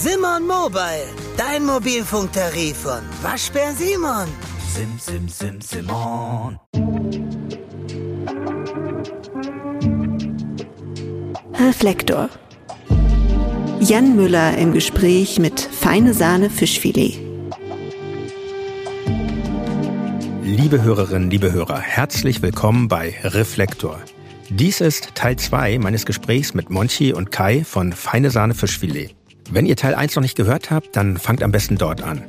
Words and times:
Simon 0.00 0.46
Mobile, 0.46 1.08
dein 1.36 1.66
Mobilfunktarif 1.66 2.76
von 2.76 3.00
Waschbär 3.20 3.72
Simon. 3.72 4.28
Sim, 4.72 4.96
sim, 4.96 5.28
sim, 5.28 5.60
Simon. 5.60 6.56
Reflektor. 11.54 12.28
Jan 13.80 14.14
Müller 14.14 14.56
im 14.56 14.72
Gespräch 14.72 15.40
mit 15.40 15.58
Feine 15.60 16.14
Sahne 16.14 16.48
Fischfilet. 16.48 17.18
Liebe 20.44 20.80
Hörerinnen, 20.80 21.28
liebe 21.28 21.50
Hörer, 21.50 21.80
herzlich 21.80 22.40
willkommen 22.40 22.86
bei 22.86 23.16
Reflektor. 23.24 23.98
Dies 24.48 24.80
ist 24.80 25.16
Teil 25.16 25.34
2 25.34 25.80
meines 25.80 26.06
Gesprächs 26.06 26.54
mit 26.54 26.70
Monchi 26.70 27.12
und 27.12 27.32
Kai 27.32 27.64
von 27.64 27.92
Feine 27.92 28.30
Sahne 28.30 28.54
Fischfilet. 28.54 29.17
Wenn 29.50 29.64
ihr 29.64 29.76
Teil 29.76 29.94
1 29.94 30.14
noch 30.14 30.22
nicht 30.22 30.36
gehört 30.36 30.70
habt, 30.70 30.94
dann 30.94 31.16
fangt 31.16 31.42
am 31.42 31.52
besten 31.52 31.78
dort 31.78 32.02
an. 32.02 32.22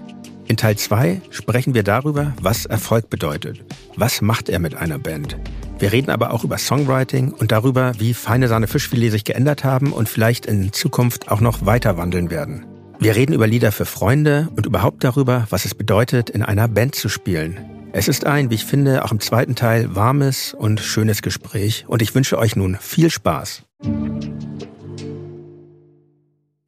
In 0.48 0.56
Teil 0.56 0.78
2 0.78 1.22
sprechen 1.30 1.74
wir 1.74 1.84
darüber, 1.84 2.34
was 2.42 2.66
Erfolg 2.66 3.10
bedeutet. 3.10 3.64
Was 3.98 4.22
macht 4.22 4.48
er 4.48 4.60
mit 4.60 4.76
einer 4.76 4.98
Band? 4.98 5.38
Wir 5.80 5.92
reden 5.92 6.12
aber 6.12 6.32
auch 6.32 6.44
über 6.44 6.58
Songwriting 6.58 7.34
und 7.34 7.52
darüber, 7.52 7.92
wie 8.00 8.14
Feine 8.14 8.48
Sahne 8.48 8.68
Fischfilet 8.68 9.12
sich 9.12 9.26
geändert 9.26 9.64
haben 9.64 9.92
und 9.92 10.08
vielleicht 10.08 10.46
in 10.46 10.72
Zukunft 10.72 11.30
auch 11.30 11.42
noch 11.42 11.66
weiter 11.66 11.98
wandeln 11.98 12.32
werden. 12.32 12.66
Wir 13.00 13.16
reden 13.16 13.34
über 13.34 13.48
Lieder 13.48 13.72
für 13.72 13.86
Freunde 13.86 14.50
und 14.56 14.66
überhaupt 14.66 15.04
darüber, 15.04 15.46
was 15.50 15.66
es 15.66 15.76
bedeutet, 15.76 16.30
in 16.30 16.42
einer 16.42 16.68
Band 16.68 16.96
zu 16.96 17.10
spielen. 17.10 17.60
Es 17.92 18.08
ist 18.08 18.26
ein, 18.26 18.50
wie 18.50 18.56
ich 18.56 18.66
finde, 18.66 19.04
auch 19.04 19.12
im 19.12 19.20
zweiten 19.20 19.56
Teil 19.56 19.94
warmes 19.96 20.54
und 20.54 20.80
schönes 20.80 21.22
Gespräch 21.22 21.86
und 21.88 22.02
ich 22.02 22.16
wünsche 22.16 22.38
euch 22.38 22.56
nun 22.56 22.78
viel 22.80 23.10
Spaß. 23.10 23.64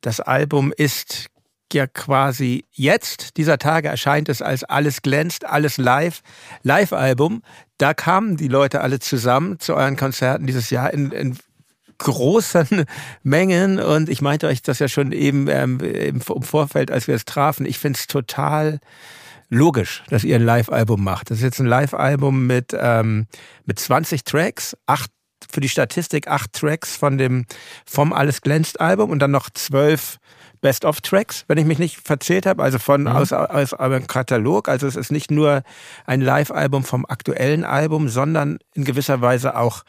Das 0.02 0.20
Album 0.20 0.74
ist 0.76 1.28
ja 1.74 1.88
quasi 1.88 2.66
jetzt, 2.72 3.38
dieser 3.38 3.58
Tage 3.58 3.88
erscheint 3.88 4.30
es 4.30 4.42
als 4.42 4.64
Alles 4.64 5.02
glänzt, 5.02 5.46
alles 5.46 5.78
live, 5.78 6.22
Live-Album. 6.64 7.44
Da 7.78 7.94
kamen 7.94 8.36
die 8.36 8.48
Leute 8.48 8.82
alle 8.82 9.00
zusammen 9.00 9.60
zu 9.60 9.76
euren 9.76 9.96
Konzerten 9.96 10.48
dieses 10.48 10.70
Jahr 10.70 10.92
in, 10.94 11.12
in 11.12 11.38
großen 11.98 12.86
Mengen 13.24 13.80
und 13.80 14.10
ich 14.10 14.22
meinte 14.22 14.48
euch 14.48 14.62
das 14.62 14.80
ja 14.80 14.88
schon 14.88 15.12
eben 15.12 15.48
ähm, 15.48 15.80
im 15.80 16.22
Vorfeld, 16.22 16.92
als 16.92 17.08
wir 17.08 17.16
es 17.16 17.26
trafen. 17.26 17.66
Ich 17.66 17.80
finde 17.80 17.98
es 18.00 18.08
total 18.08 18.80
logisch, 19.50 20.04
dass 20.10 20.24
ihr 20.24 20.38
ein 20.38 20.46
Live-Album 20.46 21.04
macht. 21.04 21.30
Das 21.30 21.38
ist 21.38 21.44
jetzt 21.44 21.60
ein 21.60 21.68
Live-Album 21.68 22.48
mit, 22.48 22.76
ähm, 22.78 23.28
mit 23.66 23.80
20 23.80 24.24
Tracks, 24.24 24.76
acht 24.88 25.12
für 25.54 25.62
die 25.62 25.70
Statistik 25.70 26.28
acht 26.28 26.54
Tracks 26.54 26.96
von 26.96 27.18
dem 27.18 27.46
vom 27.86 28.14
Alles 28.14 28.42
glänzt 28.42 28.80
Album 28.80 29.10
und 29.10 29.20
dann 29.20 29.32
noch 29.32 29.50
zwölf 29.50 30.18
Best-of-Tracks, 30.62 31.46
wenn 31.48 31.58
ich 31.58 31.66
mich 31.66 31.80
nicht 31.80 31.98
verzählt 31.98 32.46
habe, 32.46 32.62
also 32.62 32.78
von 32.78 33.02
mhm. 33.02 33.08
aus, 33.08 33.34
aus 33.34 33.74
einem 33.74 34.08
Katalog. 34.08 34.70
Also 34.70 34.88
es 34.88 34.96
ist 34.96 35.12
nicht 35.12 35.32
nur 35.32 35.64
ein 36.06 36.22
Live-Album 36.22 36.84
vom 36.84 37.06
aktuellen 37.06 37.66
Album, 37.66 38.10
sondern 38.10 38.60
in 38.76 38.84
gewisser 38.84 39.22
Weise 39.22 39.58
auch 39.58 39.84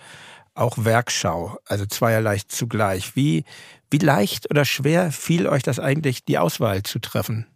auch 0.54 0.76
Werkschau, 0.76 1.56
also 1.64 1.86
zweierlei 1.86 2.38
zugleich. 2.46 3.16
Wie, 3.16 3.44
wie 3.90 3.98
leicht 3.98 4.50
oder 4.50 4.64
schwer 4.64 5.10
fiel 5.10 5.46
euch 5.46 5.62
das 5.62 5.78
eigentlich, 5.78 6.24
die 6.24 6.38
Auswahl 6.38 6.82
zu 6.82 6.98
treffen? 6.98 7.46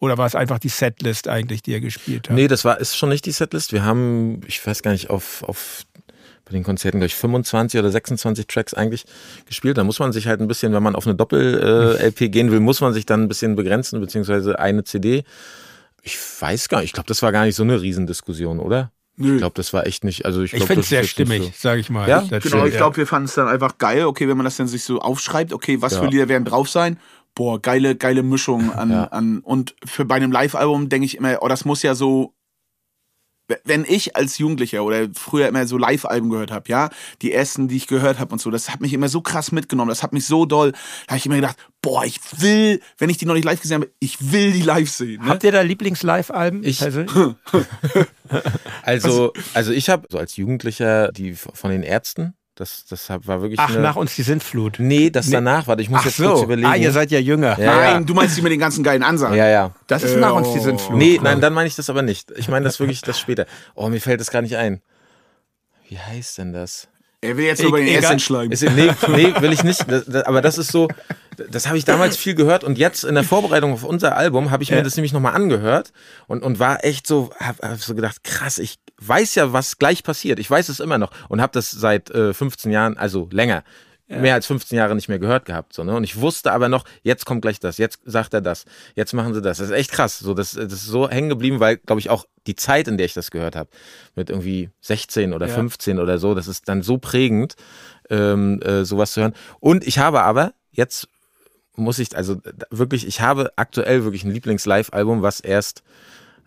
Oder 0.00 0.18
war 0.18 0.26
es 0.26 0.34
einfach 0.34 0.58
die 0.58 0.68
Setlist 0.68 1.28
eigentlich, 1.28 1.62
die 1.62 1.70
ihr 1.70 1.80
gespielt 1.80 2.28
habt? 2.28 2.34
Nee, 2.34 2.48
das 2.48 2.64
war, 2.64 2.80
ist 2.80 2.96
schon 2.96 3.10
nicht 3.10 3.24
die 3.24 3.30
Setlist. 3.30 3.72
Wir 3.72 3.84
haben, 3.84 4.40
ich 4.48 4.66
weiß 4.66 4.82
gar 4.82 4.90
nicht, 4.90 5.10
auf, 5.10 5.44
auf 5.44 5.84
bei 6.44 6.52
den 6.52 6.64
Konzerten 6.64 6.98
gleich 6.98 7.14
25 7.14 7.78
oder 7.78 7.90
26 7.90 8.46
Tracks 8.46 8.74
eigentlich 8.74 9.04
gespielt. 9.46 9.78
Da 9.78 9.84
muss 9.84 9.98
man 9.98 10.12
sich 10.12 10.26
halt 10.26 10.40
ein 10.40 10.48
bisschen, 10.48 10.72
wenn 10.72 10.82
man 10.82 10.96
auf 10.96 11.06
eine 11.06 11.14
Doppel-LP 11.14 12.20
äh, 12.20 12.28
gehen 12.28 12.50
will, 12.50 12.60
muss 12.60 12.80
man 12.80 12.92
sich 12.92 13.06
dann 13.06 13.22
ein 13.22 13.28
bisschen 13.28 13.54
begrenzen, 13.54 14.00
beziehungsweise 14.00 14.58
eine 14.58 14.84
CD. 14.84 15.24
Ich 16.02 16.18
weiß 16.40 16.68
gar 16.68 16.78
nicht, 16.78 16.86
ich 16.86 16.92
glaube, 16.92 17.06
das 17.06 17.22
war 17.22 17.32
gar 17.32 17.44
nicht 17.44 17.54
so 17.54 17.62
eine 17.62 17.80
Riesendiskussion, 17.80 18.58
oder? 18.58 18.90
Nö. 19.16 19.34
Ich 19.34 19.38
glaube, 19.38 19.54
das 19.54 19.72
war 19.72 19.86
echt 19.86 20.04
nicht. 20.04 20.24
Also 20.24 20.42
ich, 20.42 20.54
ich 20.54 20.64
finde 20.64 20.80
es 20.80 20.88
sehr 20.88 21.04
stimmig, 21.04 21.42
so. 21.42 21.50
sage 21.54 21.80
ich 21.80 21.90
mal. 21.90 22.08
Ja, 22.08 22.20
genau. 22.20 22.40
Stimmt, 22.40 22.68
ich 22.68 22.76
glaube, 22.76 22.96
wir 22.96 23.06
fanden 23.06 23.26
es 23.26 23.34
dann 23.34 23.46
einfach 23.46 23.78
geil. 23.78 24.06
Okay, 24.06 24.26
wenn 24.26 24.36
man 24.36 24.44
das 24.44 24.56
dann 24.56 24.68
sich 24.68 24.84
so 24.84 25.00
aufschreibt, 25.00 25.52
okay, 25.52 25.82
was 25.82 25.92
ja. 25.92 26.00
für 26.00 26.06
Lieder 26.06 26.28
werden 26.28 26.44
drauf 26.44 26.68
sein? 26.68 26.98
Boah, 27.34 27.60
geile, 27.60 27.94
geile 27.94 28.22
Mischung 28.22 28.72
an, 28.72 28.90
ja. 28.90 29.04
an 29.04 29.40
und 29.40 29.74
für 29.84 30.04
bei 30.04 30.16
einem 30.16 30.32
Live-Album 30.32 30.88
denke 30.90 31.06
ich 31.06 31.16
immer, 31.16 31.38
oh, 31.40 31.48
das 31.48 31.64
muss 31.64 31.82
ja 31.82 31.94
so 31.94 32.34
wenn 33.64 33.84
ich 33.86 34.16
als 34.16 34.38
Jugendlicher 34.38 34.84
oder 34.84 35.08
früher 35.14 35.48
immer 35.48 35.66
so 35.66 35.76
Live-Alben 35.76 36.30
gehört 36.30 36.50
habe, 36.50 36.68
ja, 36.68 36.90
die 37.20 37.32
ersten, 37.32 37.68
die 37.68 37.76
ich 37.76 37.86
gehört 37.86 38.18
habe 38.18 38.32
und 38.32 38.40
so, 38.40 38.50
das 38.50 38.70
hat 38.70 38.80
mich 38.80 38.92
immer 38.92 39.08
so 39.08 39.20
krass 39.20 39.52
mitgenommen, 39.52 39.88
das 39.88 40.02
hat 40.02 40.12
mich 40.12 40.26
so 40.26 40.46
doll, 40.46 40.72
da 40.72 40.78
habe 41.08 41.18
ich 41.18 41.26
immer 41.26 41.36
gedacht, 41.36 41.56
boah, 41.82 42.04
ich 42.04 42.20
will, 42.38 42.80
wenn 42.98 43.10
ich 43.10 43.18
die 43.18 43.26
noch 43.26 43.34
nicht 43.34 43.44
live 43.44 43.60
gesehen 43.60 43.82
habe, 43.82 43.90
ich 43.98 44.32
will 44.32 44.52
die 44.52 44.62
live 44.62 44.90
sehen. 44.90 45.22
Ne? 45.22 45.28
Habt 45.28 45.44
ihr 45.44 45.52
da 45.52 45.60
Lieblings-Live-Alben? 45.62 46.64
Ich, 46.64 46.82
also, 48.82 49.32
also 49.54 49.72
ich 49.72 49.90
habe 49.90 50.06
so 50.10 50.18
als 50.18 50.36
Jugendlicher 50.36 51.10
die 51.12 51.34
von 51.34 51.70
den 51.70 51.82
Ärzten, 51.82 52.34
das, 52.54 52.84
das 52.84 53.08
war 53.08 53.40
wirklich. 53.40 53.58
Ach, 53.58 53.74
nach 53.76 53.96
uns 53.96 54.14
die 54.14 54.22
Sintflut. 54.22 54.76
Nee, 54.78 55.10
das 55.10 55.26
nee. 55.26 55.32
danach. 55.32 55.66
Warte, 55.66 55.82
ich 55.82 55.88
muss 55.88 56.00
Ach 56.00 56.04
jetzt 56.04 56.18
so. 56.18 56.28
kurz 56.28 56.42
überlegen. 56.42 56.68
Ah, 56.68 56.76
ihr 56.76 56.92
seid 56.92 57.10
ja 57.10 57.18
jünger. 57.18 57.58
Ja, 57.58 57.76
nein, 57.76 57.94
ja. 57.94 58.00
du 58.00 58.14
meinst 58.14 58.36
die 58.36 58.42
mit 58.42 58.52
den 58.52 58.60
ganzen 58.60 58.84
geilen 58.84 59.02
Ansagen. 59.02 59.36
Ja, 59.36 59.48
ja. 59.48 59.74
Das 59.86 60.02
ist 60.02 60.16
äh, 60.16 60.18
nach 60.18 60.34
uns 60.34 60.52
die 60.52 60.60
Sintflut. 60.60 60.98
Nee, 60.98 61.18
nein, 61.22 61.40
dann 61.40 61.54
meine 61.54 61.66
ich 61.66 61.76
das 61.76 61.88
aber 61.88 62.02
nicht. 62.02 62.30
Ich 62.36 62.48
meine 62.48 62.64
das 62.64 62.78
wirklich 62.78 63.00
das 63.00 63.18
später. 63.18 63.46
Oh, 63.74 63.88
mir 63.88 64.00
fällt 64.00 64.20
das 64.20 64.30
gar 64.30 64.42
nicht 64.42 64.56
ein. 64.56 64.82
Wie 65.88 65.98
heißt 65.98 66.38
denn 66.38 66.52
das? 66.52 66.88
Er 67.24 67.36
will 67.36 67.44
jetzt 67.44 67.62
nur 67.62 67.70
bei 67.70 67.82
den 67.82 67.94
Essen 67.94 68.18
schlagen. 68.18 68.50
Nee, 68.50 68.90
nee, 69.08 69.40
will 69.40 69.52
ich 69.52 69.62
nicht. 69.62 69.88
Das, 69.88 70.04
das, 70.06 70.24
aber 70.24 70.42
das 70.42 70.58
ist 70.58 70.72
so, 70.72 70.88
das 71.50 71.68
habe 71.68 71.78
ich 71.78 71.84
damals 71.84 72.16
viel 72.16 72.34
gehört 72.34 72.64
und 72.64 72.78
jetzt 72.78 73.04
in 73.04 73.14
der 73.14 73.22
Vorbereitung 73.22 73.72
auf 73.72 73.84
unser 73.84 74.16
Album 74.16 74.50
habe 74.50 74.64
ich 74.64 74.70
mir 74.70 74.78
ja. 74.78 74.82
das 74.82 74.96
nämlich 74.96 75.12
nochmal 75.12 75.34
angehört 75.34 75.92
und, 76.26 76.42
und 76.42 76.58
war 76.58 76.84
echt 76.84 77.06
so, 77.06 77.30
habe 77.38 77.66
hab 77.66 77.78
so 77.78 77.94
gedacht, 77.94 78.24
krass, 78.24 78.58
ich 78.58 78.80
weiß 79.06 79.34
ja, 79.34 79.52
was 79.52 79.78
gleich 79.78 80.02
passiert. 80.02 80.38
Ich 80.38 80.50
weiß 80.50 80.68
es 80.68 80.80
immer 80.80 80.98
noch 80.98 81.10
und 81.28 81.40
habe 81.40 81.52
das 81.52 81.70
seit 81.70 82.10
äh, 82.10 82.32
15 82.32 82.70
Jahren, 82.70 82.96
also 82.96 83.28
länger, 83.30 83.64
ja. 84.08 84.18
mehr 84.18 84.34
als 84.34 84.46
15 84.46 84.76
Jahre 84.76 84.94
nicht 84.94 85.08
mehr 85.08 85.18
gehört 85.18 85.44
gehabt. 85.44 85.72
So, 85.72 85.84
ne? 85.84 85.94
Und 85.94 86.04
ich 86.04 86.20
wusste 86.20 86.52
aber 86.52 86.68
noch, 86.68 86.84
jetzt 87.02 87.24
kommt 87.24 87.42
gleich 87.42 87.60
das, 87.60 87.78
jetzt 87.78 88.00
sagt 88.04 88.34
er 88.34 88.40
das, 88.40 88.64
jetzt 88.94 89.12
machen 89.12 89.34
sie 89.34 89.42
das. 89.42 89.58
Das 89.58 89.68
ist 89.68 89.74
echt 89.74 89.92
krass. 89.92 90.18
So, 90.18 90.34
das, 90.34 90.52
das 90.52 90.72
ist 90.72 90.86
so 90.86 91.08
hängen 91.08 91.28
geblieben, 91.28 91.60
weil, 91.60 91.78
glaube 91.78 92.00
ich, 92.00 92.10
auch 92.10 92.26
die 92.46 92.56
Zeit, 92.56 92.88
in 92.88 92.96
der 92.96 93.06
ich 93.06 93.14
das 93.14 93.30
gehört 93.30 93.56
habe, 93.56 93.70
mit 94.14 94.30
irgendwie 94.30 94.70
16 94.80 95.32
oder 95.32 95.46
ja. 95.46 95.54
15 95.54 95.98
oder 95.98 96.18
so, 96.18 96.34
das 96.34 96.48
ist 96.48 96.68
dann 96.68 96.82
so 96.82 96.98
prägend, 96.98 97.56
ähm, 98.10 98.60
äh, 98.62 98.84
sowas 98.84 99.12
zu 99.12 99.20
hören. 99.20 99.34
Und 99.60 99.86
ich 99.86 99.98
habe 99.98 100.22
aber, 100.22 100.52
jetzt 100.70 101.08
muss 101.74 101.98
ich, 101.98 102.14
also 102.16 102.36
wirklich, 102.70 103.06
ich 103.06 103.20
habe 103.20 103.52
aktuell 103.56 104.04
wirklich 104.04 104.24
ein 104.24 104.30
Lieblings-Live-Album, 104.30 105.22
was 105.22 105.40
erst 105.40 105.82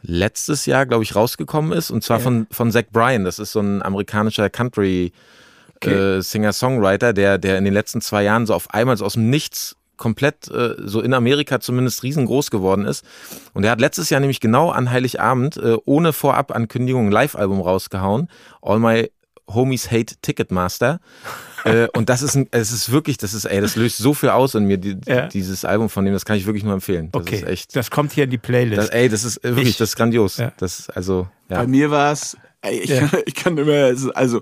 letztes 0.07 0.65
Jahr, 0.65 0.85
glaube 0.85 1.03
ich, 1.03 1.15
rausgekommen 1.15 1.71
ist. 1.71 1.91
Und 1.91 2.03
zwar 2.03 2.17
ja. 2.17 2.23
von, 2.23 2.47
von 2.51 2.71
Zach 2.71 2.85
Bryan. 2.91 3.25
Das 3.25 3.39
ist 3.39 3.51
so 3.51 3.59
ein 3.59 3.81
amerikanischer 3.81 4.49
Country 4.49 5.11
okay. 5.75 6.17
äh, 6.17 6.21
Singer-Songwriter, 6.21 7.13
der, 7.13 7.37
der 7.37 7.57
in 7.57 7.65
den 7.65 7.73
letzten 7.73 8.01
zwei 8.01 8.23
Jahren 8.23 8.45
so 8.45 8.53
auf 8.53 8.73
einmal 8.73 8.97
so 8.97 9.05
aus 9.05 9.13
dem 9.13 9.29
Nichts 9.29 9.75
komplett 9.97 10.49
äh, 10.49 10.75
so 10.83 11.01
in 11.01 11.13
Amerika 11.13 11.59
zumindest 11.59 12.03
riesengroß 12.03 12.51
geworden 12.51 12.85
ist. 12.85 13.05
Und 13.53 13.63
er 13.63 13.71
hat 13.71 13.79
letztes 13.79 14.09
Jahr 14.09 14.19
nämlich 14.19 14.39
genau 14.39 14.69
an 14.69 14.91
Heiligabend 14.91 15.57
äh, 15.57 15.77
ohne 15.85 16.13
Vorabankündigung 16.13 17.07
ein 17.07 17.11
Live-Album 17.11 17.61
rausgehauen. 17.61 18.29
All 18.61 18.79
My 18.79 19.09
Homies 19.47 19.91
Hate 19.91 20.15
Ticketmaster. 20.21 20.99
Äh, 21.65 21.87
und 21.95 22.09
das 22.09 22.21
ist, 22.21 22.35
ein, 22.35 22.47
es 22.51 22.71
ist 22.71 22.91
wirklich, 22.91 23.17
das 23.17 23.33
ist, 23.33 23.45
ey, 23.45 23.59
das 23.59 23.75
löst 23.75 23.97
so 23.97 24.13
viel 24.13 24.29
aus 24.29 24.53
in 24.53 24.65
mir, 24.65 24.77
die, 24.77 24.97
ja. 25.07 25.27
dieses 25.27 25.65
Album 25.65 25.89
von 25.89 26.05
dem, 26.05 26.13
das 26.13 26.23
kann 26.23 26.37
ich 26.37 26.45
wirklich 26.45 26.63
nur 26.63 26.73
empfehlen. 26.73 27.09
Das 27.11 27.23
okay. 27.23 27.37
ist 27.37 27.47
echt. 27.47 27.75
Das 27.75 27.89
kommt 27.89 28.11
hier 28.11 28.25
in 28.25 28.29
die 28.29 28.37
Playlist. 28.37 28.77
Das, 28.77 28.89
ey, 28.89 29.09
das 29.09 29.23
ist 29.23 29.37
äh, 29.37 29.49
wirklich, 29.55 29.69
ich, 29.69 29.77
das 29.77 29.89
ist 29.89 29.95
grandios. 29.95 30.37
Ja. 30.37 30.51
Das, 30.57 30.91
also, 30.91 31.27
ja. 31.49 31.57
Bei 31.57 31.67
mir 31.67 31.89
war 31.89 32.11
es, 32.11 32.37
ich, 32.69 32.91
ja. 32.91 33.09
ich 33.25 33.33
kann 33.33 33.57
immer, 33.57 33.91
also, 34.13 34.41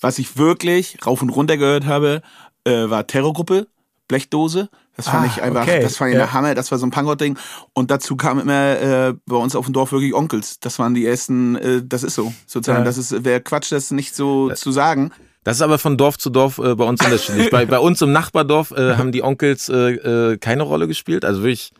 was 0.00 0.18
ich 0.18 0.36
wirklich 0.36 0.98
rauf 1.06 1.22
und 1.22 1.30
runter 1.30 1.56
gehört 1.56 1.86
habe, 1.86 2.20
äh, 2.64 2.90
war 2.90 3.06
Terrorgruppe, 3.06 3.68
Blechdose. 4.08 4.68
Das 4.96 5.08
fand 5.08 5.28
ah, 5.28 5.30
ich 5.30 5.42
einfach, 5.42 5.62
okay. 5.62 5.82
das 5.82 5.98
fand 5.98 6.10
ich 6.10 6.14
ja. 6.14 6.22
der 6.22 6.32
Hammer, 6.32 6.54
das 6.54 6.70
war 6.70 6.78
so 6.78 6.86
ein 6.86 6.90
Punkrock-Ding. 6.90 7.38
Und 7.74 7.90
dazu 7.90 8.16
kam 8.16 8.40
immer 8.40 8.80
äh, 8.80 9.14
bei 9.26 9.36
uns 9.36 9.54
auf 9.54 9.66
dem 9.66 9.74
Dorf 9.74 9.92
wirklich 9.92 10.14
Onkels. 10.14 10.58
Das 10.58 10.78
waren 10.78 10.94
die 10.94 11.04
ersten, 11.04 11.54
äh, 11.56 11.82
das 11.84 12.02
ist 12.02 12.14
so, 12.14 12.32
sozusagen. 12.46 12.80
Ja. 12.80 12.84
Das 12.84 12.96
ist, 12.96 13.24
wäre 13.24 13.40
Quatsch, 13.40 13.70
das 13.70 13.90
nicht 13.90 14.16
so 14.16 14.48
das, 14.48 14.60
zu 14.60 14.72
sagen. 14.72 15.12
Das 15.46 15.58
ist 15.58 15.62
aber 15.62 15.78
von 15.78 15.96
Dorf 15.96 16.18
zu 16.18 16.28
Dorf 16.28 16.58
äh, 16.58 16.74
bei 16.74 16.84
uns 16.84 17.00
unterschiedlich. 17.04 17.50
bei, 17.50 17.66
bei 17.66 17.78
uns 17.78 18.02
im 18.02 18.10
Nachbardorf 18.10 18.72
äh, 18.72 18.96
haben 18.96 19.12
die 19.12 19.22
Onkels 19.22 19.68
äh, 19.68 19.92
äh, 20.32 20.38
keine 20.38 20.64
Rolle 20.64 20.88
gespielt. 20.88 21.24
Also 21.24 21.44
wirklich, 21.44 21.70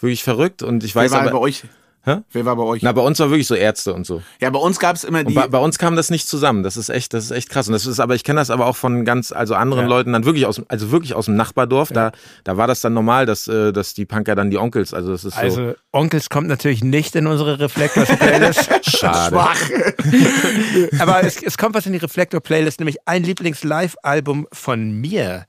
wirklich 0.00 0.24
verrückt. 0.24 0.64
Und 0.64 0.82
ich 0.82 0.92
weiß 0.92 1.12
Wer 1.12 1.18
war 1.18 1.26
aber. 1.28 1.38
bei 1.38 1.38
euch? 1.38 1.62
Hä? 2.04 2.16
Wer 2.32 2.44
war 2.44 2.56
bei 2.56 2.64
euch? 2.64 2.82
Na, 2.82 2.90
bei 2.90 3.00
uns 3.02 3.18
war 3.20 3.30
wirklich 3.30 3.46
so 3.46 3.54
Ärzte 3.54 3.94
und 3.94 4.04
so. 4.06 4.22
ja, 4.40 4.50
bei 4.50 4.58
uns 4.58 4.80
gab 4.80 4.96
es 4.96 5.04
immer 5.04 5.22
die. 5.22 5.34
bei, 5.34 5.46
bei 5.46 5.58
uns 5.58 5.78
kam 5.78 5.94
das 5.94 6.10
nicht 6.10 6.26
zusammen. 6.26 6.64
Das 6.64 6.76
ist 6.76 6.88
echt, 6.88 7.14
das 7.14 7.24
ist 7.24 7.30
echt 7.30 7.48
krass. 7.48 7.68
Und 7.68 7.74
das 7.74 7.86
ist 7.86 8.00
aber, 8.00 8.16
ich 8.16 8.24
kenne 8.24 8.40
das 8.40 8.50
aber 8.50 8.66
auch 8.66 8.74
von 8.76 9.04
ganz, 9.04 9.30
also 9.30 9.54
anderen 9.54 9.84
Ja. 9.84 9.88
Leuten 9.90 10.12
dann 10.12 10.24
wirklich 10.24 10.46
aus, 10.46 10.56
dem- 10.56 10.64
also 10.68 10.90
wirklich 10.90 11.14
aus 11.14 11.26
dem 11.26 11.36
Nachbardorf. 11.36 11.90
Da, 11.90 12.10
da 12.42 12.56
war 12.56 12.66
das 12.66 12.80
dann 12.80 12.92
normal, 12.94 13.24
dass, 13.26 13.46
äh, 13.46 13.72
dass 13.72 13.94
die 13.94 14.04
Punker 14.04 14.34
dann 14.34 14.50
die 14.50 14.58
Onkels, 14.58 14.92
also 14.94 15.12
das 15.12 15.24
ist 15.24 15.34
so 15.34 15.40
Also 15.40 15.74
Onkels 15.92 16.28
kommt 16.28 16.48
natürlich 16.48 16.82
nicht 16.82 17.14
in 17.14 17.26
unsere 17.28 17.60
Reflektors-Playlist. 17.60 18.68
schade. 18.90 19.36
Aber 20.98 21.22
es, 21.24 21.42
es 21.42 21.56
kommt 21.58 21.74
was 21.74 21.86
in 21.86 21.92
die 21.92 21.98
Reflektor-Playlist, 21.98 22.80
nämlich 22.80 22.96
ein 23.06 23.22
Lieblings-Live-Album 23.22 24.48
von 24.52 24.92
mir. 25.00 25.44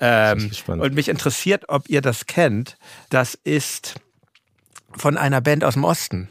Ähm, 0.00 0.38
ich 0.38 0.48
gespannt. 0.50 0.82
und 0.82 0.94
mich 0.94 1.08
interessiert, 1.08 1.64
ob 1.68 1.88
ihr 1.88 2.00
das 2.00 2.26
kennt. 2.26 2.76
Das 3.10 3.34
ist 3.44 3.96
von 4.96 5.16
einer 5.16 5.40
Band 5.40 5.64
aus 5.64 5.74
dem 5.74 5.84
Osten. 5.84 6.28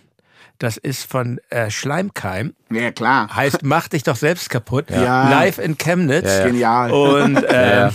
Das 0.60 0.78
ist 0.78 1.04
von 1.10 1.40
äh, 1.52 1.70
Schleimkeim. 1.70 2.56
ja, 2.72 2.92
klar. 2.92 3.30
Heißt, 3.36 3.60
mach 3.62 3.88
dich 3.90 4.02
doch 4.02 4.16
selbst 4.16 4.50
kaputt. 4.50 4.90
Ja. 4.90 5.30
Live 5.30 5.60
in 5.60 5.78
Chemnitz. 5.78 6.26
Ja, 6.26 6.40
ja. 6.40 6.46
Genial. 6.48 6.92
Und, 6.92 7.46
ähm, 7.50 7.92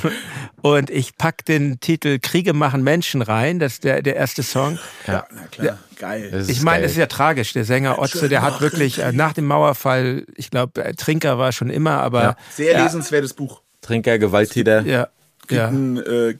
und 0.62 0.88
ich 0.88 1.16
pack 1.16 1.44
den 1.44 1.80
Titel 1.80 2.20
Kriege 2.20 2.52
machen 2.52 2.84
Menschen 2.84 3.20
rein. 3.20 3.58
Das 3.58 3.72
ist 3.74 3.84
der, 3.84 4.00
der 4.00 4.14
erste 4.14 4.44
Song. 4.44 4.78
ja, 5.08 5.26
na 5.34 5.42
klar. 5.50 5.78
Geil. 5.98 6.44
Ich 6.46 6.62
meine, 6.62 6.84
es 6.84 6.92
ist 6.92 6.98
ja 6.98 7.06
tragisch. 7.06 7.52
Der 7.52 7.64
Sänger 7.64 7.98
Otze, 7.98 8.28
der 8.28 8.42
hat 8.42 8.60
wirklich 8.60 9.00
äh, 9.02 9.10
nach 9.10 9.32
dem 9.32 9.46
Mauerfall, 9.46 10.24
ich 10.36 10.50
glaube, 10.50 10.84
äh, 10.84 10.94
Trinker 10.94 11.38
war 11.38 11.50
schon 11.50 11.68
immer, 11.68 12.00
aber 12.00 12.22
Ja. 12.22 12.36
Sehr 12.54 12.74
Ja. 12.74 12.84
lesenswertes 12.84 13.34
Buch. 13.34 13.60
Trinker, 13.80 14.20
Gewalttäter. 14.20 14.82
ja, 14.82 15.08
ja. 15.50 15.66
Ein, 15.66 15.96
äh, 15.98 16.34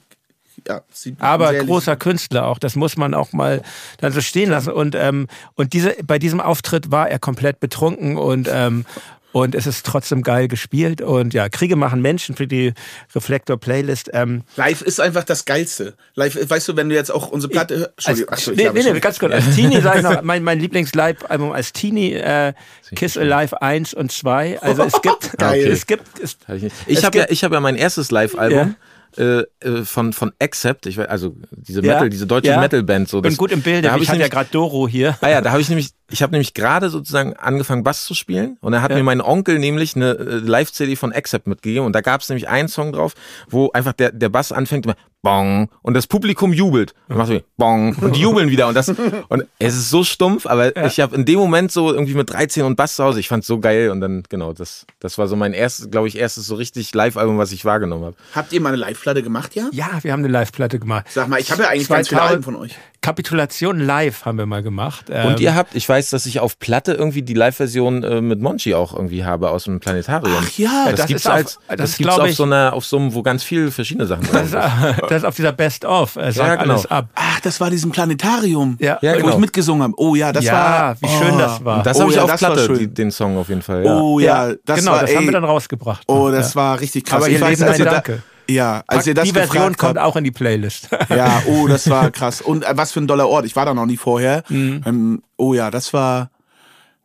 ja, 0.67 0.81
Aber 1.19 1.53
großer 1.53 1.95
Künstler 1.95 2.47
auch, 2.47 2.59
das 2.59 2.75
muss 2.75 2.97
man 2.97 3.13
auch 3.13 3.33
mal 3.33 3.61
dann 3.97 4.11
so 4.11 4.21
stehen 4.21 4.49
lassen. 4.49 4.71
Und, 4.71 4.95
ähm, 4.95 5.27
und 5.55 5.73
diese, 5.73 5.95
bei 6.03 6.19
diesem 6.19 6.39
Auftritt 6.39 6.91
war 6.91 7.09
er 7.09 7.19
komplett 7.19 7.59
betrunken 7.59 8.17
und, 8.17 8.49
ähm, 8.51 8.85
und 9.33 9.55
es 9.55 9.65
ist 9.65 9.85
trotzdem 9.85 10.21
geil 10.21 10.47
gespielt. 10.47 11.01
Und 11.01 11.33
ja, 11.33 11.49
Kriege 11.49 11.75
machen 11.75 12.01
Menschen 12.01 12.35
für 12.35 12.47
die 12.47 12.73
Reflektor-Playlist. 13.15 14.11
Ähm, 14.13 14.43
Live 14.55 14.81
ist 14.83 15.01
einfach 15.01 15.23
das 15.23 15.45
Geilste. 15.45 15.95
Live, 16.13 16.37
weißt 16.49 16.67
du, 16.69 16.75
wenn 16.77 16.87
du 16.87 16.95
jetzt 16.95 17.11
auch 17.11 17.29
unsere 17.29 17.51
Platte 17.51 17.77
hörst. 17.79 18.07
als, 18.07 18.27
achso, 18.27 18.51
ich 18.51 18.57
nee, 18.57 18.69
nee, 18.71 18.93
nee, 18.93 18.99
ganz 18.99 19.17
kurz. 19.17 19.33
Als 19.33 19.55
Teenie 19.55 19.81
sage 19.81 19.97
ich 19.97 20.03
noch, 20.03 20.21
mein, 20.21 20.43
mein 20.43 20.59
Lieblings-Live-Album 20.59 21.51
als 21.51 21.73
Teenie, 21.73 22.13
äh, 22.13 22.53
Kiss 22.95 23.17
Alive 23.17 23.59
1 23.59 23.95
und 23.95 24.11
2. 24.11 24.61
Also 24.61 24.83
es 24.87 25.01
gibt, 25.01 25.37
Geil. 25.39 25.67
es 25.67 25.87
gibt, 25.87 26.19
es, 26.19 26.37
Hab 26.47 26.55
ich. 26.57 26.71
Ich 26.85 27.03
habe 27.03 27.17
ja, 27.17 27.25
ich 27.29 27.43
habe 27.43 27.55
ja 27.55 27.59
mein 27.59 27.75
erstes 27.75 28.11
Live-Album. 28.11 28.69
Äh, 28.69 28.92
äh, 29.17 29.43
von 29.83 30.13
von 30.13 30.31
Accept, 30.39 30.85
ich 30.85 30.97
weiß, 30.97 31.07
also 31.07 31.35
diese 31.51 31.81
Metal, 31.81 32.09
diese 32.09 32.27
deutsche 32.27 32.49
ja. 32.49 32.59
Metal-Band 32.59 33.09
so. 33.09 33.21
bin 33.21 33.37
gut 33.37 33.51
im 33.51 33.61
Bilde. 33.61 33.83
da 33.83 33.93
hab 33.93 34.01
Ich, 34.01 34.09
hatte 34.09 34.19
ja 34.19 34.27
gerade 34.27 34.49
Doro 34.51 34.87
hier. 34.87 35.17
Ah 35.21 35.29
ja, 35.29 35.41
da 35.41 35.51
habe 35.51 35.61
ich 35.61 35.69
nämlich, 35.69 35.91
ich 36.13 36.21
habe 36.23 36.31
nämlich 36.31 36.53
gerade 36.53 36.89
sozusagen 36.89 37.33
angefangen 37.33 37.83
Bass 37.83 38.05
zu 38.05 38.13
spielen 38.13 38.57
und 38.61 38.71
da 38.71 38.81
hat 38.81 38.91
Ja. 38.91 38.97
mir 38.97 39.03
mein 39.03 39.19
Onkel 39.19 39.59
nämlich 39.59 39.95
eine 39.95 40.11
äh, 40.11 40.35
Live-CD 40.37 40.95
von 40.95 41.11
Accept 41.11 41.47
mitgegeben 41.47 41.85
und 41.85 41.93
da 41.93 42.01
gab 42.01 42.21
es 42.21 42.29
nämlich 42.29 42.47
einen 42.47 42.67
Song 42.69 42.93
drauf, 42.93 43.13
wo 43.49 43.71
einfach 43.71 43.93
der, 43.93 44.11
der 44.11 44.29
Bass 44.29 44.51
anfängt 44.51 44.85
immer 44.85 44.95
Bong 45.23 45.69
und 45.81 45.93
das 45.93 46.05
Publikum 46.05 46.51
jubelt 46.53 46.93
und 47.07 47.17
macht 47.17 47.29
so 47.29 47.39
Bong 47.57 47.95
und 47.95 48.15
die 48.15 48.21
jubeln 48.21 48.49
wieder 48.49 48.67
und 48.67 48.75
das 48.75 48.89
und 49.29 49.45
es 49.57 49.73
ist 49.73 49.89
so 49.89 50.03
stumpf, 50.03 50.45
aber 50.45 50.75
ich 50.85 50.99
habe 50.99 51.15
in 51.15 51.25
dem 51.25 51.39
Moment 51.39 51.71
so 51.71 51.91
irgendwie 51.93 52.13
mit 52.13 52.29
13 52.29 52.63
und 52.63 52.75
Bass 52.75 52.95
zu 52.97 53.03
Hause, 53.03 53.19
ich 53.19 53.27
fand's 53.29 53.47
so 53.47 53.59
geil 53.59 53.89
und 53.89 54.01
dann 54.01 54.23
genau 54.29 54.53
das 54.53 54.85
das 54.99 55.17
war 55.17 55.27
so 55.27 55.35
mein 55.35 55.53
erstes, 55.53 55.89
glaube 55.89 56.07
ich, 56.09 56.17
erstes 56.17 56.45
so 56.45 56.55
richtig 56.55 56.93
Live-Album, 56.93 57.37
was 57.37 57.51
ich 57.51 57.65
wahrgenommen 57.65 58.05
habe. 58.05 58.15
Habt 58.35 58.53
ihr 58.53 58.61
mal 58.61 58.69
eine 58.69 58.77
Live-Platte 58.77 59.23
gemacht, 59.23 59.55
ja? 59.55 59.69
Ja, 59.71 59.99
wir 60.01 60.11
haben 60.11 60.19
eine 60.19 60.31
Live-Platte 60.31 60.77
gemacht. 60.79 61.05
Sag 61.09 61.27
mal, 61.27 61.39
ich 61.39 61.51
habe 61.51 61.63
ja 61.63 61.69
eigentlich 61.69 61.87
ganz 61.89 62.09
viele 62.09 62.19
2000 62.19 62.31
Alben 62.31 62.43
von 62.43 62.55
euch. 62.55 62.75
Kapitulation 63.03 63.79
live 63.79 64.25
haben 64.25 64.37
wir 64.39 64.45
mal 64.47 64.63
gemacht. 64.63 65.09
Und 65.09 65.15
Ähm, 65.15 65.35
ihr 65.37 65.53
habt, 65.53 65.75
ich 65.75 65.87
weiß, 65.87 66.09
dass 66.09 66.25
ich 66.25 66.39
auf 66.39 66.57
Platte 66.57 66.93
irgendwie 66.93 67.21
die 67.21 67.33
Live-Version 67.35 68.03
äh, 68.03 68.21
mit 68.21 68.41
Monchi 68.41 68.73
auch 68.73 68.95
irgendwie 68.95 69.23
habe 69.25 69.51
aus 69.51 69.65
dem 69.65 69.79
Planetarium. 69.79 70.37
Ach 70.41 70.57
ja, 70.57 70.85
das, 70.89 70.95
das 71.01 71.07
gibt's 71.07 71.23
ist 71.25 71.29
auf- 71.29 71.33
als, 71.35 71.59
das 71.67 71.77
das, 71.77 71.97
gibt's 71.97 72.17
auf 72.17 72.27
ich- 72.27 72.35
so 72.35 72.43
einer, 72.43 72.73
auf 72.73 72.85
so 72.85 72.97
einem, 72.97 73.13
wo 73.13 73.21
ganz 73.21 73.43
viele 73.43 73.69
verschiedene 73.71 74.07
Sachen 74.07 74.25
das, 74.31 74.43
ist, 74.45 74.51
sind. 74.51 74.61
das 75.09 75.11
ist 75.17 75.25
auf 75.25 75.35
dieser 75.35 75.51
Best-of. 75.51 76.15
Äh, 76.15 76.31
sagt 76.31 76.37
Ja, 76.47 76.55
genau. 76.55 76.73
alles 76.73 76.85
ab. 76.89 77.09
Ach, 77.13 77.39
das 77.41 77.59
war 77.59 77.69
diesem 77.69 77.91
Planetarium, 77.91 78.77
Ja, 78.79 78.97
Ja, 79.01 79.13
wo 79.13 79.17
genau. 79.17 79.29
ich 79.31 79.37
mitgesungen 79.37 79.83
habe. 79.83 79.93
Oh 79.97 80.15
ja, 80.15 80.31
das 80.31 80.45
ja, 80.45 80.53
war. 80.53 81.01
wie 81.01 81.07
schön 81.07 81.35
oh. 81.35 81.37
das 81.37 81.63
war. 81.65 81.77
Und 81.77 81.85
das 81.85 81.97
Oh 81.97 82.01
habe 82.01 82.09
ich 82.11 82.15
ja, 82.15 82.23
auf 82.23 82.29
war 82.29 82.37
Platte, 82.37 82.73
die, 82.77 82.87
den 82.87 83.11
Song 83.11 83.37
auf 83.37 83.49
jeden 83.49 83.61
Fall. 83.61 83.83
Ja. 83.85 83.99
Oh 83.99 84.19
ja, 84.19 84.53
das 84.65 84.79
genau, 84.79 84.93
war. 84.93 85.01
das 85.01 85.09
ey, 85.11 85.15
haben 85.17 85.25
wir 85.25 85.31
dann 85.33 85.43
rausgebracht. 85.43 86.03
Oh, 86.07 86.29
das 86.31 86.53
ja. 86.53 86.55
war 86.61 86.79
richtig 86.79 87.03
krass. 87.05 87.17
Aber 87.17 87.27
ihr 87.29 87.35
Ich 87.35 87.41
weiß, 87.41 87.61
als 87.63 87.79
ihr 87.79 87.85
da- 87.85 87.91
Danke. 87.91 88.23
Ja, 88.49 88.83
als 88.87 89.07
ihr 89.07 89.13
das 89.13 89.25
die 89.25 89.33
Version 89.33 89.77
kommt 89.77 89.97
auch 89.97 90.15
in 90.15 90.23
die 90.23 90.31
Playlist. 90.31 90.89
Ja, 91.09 91.41
oh, 91.47 91.67
das 91.67 91.89
war 91.89 92.11
krass. 92.11 92.41
Und 92.41 92.63
äh, 92.63 92.75
was 92.75 92.91
für 92.91 92.99
ein 92.99 93.07
doller 93.07 93.27
Ort. 93.29 93.45
Ich 93.45 93.55
war 93.55 93.65
da 93.65 93.73
noch 93.73 93.85
nie 93.85 93.97
vorher. 93.97 94.43
Mhm. 94.49 94.81
Ähm, 94.85 95.23
oh 95.37 95.53
ja, 95.53 95.71
das 95.71 95.93
war, 95.93 96.29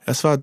das 0.04 0.24
war 0.24 0.38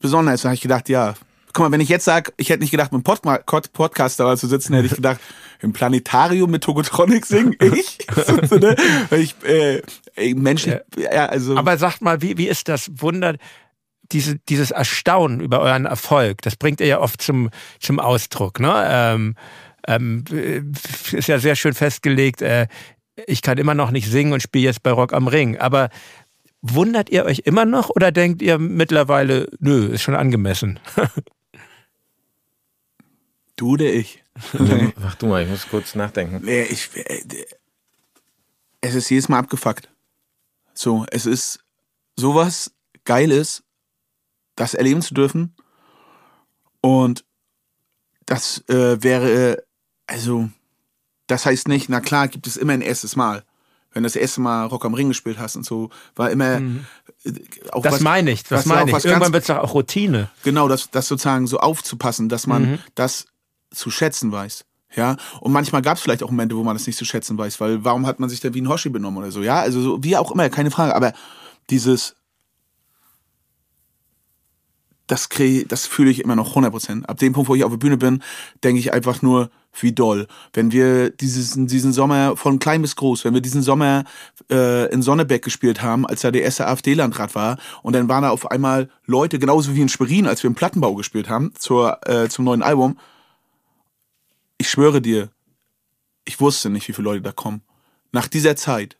besonders. 0.00 0.42
Da 0.42 0.48
habe 0.48 0.54
ich 0.54 0.60
gedacht, 0.60 0.88
ja. 0.88 1.14
Guck 1.52 1.64
mal, 1.64 1.72
wenn 1.72 1.80
ich 1.80 1.88
jetzt 1.88 2.04
sag, 2.04 2.32
ich 2.36 2.48
hätte 2.50 2.60
nicht 2.60 2.70
gedacht, 2.70 2.92
mit 2.92 3.04
einem 3.06 3.42
Pod- 3.44 3.72
Podcast 3.72 4.20
da 4.20 4.36
zu 4.36 4.46
sitzen, 4.46 4.72
hätte 4.74 4.86
ich 4.86 4.94
gedacht, 4.94 5.18
im 5.60 5.72
Planetarium 5.72 6.48
mit 6.50 6.62
Togotronic 6.62 7.26
singen, 7.26 7.56
ich. 7.60 7.98
So, 8.26 8.56
ne? 8.56 8.76
Ich, 9.10 9.34
äh, 9.44 9.82
ey, 10.14 10.34
menschlich, 10.34 10.76
ja, 10.96 11.26
also. 11.26 11.56
Aber 11.56 11.76
sagt 11.76 12.02
mal, 12.02 12.22
wie, 12.22 12.38
wie 12.38 12.46
ist 12.46 12.68
das 12.68 12.88
Wunder, 12.94 13.34
diese, 14.12 14.36
dieses 14.48 14.70
Erstaunen 14.70 15.40
über 15.40 15.60
euren 15.60 15.86
Erfolg? 15.86 16.40
Das 16.42 16.54
bringt 16.54 16.80
ihr 16.80 16.86
ja 16.86 17.00
oft 17.00 17.20
zum, 17.20 17.50
zum 17.80 17.98
Ausdruck. 17.98 18.60
Ne? 18.60 18.72
Ähm, 18.88 19.34
ähm, 19.90 20.24
äh, 20.32 20.62
ist 21.16 21.28
ja 21.28 21.38
sehr 21.38 21.56
schön 21.56 21.74
festgelegt. 21.74 22.42
Äh, 22.42 22.68
ich 23.26 23.42
kann 23.42 23.58
immer 23.58 23.74
noch 23.74 23.90
nicht 23.90 24.08
singen 24.08 24.32
und 24.32 24.42
spiele 24.42 24.66
jetzt 24.66 24.82
bei 24.82 24.92
Rock 24.92 25.12
am 25.12 25.26
Ring. 25.26 25.58
Aber 25.58 25.90
wundert 26.62 27.10
ihr 27.10 27.24
euch 27.24 27.40
immer 27.40 27.64
noch 27.64 27.90
oder 27.90 28.12
denkt 28.12 28.42
ihr 28.42 28.58
mittlerweile, 28.58 29.48
nö, 29.58 29.86
ist 29.86 30.02
schon 30.02 30.14
angemessen? 30.14 30.78
du 33.56 33.72
oder 33.72 33.92
ich? 33.92 34.22
Mach 34.96 35.14
du 35.18 35.26
mal, 35.26 35.42
ich 35.42 35.50
muss 35.50 35.68
kurz 35.68 35.94
nachdenken. 35.94 36.40
Nee, 36.44 36.62
ich, 36.62 36.90
äh, 36.94 37.22
es 38.80 38.94
ist 38.94 39.10
jedes 39.10 39.28
Mal 39.28 39.38
abgefuckt. 39.38 39.90
So, 40.72 41.04
es 41.10 41.26
ist 41.26 41.60
sowas 42.16 42.72
Geiles, 43.04 43.62
das 44.56 44.74
erleben 44.74 45.02
zu 45.02 45.14
dürfen. 45.14 45.54
Und 46.80 47.24
das 48.24 48.64
äh, 48.68 49.02
wäre, 49.02 49.64
also, 50.10 50.50
das 51.26 51.46
heißt 51.46 51.68
nicht, 51.68 51.88
na 51.88 52.00
klar, 52.00 52.28
gibt 52.28 52.46
es 52.46 52.56
immer 52.56 52.72
ein 52.74 52.82
erstes 52.82 53.16
Mal. 53.16 53.44
Wenn 53.92 54.02
du 54.04 54.06
das 54.06 54.16
erste 54.16 54.40
Mal 54.40 54.66
Rock 54.66 54.84
am 54.84 54.94
Ring 54.94 55.08
gespielt 55.08 55.38
hast 55.38 55.56
und 55.56 55.64
so, 55.66 55.90
war 56.14 56.30
immer 56.30 56.60
äh, 57.24 57.32
auch 57.72 57.82
Das 57.82 57.94
was- 57.94 58.00
meine 58.00 58.30
ich, 58.30 58.44
das 58.44 58.64
meine 58.66 58.90
ich. 58.96 59.04
Irgendwann 59.04 59.32
wird 59.32 59.42
es 59.44 59.50
auch 59.50 59.74
Routine. 59.74 60.28
genau, 60.44 60.68
das, 60.68 60.90
das 60.90 61.08
sozusagen 61.08 61.46
so 61.46 61.58
aufzupassen, 61.58 62.28
dass 62.28 62.46
man 62.46 62.62
Mhm. 62.72 62.78
das 62.94 63.26
zu 63.72 63.90
schätzen 63.90 64.30
weiß. 64.32 64.64
Ja, 64.96 65.16
und 65.40 65.52
manchmal 65.52 65.82
gab 65.82 65.96
es 65.96 66.02
vielleicht 66.02 66.22
auch 66.24 66.30
Momente, 66.30 66.56
wo 66.56 66.64
man 66.64 66.74
das 66.76 66.86
nicht 66.86 66.96
zu 66.98 67.04
schätzen 67.04 67.38
weiß, 67.38 67.60
weil 67.60 67.84
warum 67.84 68.06
hat 68.06 68.18
man 68.18 68.28
sich 68.28 68.40
da 68.40 68.52
wie 68.54 68.60
ein 68.60 68.68
Hoshi 68.68 68.88
benommen 68.90 69.18
oder 69.22 69.30
so, 69.30 69.40
ja, 69.42 69.60
also 69.60 69.80
so, 69.80 70.02
wie 70.02 70.16
auch 70.16 70.32
immer, 70.32 70.48
keine 70.50 70.72
Frage, 70.72 70.96
aber 70.96 71.12
dieses, 71.70 72.16
das 75.10 75.28
krieg, 75.28 75.68
das 75.68 75.86
fühle 75.86 76.10
ich 76.10 76.20
immer 76.20 76.36
noch 76.36 76.54
100%. 76.54 77.04
Ab 77.04 77.18
dem 77.18 77.32
Punkt, 77.32 77.48
wo 77.48 77.54
ich 77.54 77.64
auf 77.64 77.72
der 77.72 77.78
Bühne 77.78 77.96
bin, 77.96 78.22
denke 78.62 78.78
ich 78.78 78.92
einfach 78.92 79.22
nur, 79.22 79.50
wie 79.80 79.92
doll. 79.92 80.26
Wenn 80.52 80.72
wir 80.72 81.10
dieses, 81.10 81.54
diesen 81.56 81.92
Sommer 81.92 82.36
von 82.36 82.58
klein 82.58 82.82
bis 82.82 82.96
groß, 82.96 83.24
wenn 83.24 83.34
wir 83.34 83.40
diesen 83.40 83.62
Sommer 83.62 84.04
äh, 84.50 84.92
in 84.92 85.02
Sonnebeck 85.02 85.42
gespielt 85.42 85.82
haben, 85.82 86.06
als 86.06 86.22
da 86.22 86.30
der 86.30 86.42
erste 86.42 86.66
AfD-Landrat 86.66 87.34
war, 87.34 87.58
und 87.82 87.94
dann 87.94 88.08
waren 88.08 88.22
da 88.22 88.30
auf 88.30 88.50
einmal 88.50 88.88
Leute, 89.06 89.38
genauso 89.38 89.74
wie 89.74 89.80
in 89.80 89.88
Schwerin, 89.88 90.26
als 90.26 90.42
wir 90.42 90.48
im 90.48 90.54
Plattenbau 90.54 90.94
gespielt 90.94 91.28
haben, 91.28 91.52
zur, 91.56 91.98
äh, 92.08 92.28
zum 92.28 92.44
neuen 92.44 92.62
Album. 92.62 92.98
Ich 94.58 94.68
schwöre 94.68 95.00
dir, 95.00 95.30
ich 96.24 96.40
wusste 96.40 96.70
nicht, 96.70 96.86
wie 96.88 96.92
viele 96.92 97.06
Leute 97.06 97.22
da 97.22 97.32
kommen. 97.32 97.62
Nach 98.12 98.28
dieser 98.28 98.56
Zeit, 98.56 98.96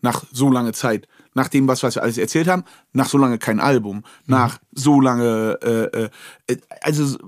nach 0.00 0.24
so 0.30 0.50
lange 0.50 0.72
Zeit, 0.72 1.08
nach 1.34 1.48
dem, 1.48 1.68
was, 1.68 1.82
was 1.82 1.94
wir 1.94 2.02
alles 2.02 2.18
erzählt 2.18 2.48
haben, 2.48 2.64
nach 2.92 3.08
so 3.08 3.18
lange 3.18 3.38
kein 3.38 3.60
Album, 3.60 4.04
nach 4.26 4.58
so 4.72 5.00
lange, 5.00 5.58
äh, 5.62 6.04
äh, 6.50 6.58
also 6.82 7.18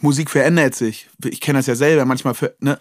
Musik 0.00 0.30
verändert 0.30 0.74
sich. 0.74 1.08
Ich 1.24 1.40
kenne 1.40 1.58
das 1.58 1.66
ja 1.66 1.74
selber, 1.74 2.04
manchmal, 2.04 2.34
für, 2.34 2.54
ne? 2.60 2.78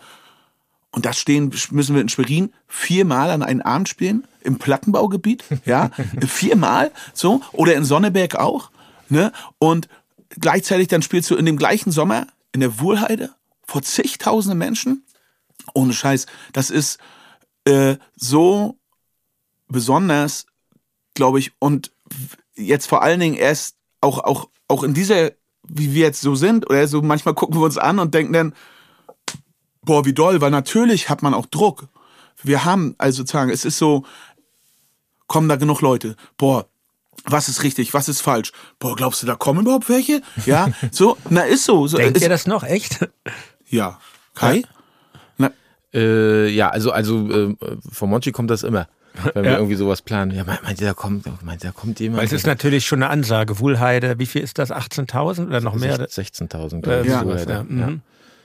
Und 0.94 1.06
das 1.06 1.18
stehen, 1.18 1.54
müssen 1.72 1.96
wir 1.96 2.02
in 2.02 2.10
Schwerin 2.10 2.52
viermal 2.68 3.30
an 3.30 3.44
einen 3.44 3.62
Abend 3.62 3.88
spielen, 3.88 4.28
im 4.42 4.58
Plattenbaugebiet, 4.58 5.44
ja, 5.66 5.92
viermal, 6.26 6.92
so, 7.14 7.42
oder 7.54 7.76
in 7.76 7.86
Sonneberg 7.86 8.36
auch, 8.36 8.72
ne? 9.10 9.32
Und 9.58 9.88
gleichzeitig 10.30 10.88
dann 10.88 11.02
spielst 11.02 11.30
du 11.30 11.36
in 11.36 11.46
dem 11.46 11.58
gleichen 11.58 11.92
Sommer 11.92 12.28
in 12.52 12.60
der 12.62 12.80
Wuhlheide 12.80 13.32
vor 13.64 13.82
zigtausenden 13.82 14.58
Menschen. 14.58 15.06
Ohne 15.74 15.94
Scheiß, 15.94 16.26
das 16.52 16.70
ist 16.70 17.00
äh, 17.66 17.96
so 18.16 18.78
besonders, 19.68 20.46
glaube 21.14 21.40
ich, 21.40 21.52
und 21.60 21.92
jetzt 22.56 22.88
vor 22.88 23.02
allen 23.02 23.20
Dingen 23.20 23.36
erst 23.36 23.76
auch, 24.02 24.20
auch, 24.20 24.50
auch 24.68 24.84
in 24.84 24.94
dieser, 24.94 25.32
wie 25.68 25.94
wir 25.94 26.02
jetzt 26.02 26.22
so 26.22 26.36
sind, 26.36 26.70
oder 26.70 26.88
so 26.88 27.02
manchmal 27.02 27.34
gucken 27.34 27.60
wir 27.60 27.66
uns 27.66 27.78
an 27.78 28.00
und 28.00 28.14
denken 28.14 28.34
dann, 28.34 28.54
boah, 29.84 30.06
wie 30.06 30.14
doll, 30.14 30.42
weil 30.42 30.52
natürlich 30.52 31.10
hat 31.10 31.22
man 31.22 31.34
auch 31.34 31.46
Druck. 31.46 31.88
Wir 32.44 32.66
haben, 32.66 32.96
also 32.98 33.18
sozusagen, 33.18 33.52
es 33.52 33.66
ist 33.66 33.78
so, 33.78 34.04
kommen 35.28 35.50
da 35.50 35.56
genug 35.56 35.82
Leute, 35.82 36.16
boah, 36.38 36.68
was 37.26 37.50
ist 37.50 37.64
richtig, 37.64 37.94
was 37.94 38.10
ist 38.10 38.22
falsch? 38.22 38.52
Boah, 38.80 38.96
glaubst 38.96 39.22
du, 39.22 39.28
da 39.28 39.36
kommen 39.36 39.62
überhaupt 39.62 39.90
welche? 39.90 40.22
Ja, 40.46 40.70
so, 40.92 41.18
na 41.30 41.44
ist 41.44 41.66
so. 41.66 41.88
so 41.88 41.98
Denkt 41.98 42.18
ist, 42.18 42.24
ihr 42.24 42.30
das 42.30 42.48
noch, 42.48 42.64
echt? 42.64 43.08
Ja. 43.70 44.02
Kai? 44.36 44.64
Na, 45.38 45.52
Äh, 45.94 46.50
ja, 46.50 46.68
also, 46.70 46.92
also 46.92 47.30
äh, 47.30 47.56
von 47.90 48.10
Monchi 48.10 48.34
kommt 48.34 48.50
das 48.52 48.64
immer. 48.64 48.90
Wenn 49.34 49.44
wir 49.44 49.52
Ja. 49.52 49.58
irgendwie 49.58 49.76
sowas 49.76 50.02
planen. 50.02 50.32
Ja, 50.32 50.44
meint 50.44 50.80
ihr, 50.82 50.88
da 50.88 50.94
kommt, 50.94 51.26
meint 51.44 51.64
ihr, 51.64 51.72
da 51.72 51.80
kommt 51.80 52.00
jemand? 52.00 52.20
Weil 52.20 52.26
es 52.28 52.32
ist 52.34 52.46
natürlich 52.48 52.86
schon 52.86 53.04
eine 53.04 53.10
Ansage. 53.12 53.60
Wuhlheide, 53.60 54.18
wie 54.20 54.26
viel 54.26 54.42
ist 54.42 54.58
das? 54.58 54.72
18.000 54.72 55.48
oder 55.48 55.62
noch 55.62 55.76
mehr? 55.76 55.98
16.000, 56.08 56.78
Äh, 56.78 56.82
glaube 56.82 57.02
ich. 57.02 57.08
Ja. 57.10 57.20
sowas, 57.22 57.46
ja. 57.48 57.64
Mhm. 57.64 58.02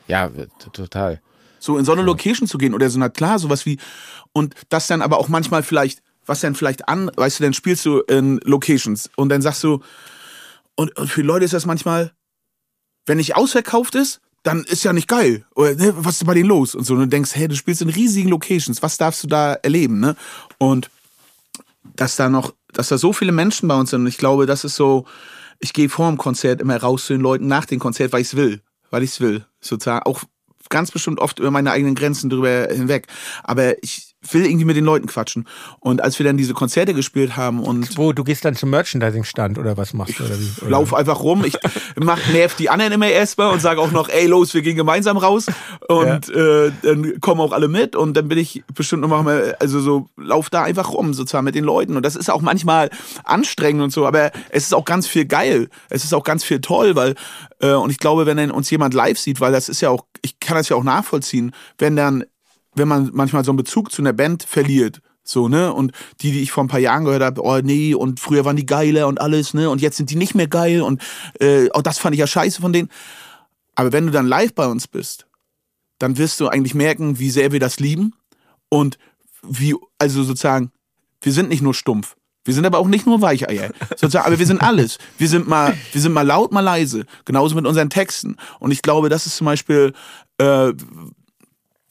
Ja, 0.08 0.30
total. 0.73 1.20
so 1.58 1.78
in 1.78 1.85
so 1.85 1.92
eine 1.92 2.02
Location 2.02 2.46
zu 2.46 2.58
gehen 2.58 2.75
oder 2.75 2.88
so, 2.90 2.99
na 2.99 3.08
klar, 3.08 3.38
sowas 3.38 3.66
wie, 3.66 3.78
und 4.32 4.54
das 4.68 4.87
dann 4.87 5.02
aber 5.02 5.18
auch 5.18 5.28
manchmal 5.28 5.62
vielleicht, 5.62 6.00
was 6.25 6.40
dann 6.40 6.54
vielleicht 6.54 6.88
an, 6.88 7.11
weißt 7.16 7.40
du, 7.40 7.44
dann 7.44 7.54
spielst 7.54 7.85
du 7.87 8.00
in 8.00 8.38
Locations 8.44 9.11
und 9.16 9.28
dann 9.30 9.42
sagst 9.42 9.64
du, 9.64 9.80
und, 10.76 10.96
und 10.96 11.08
für 11.08 11.23
Leute 11.23 11.44
ist 11.44 11.54
das 11.54 11.66
manchmal, 11.66 12.12
wenn 13.06 13.16
nicht 13.16 13.35
ausverkauft 13.37 13.94
ist, 13.94 14.20
dann 14.43 14.64
ist 14.64 14.85
ja 14.85 14.93
nicht 14.93 15.09
geil. 15.09 15.45
Oder 15.55 15.75
ne, 15.75 15.95
was 15.97 16.16
ist 16.16 16.26
bei 16.26 16.35
denen 16.35 16.49
los? 16.49 16.75
Und 16.75 16.85
so, 16.85 16.95
und 16.95 17.00
du 17.00 17.09
denkst, 17.09 17.35
hey, 17.35 17.49
du 17.49 17.57
spielst 17.57 17.83
in 17.83 17.88
riesigen 17.88 18.28
Locations, 18.28 18.83
was 18.83 18.97
darfst 18.97 19.23
du 19.25 19.26
da 19.26 19.55
erleben, 19.55 20.00
ne? 20.00 20.16
Und 20.59 20.90
dass 21.97 22.16
da 22.16 22.28
noch, 22.28 22.55
dass 22.73 22.88
da 22.88 22.99
so 22.99 23.12
viele 23.12 23.33
Menschen 23.33 23.69
bei 23.69 23.75
uns 23.75 23.90
sind. 23.90 24.02
Und 24.02 24.07
ich 24.07 24.19
glaube, 24.19 24.47
das 24.47 24.64
ist 24.64 24.76
so, 24.76 25.07
ich 25.59 25.73
gehe 25.73 25.88
vor 25.88 26.09
dem 26.09 26.19
Konzert 26.19 26.61
immer 26.61 26.76
raus 26.76 27.07
zu 27.07 27.14
den 27.14 27.23
Leuten 27.23 27.47
nach 27.47 27.64
dem 27.64 27.78
Konzert, 27.78 28.12
weil 28.12 28.21
ich 28.21 28.28
es 28.28 28.37
will. 28.37 28.61
Weil 28.90 29.02
ich 29.02 29.11
es 29.11 29.21
will. 29.21 29.47
Sozusagen. 29.61 30.05
Auch 30.05 30.23
ganz 30.69 30.90
bestimmt 30.90 31.21
oft 31.21 31.38
über 31.38 31.50
meine 31.50 31.71
eigenen 31.71 31.95
Grenzen 31.95 32.31
drüber 32.31 32.69
hinweg. 32.71 33.07
Aber 33.43 33.83
ich 33.83 34.15
will 34.33 34.47
irgendwie 34.47 34.64
mit 34.64 34.76
den 34.76 34.85
Leuten 34.85 35.06
quatschen. 35.06 35.47
Und 35.80 36.02
als 36.02 36.18
wir 36.18 36.25
dann 36.25 36.37
diese 36.37 36.54
Konzerte 36.54 36.95
gespielt 36.95 37.37
haben 37.37 37.61
und 37.61 37.97
Wo, 37.97 38.12
du 38.12 38.25
gehst 38.25 38.45
dann 38.45 38.54
zum 38.54 38.71
Merchandising-Stand 38.71 39.59
oder 39.59 39.76
was 39.76 39.95
machst 39.95 40.18
du? 40.18 40.25
Oder 40.25 40.38
wie? 40.38 40.50
Oder? 40.62 40.71
lauf 40.71 40.95
einfach 40.95 41.21
rum. 41.21 41.45
Ich 41.45 41.59
mach, 41.97 42.18
nerv 42.33 42.54
die 42.56 42.71
anderen 42.71 42.92
immer 42.92 43.09
erstmal 43.09 43.52
und 43.52 43.61
sage 43.61 43.80
auch 43.80 43.90
noch, 43.90 44.09
ey, 44.09 44.26
los, 44.26 44.54
wir 44.54 44.62
gehen 44.62 44.76
gemeinsam 44.76 45.16
raus. 45.16 45.47
Und 45.88 46.28
äh, 46.28 46.73
dann 46.83 47.21
kommen 47.21 47.40
auch 47.40 47.52
alle 47.52 47.68
mit 47.68 47.97
und 47.97 48.14
dann 48.14 48.28
bin 48.28 48.38
ich 48.38 48.64
bestimmt 48.75 49.02
noch 49.02 49.23
mal, 49.23 49.56
also 49.61 49.80
so, 49.80 50.09
lauf 50.16 50.50
da 50.50 50.62
einfach 50.62 50.92
rum, 50.92 51.14
sozusagen 51.14 51.45
mit 51.45 51.54
den 51.54 51.64
Leuten. 51.64 51.97
Und 51.97 52.04
das 52.04 52.16
ist 52.16 52.30
auch 52.30 52.40
manchmal 52.40 52.90
anstrengend 53.25 53.83
und 53.83 53.92
so, 53.92 54.06
aber 54.06 54.33
es 54.50 54.64
ist 54.64 54.75
auch 54.75 54.85
ganz 54.85 55.06
viel 55.06 55.25
geil. 55.25 55.68
Es 55.88 56.04
ist 56.04 56.14
auch 56.14 56.25
ganz 56.25 56.45
viel 56.45 56.61
toll, 56.61 56.97
weil, 56.97 57.14
äh, 57.61 57.73
und 57.73 57.90
ich 57.90 57.99
glaube, 57.99 58.26
wenn 58.26 58.37
dann 58.37 58.50
uns 58.50 58.71
jemand 58.71 58.95
live 58.95 59.18
sieht, 59.18 59.40
weil 59.40 59.52
das 59.52 59.68
ist 59.68 59.80
ja 59.80 59.90
auch, 59.90 60.04
ich 60.23 60.40
kann 60.40 60.56
das 60.56 60.68
ja 60.68 60.76
auch 60.76 60.85
nachvollziehen, 60.85 61.52
wenn 61.78 61.97
dann, 61.97 62.25
wenn 62.76 62.88
man 62.88 63.11
manchmal 63.12 63.45
so 63.45 63.50
einen 63.50 63.56
Bezug 63.56 63.90
zu 63.90 64.02
einer 64.02 64.12
Band 64.12 64.42
verliert, 64.45 65.00
so, 65.25 65.49
ne? 65.49 65.73
Und 65.73 65.92
die, 66.21 66.30
die 66.30 66.40
ich 66.40 66.52
vor 66.52 66.64
ein 66.64 66.68
paar 66.68 66.80
Jahren 66.80 67.04
gehört 67.04 67.23
habe, 67.23 67.42
oh 67.42 67.59
nee, 67.61 67.95
und 67.95 68.21
früher 68.21 68.45
waren 68.45 68.56
die 68.56 68.66
geiler 68.66 69.09
und 69.09 69.21
alles, 69.21 69.54
ne? 69.54 69.68
Und 69.68 69.80
jetzt 69.80 69.97
sind 69.97 70.11
die 70.11 70.16
nicht 70.16 70.35
mehr 70.35 70.47
geil 70.47 70.83
und 70.83 71.02
äh, 71.40 71.68
oh, 71.75 71.83
das 71.83 71.99
fand 71.99 72.14
ich 72.14 72.21
ja 72.21 72.26
scheiße 72.26 72.61
von 72.61 72.73
denen. 72.73 72.90
Aber 73.75 73.92
wenn 73.92 74.06
du 74.06 74.12
dann 74.12 74.26
live 74.26 74.54
bei 74.54 74.66
uns 74.66 74.87
bist, 74.87 75.26
dann 75.99 76.18
wirst 76.18 76.40
du 76.40 76.49
eigentlich 76.49 76.75
merken, 76.75 77.18
wie 77.18 77.30
sehr 77.30 77.52
wir 77.52 77.61
das 77.61 77.80
lieben 77.80 78.14
und 78.68 78.99
wie, 79.42 79.75
also 79.99 80.23
sozusagen, 80.23 80.71
wir 81.21 81.33
sind 81.33 81.49
nicht 81.49 81.62
nur 81.62 81.75
stumpf. 81.75 82.16
Wir 82.45 82.54
sind 82.54 82.64
aber 82.64 82.78
auch 82.78 82.87
nicht 82.87 83.06
nur 83.06 83.21
Weicheier. 83.21 83.73
Sozusagen, 83.90 84.26
aber 84.26 84.38
wir 84.38 84.47
sind 84.47 84.62
alles. 84.62 84.99
Wir 85.18 85.28
sind 85.28 85.49
mal, 85.49 85.76
wir 85.92 86.00
sind 86.00 86.12
mal 86.12 86.23
laut, 86.23 86.52
mal 86.52 86.61
leise. 86.61 87.04
Genauso 87.25 87.56
mit 87.56 87.66
unseren 87.66 87.90
Texten. 87.90 88.37
Und 88.61 88.71
ich 88.71 88.83
glaube, 88.83 89.09
das 89.09 89.26
ist 89.26 89.37
zum 89.37 89.47
Beispiel, 89.47 89.92
äh, 90.38 90.73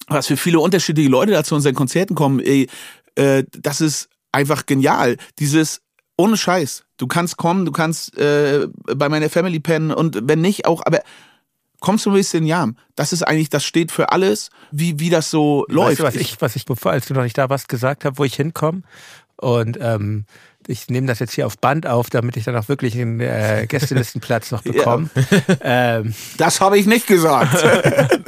was 0.07 0.27
für 0.27 0.37
viele 0.37 0.59
unterschiedliche 0.59 1.09
Leute 1.09 1.31
da 1.31 1.43
zu 1.43 1.55
unseren 1.55 1.75
Konzerten 1.75 2.15
kommen, 2.15 2.39
ey, 2.39 2.67
äh, 3.15 3.43
das 3.51 3.81
ist 3.81 4.09
einfach 4.31 4.65
genial. 4.65 5.17
Dieses 5.39 5.81
ohne 6.17 6.37
Scheiß. 6.37 6.83
Du 6.97 7.07
kannst 7.07 7.37
kommen, 7.37 7.65
du 7.65 7.71
kannst 7.71 8.17
äh, 8.17 8.67
bei 8.95 9.09
meiner 9.09 9.29
Family 9.29 9.59
pennen 9.59 9.91
und 9.91 10.19
wenn 10.23 10.41
nicht 10.41 10.65
auch, 10.65 10.81
aber 10.85 11.01
kommst 11.81 12.05
du 12.05 12.11
ein 12.11 12.15
bisschen 12.15 12.45
Jam. 12.45 12.77
Das 12.95 13.11
ist 13.11 13.23
eigentlich, 13.23 13.49
das 13.49 13.65
steht 13.65 13.91
für 13.91 14.11
alles, 14.11 14.49
wie, 14.71 14.99
wie 14.99 15.09
das 15.09 15.29
so 15.29 15.65
läuft. 15.67 15.99
Weißt 15.99 15.99
du, 15.99 16.03
was 16.03 16.15
ich, 16.15 16.41
was 16.41 16.55
ich, 16.55 16.65
bevor, 16.65 16.91
als 16.91 17.05
du 17.05 17.13
noch 17.13 17.23
nicht 17.23 17.37
da 17.37 17.49
warst, 17.49 17.67
gesagt 17.67 18.05
habe, 18.05 18.17
wo 18.17 18.23
ich 18.23 18.35
hinkomme? 18.35 18.81
Und 19.37 19.77
ähm, 19.81 20.25
ich 20.67 20.89
nehme 20.89 21.07
das 21.07 21.19
jetzt 21.19 21.33
hier 21.33 21.45
auf 21.45 21.57
Band 21.57 21.87
auf, 21.87 22.09
damit 22.09 22.37
ich 22.37 22.43
dann 22.43 22.55
auch 22.55 22.67
wirklich 22.67 22.95
einen 22.95 23.19
äh, 23.19 23.65
Gästelistenplatz 23.67 24.51
noch 24.51 24.61
bekomme. 24.63 25.09
ähm, 25.61 26.13
das 26.37 26.61
habe 26.61 26.77
ich 26.77 26.85
nicht 26.85 27.07
gesagt. 27.07 27.63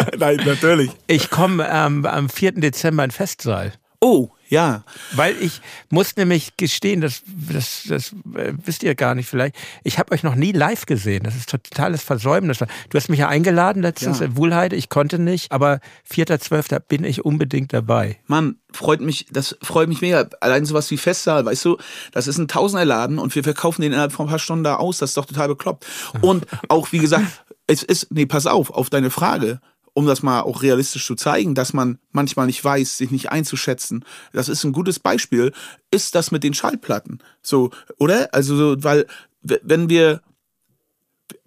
Nein, 0.18 0.42
natürlich. 0.46 0.92
ich 1.08 1.30
komme 1.30 1.68
ähm, 1.70 2.06
am 2.06 2.30
4. 2.30 2.54
Dezember 2.54 3.04
in 3.04 3.10
den 3.10 3.16
Festsaal. 3.16 3.74
Oh, 4.00 4.30
ja. 4.50 4.84
Weil 5.14 5.36
ich 5.42 5.62
muss 5.90 6.16
nämlich 6.16 6.58
gestehen, 6.58 7.02
das, 7.02 7.22
das, 7.26 7.84
das 7.88 8.14
äh, 8.36 8.54
wisst 8.66 8.84
ihr 8.84 8.96
gar 8.96 9.16
nicht 9.16 9.28
vielleicht, 9.30 9.56
ich 9.84 10.00
habe 10.00 10.14
euch 10.14 10.24
noch 10.24 10.36
nie 10.36 10.52
live 10.52 10.86
gesehen. 10.86 11.24
Das 11.24 11.36
ist 11.36 11.50
totales 11.50 12.04
Versäumnis. 12.04 12.60
Du 12.60 12.66
hast 12.98 13.10
mich 13.10 13.20
ja 13.20 13.28
eingeladen 13.28 13.82
letztens 13.82 14.20
Ja. 14.20 14.26
in 14.26 14.38
Wuhlheide, 14.38 14.76
ich 14.76 14.90
konnte 14.90 15.20
nicht, 15.20 15.52
aber 15.52 15.80
4.12. 16.12 16.80
bin 16.88 17.04
ich 17.04 17.26
unbedingt 17.26 17.74
dabei. 17.74 18.18
Mann, 18.28 18.58
freut 18.72 19.02
mich, 19.02 19.28
das 19.32 19.58
freut 19.62 19.90
mich 19.90 20.02
mega. 20.02 20.28
Allein 20.42 20.66
sowas 20.66 20.90
wie 20.92 20.98
Festsaal, 20.98 21.46
weißt 21.46 21.66
du, 21.66 21.78
das 22.12 22.28
ist 22.28 22.38
ein 22.38 22.48
Tausenderladen 22.48 23.20
und 23.20 23.34
wir 23.36 23.44
verkaufen 23.44 23.82
den 23.82 23.92
innerhalb 23.92 24.12
von 24.12 24.28
ein 24.28 24.30
paar 24.30 24.40
Stunden 24.40 24.64
da 24.64 24.76
aus. 24.76 24.98
Das 25.00 25.12
ist 25.12 25.18
doch 25.18 25.26
total 25.26 25.48
bekloppt. 25.50 25.86
Und 26.22 26.46
auch, 26.70 26.92
wie 26.92 27.00
gesagt, 27.00 27.26
es 27.68 27.84
ist, 27.84 28.12
nee, 28.12 28.26
pass 28.26 28.46
auf, 28.48 28.70
auf 28.72 28.90
deine 28.90 29.10
Frage, 29.10 29.60
um 29.98 30.06
das 30.06 30.22
mal 30.22 30.42
auch 30.42 30.62
realistisch 30.62 31.08
zu 31.08 31.16
zeigen, 31.16 31.56
dass 31.56 31.74
man 31.74 31.98
manchmal 32.12 32.46
nicht 32.46 32.64
weiß, 32.64 32.98
sich 32.98 33.10
nicht 33.10 33.32
einzuschätzen. 33.32 34.06
Das 34.32 34.48
ist 34.48 34.64
ein 34.64 34.72
gutes 34.72 35.00
Beispiel, 35.00 35.52
ist 35.90 36.14
das 36.14 36.30
mit 36.30 36.44
den 36.44 36.54
Schallplatten. 36.54 37.18
So, 37.42 37.72
oder? 37.98 38.32
Also, 38.32 38.56
so, 38.56 38.84
weil, 38.84 39.08
wenn 39.42 39.90
wir, 39.90 40.22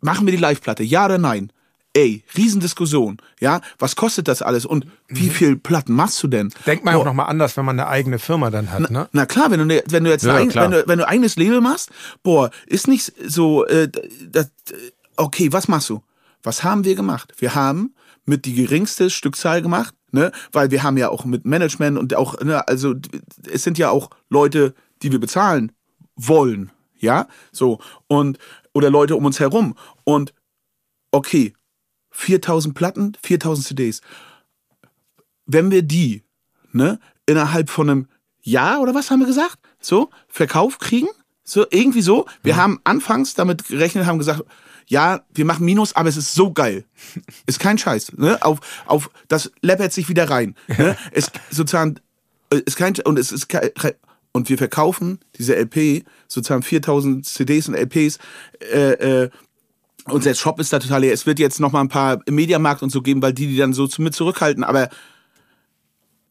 machen 0.01 0.27
wir 0.27 0.33
die 0.33 0.41
Live-Platte, 0.41 0.83
ja 0.83 1.05
oder 1.05 1.17
nein? 1.19 1.53
Ey, 1.93 2.25
Riesendiskussion, 2.37 3.19
ja? 3.39 3.61
Was 3.79 3.95
kostet 3.95 4.27
das 4.27 4.43
alles? 4.43 4.67
Und 4.67 4.85
wie 5.07 5.31
viel 5.31 5.55
Platten 5.57 5.93
machst 5.93 6.21
du 6.21 6.27
denn? 6.27 6.53
Denkt 6.67 6.85
man 6.85 6.95
Boah. 6.95 7.03
auch 7.03 7.05
nochmal 7.05 7.27
anders, 7.29 7.57
wenn 7.57 7.65
man 7.65 7.79
eine 7.79 7.89
eigene 7.89 8.19
Firma 8.19 8.51
dann 8.51 8.73
hat, 8.73 8.91
ne? 8.91 9.09
Na 9.13 9.27
klar, 9.27 9.53
wenn 9.53 9.61
du, 9.61 9.67
ne- 9.67 9.85
wenn 9.87 10.03
du 10.03 10.11
jetzt 10.11 10.25
Ja, 10.25 10.35
ein, 10.35 10.53
wenn, 10.53 10.73
du, 10.73 10.89
wenn 10.89 10.99
du 10.99 11.07
eigenes 11.07 11.37
Label 11.37 11.61
machst, 11.61 11.91
boah, 12.25 12.51
ist 12.67 12.89
nicht 12.89 13.13
so, 13.25 13.65
äh, 13.67 13.89
das, 14.29 14.51
okay, 15.17 15.53
was 15.53 15.69
machst 15.69 15.89
du? 15.89 16.03
Was 16.43 16.65
haben 16.65 16.85
wir 16.85 16.97
gemacht? 16.97 17.33
Wir 17.39 17.55
haben 17.55 17.95
mit 18.31 18.47
die 18.47 18.55
geringste 18.55 19.11
Stückzahl 19.11 19.61
gemacht, 19.61 19.93
ne, 20.13 20.31
weil 20.53 20.71
wir 20.71 20.85
haben 20.85 20.97
ja 20.97 21.11
auch 21.11 21.25
mit 21.25 21.45
Management 21.45 21.99
und 21.99 22.15
auch, 22.15 22.41
ne, 22.41 22.67
also 22.69 22.95
es 23.51 23.65
sind 23.65 23.77
ja 23.77 23.91
auch 23.91 24.09
Leute, 24.29 24.75
die 25.03 25.11
wir 25.11 25.19
bezahlen 25.19 25.73
wollen, 26.15 26.71
ja, 26.97 27.27
so 27.51 27.81
und 28.07 28.39
oder 28.73 28.89
Leute 28.89 29.17
um 29.17 29.25
uns 29.25 29.41
herum 29.41 29.75
und 30.05 30.33
okay, 31.11 31.55
4000 32.13 32.75
Platten, 32.75 33.17
4000 33.21 33.67
CDs. 33.67 34.01
Wenn 35.47 35.73
wir 35.73 35.83
die, 35.83 36.23
ne, 36.73 37.01
innerhalb 37.27 37.69
von 37.69 37.91
einem 37.91 38.07
Jahr 38.43 38.81
oder 38.81 38.95
was 38.95 39.11
haben 39.11 39.21
wir 39.21 39.27
gesagt? 39.27 39.59
So, 39.81 40.11
Verkauf 40.29 40.79
kriegen? 40.79 41.09
So, 41.43 41.67
irgendwie 41.71 42.03
so. 42.03 42.27
Wir 42.45 42.57
haben 42.57 42.81
anfangs 42.85 43.35
damit 43.35 43.67
gerechnet, 43.67 44.07
haben 44.07 44.19
gesagt, 44.19 44.45
ja, 44.91 45.21
wir 45.33 45.45
machen 45.45 45.65
Minus, 45.65 45.95
aber 45.95 46.09
es 46.09 46.17
ist 46.17 46.35
so 46.35 46.53
geil. 46.53 46.85
Ist 47.47 47.61
kein 47.61 47.79
Scheiß. 47.79 48.13
Ne? 48.17 48.43
Auf, 48.43 48.59
auf, 48.87 49.09
das 49.29 49.53
läppert 49.63 49.93
sich 49.93 50.09
wieder 50.09 50.29
rein. 50.29 50.57
Ne? 50.67 50.97
Es 51.13 51.31
sozusagen, 51.49 52.01
äh, 52.53 52.57
ist 52.67 52.77
kein, 52.77 52.95
und 53.05 53.17
es 53.17 53.31
ist 53.31 53.49
kein, 53.49 53.71
und 54.33 54.49
wir 54.49 54.59
verkaufen 54.59 55.21
diese 55.39 55.55
LP, 55.55 56.05
sozusagen 56.27 56.65
4000 56.65 57.25
CDs 57.25 57.69
und 57.69 57.77
LPs, 57.77 58.19
äh, 58.73 59.23
äh, 59.23 59.31
unser 60.07 60.35
Shop 60.35 60.59
ist 60.59 60.73
da 60.73 60.81
total 60.81 61.03
leer. 61.03 61.13
Es 61.13 61.25
wird 61.25 61.39
jetzt 61.39 61.61
noch 61.61 61.71
mal 61.71 61.83
ein 61.83 61.89
paar 61.89 62.21
im 62.27 62.35
Mediamarkt 62.35 62.83
und 62.83 62.91
so 62.91 63.01
geben, 63.01 63.23
weil 63.23 63.33
die 63.33 63.47
die 63.47 63.57
dann 63.57 63.73
so 63.73 63.89
mit 63.99 64.15
zurückhalten. 64.15 64.65
Aber 64.65 64.89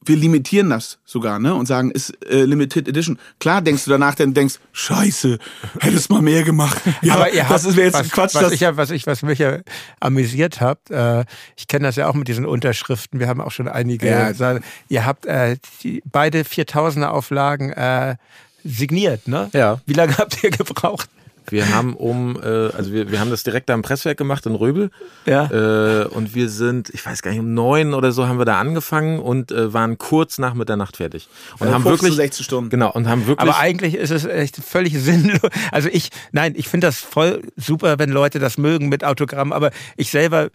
wir 0.05 0.15
limitieren 0.15 0.69
das 0.69 0.97
sogar, 1.05 1.39
ne? 1.39 1.53
Und 1.53 1.65
sagen, 1.65 1.91
ist 1.91 2.11
äh, 2.25 2.43
Limited 2.43 2.87
Edition. 2.87 3.19
Klar 3.39 3.61
denkst 3.61 3.83
du 3.85 3.91
danach, 3.91 4.15
dann 4.15 4.33
denkst, 4.33 4.55
Scheiße, 4.71 5.37
hättest 5.81 6.09
mal 6.09 6.21
mehr 6.21 6.43
gemacht. 6.43 6.77
Ja, 7.01 7.15
aber 7.15 7.31
ihr 7.31 7.45
das 7.47 7.65
habt, 7.65 7.75
wäre 7.75 7.87
jetzt 7.87 7.93
was, 7.99 8.09
Quatsch. 8.09 8.35
was 8.35 8.51
ich 8.51 8.59
ja, 8.61 8.75
was 8.77 8.91
ich, 8.91 9.05
was 9.07 9.21
mich 9.21 9.39
ja 9.39 9.59
amüsiert 9.99 10.61
habt, 10.61 10.89
äh, 10.89 11.25
ich 11.57 11.67
kenne 11.67 11.85
das 11.87 11.95
ja 11.97 12.07
auch 12.07 12.13
mit 12.15 12.27
diesen 12.27 12.45
Unterschriften. 12.45 13.19
Wir 13.19 13.27
haben 13.27 13.41
auch 13.41 13.51
schon 13.51 13.67
einige. 13.67 14.07
Ja. 14.07 14.33
Sa- 14.33 14.59
Ihr 14.87 15.05
habt 15.05 15.25
äh, 15.25 15.57
die, 15.83 16.01
beide 16.09 16.41
4000er 16.41 17.07
Auflagen 17.07 17.71
äh, 17.71 18.15
signiert, 18.63 19.27
ne? 19.27 19.49
Ja. 19.53 19.81
Wie 19.85 19.93
lange 19.93 20.17
habt 20.17 20.43
ihr 20.43 20.49
gebraucht? 20.51 21.09
Wir 21.51 21.73
haben 21.73 21.95
um, 21.95 22.39
äh, 22.41 22.45
also 22.47 22.91
wir, 22.91 23.11
wir 23.11 23.19
haben 23.19 23.29
das 23.29 23.43
direkt 23.43 23.69
da 23.69 23.73
im 23.73 23.81
Presswerk 23.81 24.17
gemacht 24.17 24.45
in 24.45 24.55
Röbel. 24.55 24.89
Ja. 25.25 25.45
Äh, 25.51 26.05
und 26.05 26.35
wir 26.35 26.49
sind, 26.49 26.89
ich 26.89 27.05
weiß 27.05 27.21
gar 27.21 27.31
nicht, 27.31 27.39
um 27.39 27.53
neun 27.53 27.93
oder 27.93 28.11
so 28.11 28.27
haben 28.27 28.37
wir 28.39 28.45
da 28.45 28.59
angefangen 28.59 29.19
und 29.19 29.51
äh, 29.51 29.73
waren 29.73 29.97
kurz 29.97 30.37
nach 30.37 30.53
Mitternacht 30.53 30.97
fertig. 30.97 31.27
Und 31.59 31.67
Ja, 31.67 31.73
haben 31.73 31.83
15, 31.83 32.03
wirklich 32.09 32.15
16 32.15 32.43
Stunden. 32.43 32.69
Genau, 32.69 32.91
und 32.91 33.07
haben 33.07 33.27
wirklich. 33.27 33.47
Aber 33.49 33.59
eigentlich 33.59 33.95
ist 33.95 34.11
es 34.11 34.25
echt 34.25 34.57
völlig 34.57 34.93
sinnlos. 34.97 35.39
Also 35.71 35.89
ich, 35.91 36.09
nein, 36.31 36.53
ich 36.55 36.67
finde 36.67 36.87
das 36.87 36.97
voll 36.99 37.41
super, 37.57 37.99
wenn 37.99 38.09
Leute 38.09 38.39
das 38.39 38.57
mögen 38.57 38.89
mit 38.89 39.03
Autogramm, 39.03 39.51
aber 39.53 39.71
ich 39.97 40.11
selber 40.11 40.49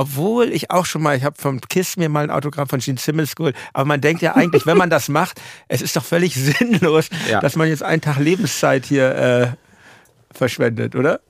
obwohl 0.00 0.52
ich 0.52 0.70
auch 0.70 0.86
schon 0.86 1.02
mal, 1.02 1.16
ich 1.16 1.24
habe 1.24 1.34
vom 1.40 1.60
Kiss 1.60 1.96
mir 1.96 2.08
mal 2.08 2.22
ein 2.22 2.30
Autogramm 2.30 2.68
von 2.68 2.78
Gene 2.78 2.98
Simmons 2.98 3.34
geholt, 3.34 3.56
aber 3.72 3.84
man 3.84 4.00
denkt 4.00 4.22
ja 4.22 4.36
eigentlich, 4.36 4.64
wenn 4.64 4.76
man 4.76 4.90
das 4.90 5.08
macht, 5.08 5.40
es 5.66 5.82
ist 5.82 5.96
doch 5.96 6.04
völlig 6.04 6.34
sinnlos, 6.36 7.08
Ja. 7.28 7.40
dass 7.40 7.56
man 7.56 7.66
jetzt 7.66 7.82
einen 7.82 8.00
Tag 8.00 8.18
Lebenszeit 8.18 8.86
hier 8.86 9.14
äh, 9.16 9.46
verschwendet, 10.32 10.94
oder? 10.94 11.20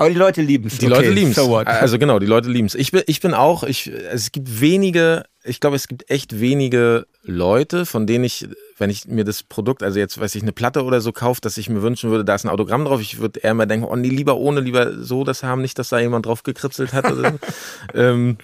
Aber 0.00 0.08
die 0.08 0.16
Leute 0.16 0.40
lieben 0.40 0.66
es. 0.66 0.78
Die 0.78 0.86
okay, 0.86 0.94
Leute 0.94 1.10
lieben 1.10 1.30
es. 1.32 1.36
So 1.36 1.54
also 1.58 1.98
genau, 1.98 2.18
die 2.18 2.26
Leute 2.26 2.48
lieben 2.48 2.66
es. 2.66 2.74
Ich 2.74 2.90
bin, 2.90 3.02
ich 3.06 3.20
bin 3.20 3.34
auch, 3.34 3.64
ich, 3.64 3.92
es 4.10 4.32
gibt 4.32 4.62
wenige, 4.62 5.24
ich 5.44 5.60
glaube, 5.60 5.76
es 5.76 5.88
gibt 5.88 6.08
echt 6.08 6.40
wenige 6.40 7.06
Leute, 7.22 7.84
von 7.84 8.06
denen 8.06 8.24
ich, 8.24 8.48
wenn 8.78 8.88
ich 8.88 9.06
mir 9.08 9.24
das 9.24 9.42
Produkt, 9.42 9.82
also 9.82 9.98
jetzt 9.98 10.18
weiß 10.18 10.34
ich, 10.36 10.42
eine 10.42 10.52
Platte 10.52 10.84
oder 10.84 11.02
so 11.02 11.12
kaufe, 11.12 11.42
dass 11.42 11.58
ich 11.58 11.68
mir 11.68 11.82
wünschen 11.82 12.10
würde, 12.10 12.24
da 12.24 12.34
ist 12.34 12.44
ein 12.44 12.50
Autogramm 12.50 12.86
drauf. 12.86 13.02
Ich 13.02 13.18
würde 13.18 13.40
eher 13.40 13.52
mal 13.52 13.66
denken, 13.66 13.84
oh 13.84 13.94
nee, 13.94 14.08
lieber 14.08 14.38
ohne, 14.38 14.60
lieber 14.60 14.94
so 15.04 15.22
das 15.22 15.42
haben, 15.42 15.60
nicht, 15.60 15.78
dass 15.78 15.90
da 15.90 15.98
jemand 15.98 16.24
drauf 16.24 16.44
gekritzelt 16.44 16.94
hat. 16.94 17.12
Oder 17.12 17.32
so. 17.32 17.38
ähm, 17.94 18.38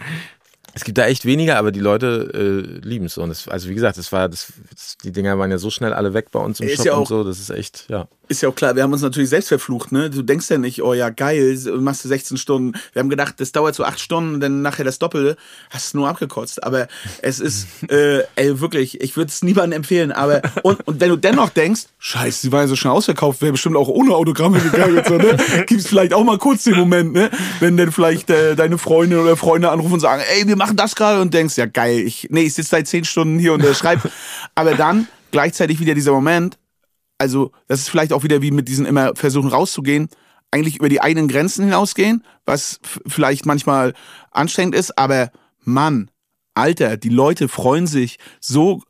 es 0.74 0.84
gibt 0.84 0.98
da 0.98 1.06
echt 1.06 1.24
weniger, 1.24 1.56
aber 1.56 1.72
die 1.72 1.80
Leute 1.80 2.30
äh, 2.34 2.86
lieben 2.86 3.06
es. 3.06 3.16
Und 3.16 3.30
es, 3.30 3.48
also 3.48 3.70
wie 3.70 3.74
gesagt, 3.74 3.96
das 3.96 4.12
war, 4.12 4.28
das, 4.28 4.52
das, 4.70 4.98
die 5.02 5.10
Dinger 5.10 5.38
waren 5.38 5.50
ja 5.50 5.56
so 5.56 5.70
schnell 5.70 5.94
alle 5.94 6.12
weg 6.12 6.30
bei 6.32 6.38
uns 6.38 6.60
im 6.60 6.68
Ist 6.68 6.76
Shop 6.76 6.84
ja 6.84 6.94
und 6.96 7.08
so. 7.08 7.24
Das 7.24 7.40
ist 7.40 7.48
echt, 7.48 7.86
ja. 7.88 8.08
Ist 8.28 8.42
ja 8.42 8.49
auch 8.49 8.54
klar, 8.54 8.75
wir 8.75 8.83
haben 8.83 8.92
uns 8.92 9.02
natürlich 9.02 9.30
selbst 9.30 9.49
verflucht, 9.49 9.92
ne? 9.92 10.11
Du 10.11 10.23
denkst 10.23 10.50
ja 10.50 10.59
nicht, 10.59 10.83
oh 10.83 10.95
ja, 10.95 11.11
geil, 11.11 11.56
machst 11.78 12.04
du 12.04 12.09
16 12.09 12.37
Stunden. 12.37 12.73
Wir 12.92 13.00
haben 13.00 13.09
gedacht, 13.09 13.35
das 13.38 13.52
dauert 13.52 13.76
so 13.76 13.85
8 13.85 14.00
Stunden, 14.00 14.40
dann 14.40 14.62
nachher 14.62 14.85
das 14.85 14.99
Doppelte. 14.99 15.37
Hast 15.71 15.95
du 15.95 15.99
nur 15.99 16.09
abgekotzt. 16.09 16.64
Aber 16.64 16.88
es 17.23 17.38
ist, 17.38 17.68
äh, 17.88 18.25
ey, 18.35 18.61
wirklich, 18.61 19.00
ich 19.00 19.16
würde 19.16 19.30
es 19.30 19.42
niemandem 19.42 19.76
empfehlen. 19.76 20.11
Aber, 20.11 20.42
und, 20.62 20.87
und 20.88 21.00
wenn 21.00 21.11
du 21.11 21.16
dennoch 21.16 21.50
denkst, 21.50 21.83
scheiße, 21.99 22.49
die 22.49 22.52
war 22.52 22.62
ja 22.62 22.66
so 22.66 22.75
schnell 22.75 22.92
ausverkauft, 22.92 23.42
wäre 23.42 23.52
bestimmt 23.52 23.76
auch 23.76 23.88
ohne 23.88 24.14
Autogramme 24.14 24.59
gegangen. 24.59 25.00
so, 25.06 25.18
ne? 25.18 25.37
Gibt's 25.66 25.87
vielleicht 25.87 26.12
auch 26.12 26.25
mal 26.25 26.38
kurz 26.38 26.64
den 26.64 26.76
Moment, 26.76 27.12
ne? 27.12 27.30
Wenn 27.61 27.76
dann 27.76 27.92
vielleicht 27.92 28.28
äh, 28.30 28.56
deine 28.56 28.78
Freundin 28.78 29.18
oder 29.21 29.37
Freunde 29.37 29.71
anrufen 29.71 29.95
und 29.95 30.00
sagen, 30.00 30.23
ey, 30.35 30.49
wir 30.49 30.56
machen 30.56 30.76
das 30.76 30.97
gerade 30.97 31.21
und 31.21 31.33
denkst, 31.33 31.56
ja 31.56 31.66
geil, 31.66 32.00
ich, 32.00 32.26
nee, 32.30 32.42
ich 32.42 32.54
sitze 32.54 32.71
seit 32.71 32.88
10 32.88 33.04
Stunden 33.04 33.38
hier 33.38 33.52
und 33.52 33.62
äh, 33.64 33.75
schreib. 33.75 34.00
Aber 34.56 34.75
dann 34.75 35.06
gleichzeitig 35.30 35.80
wieder 35.80 35.95
dieser 35.95 36.12
Moment, 36.12 36.59
also 37.18 37.52
das 37.68 37.80
ist 37.80 37.88
vielleicht 37.88 38.12
auch 38.12 38.23
wieder 38.23 38.42
wie 38.42 38.50
mit 38.50 38.68
diesen 38.68 38.87
immer 38.87 39.14
versuchen 39.14 39.50
rauszugehen, 39.50 40.08
eigentlich 40.50 40.76
über 40.76 40.88
die 40.88 41.00
eigenen 41.00 41.28
Grenzen 41.28 41.64
hinausgehen, 41.64 42.25
was 42.44 42.80
vielleicht 43.06 43.46
manchmal 43.46 43.94
anstrengend 44.30 44.75
ist, 44.75 44.96
aber 44.99 45.30
Mann, 45.64 46.11
Alter, 46.54 46.96
die 46.96 47.08
Leute 47.08 47.49
freuen 47.49 47.87
sich 47.87 48.18
so 48.40 48.82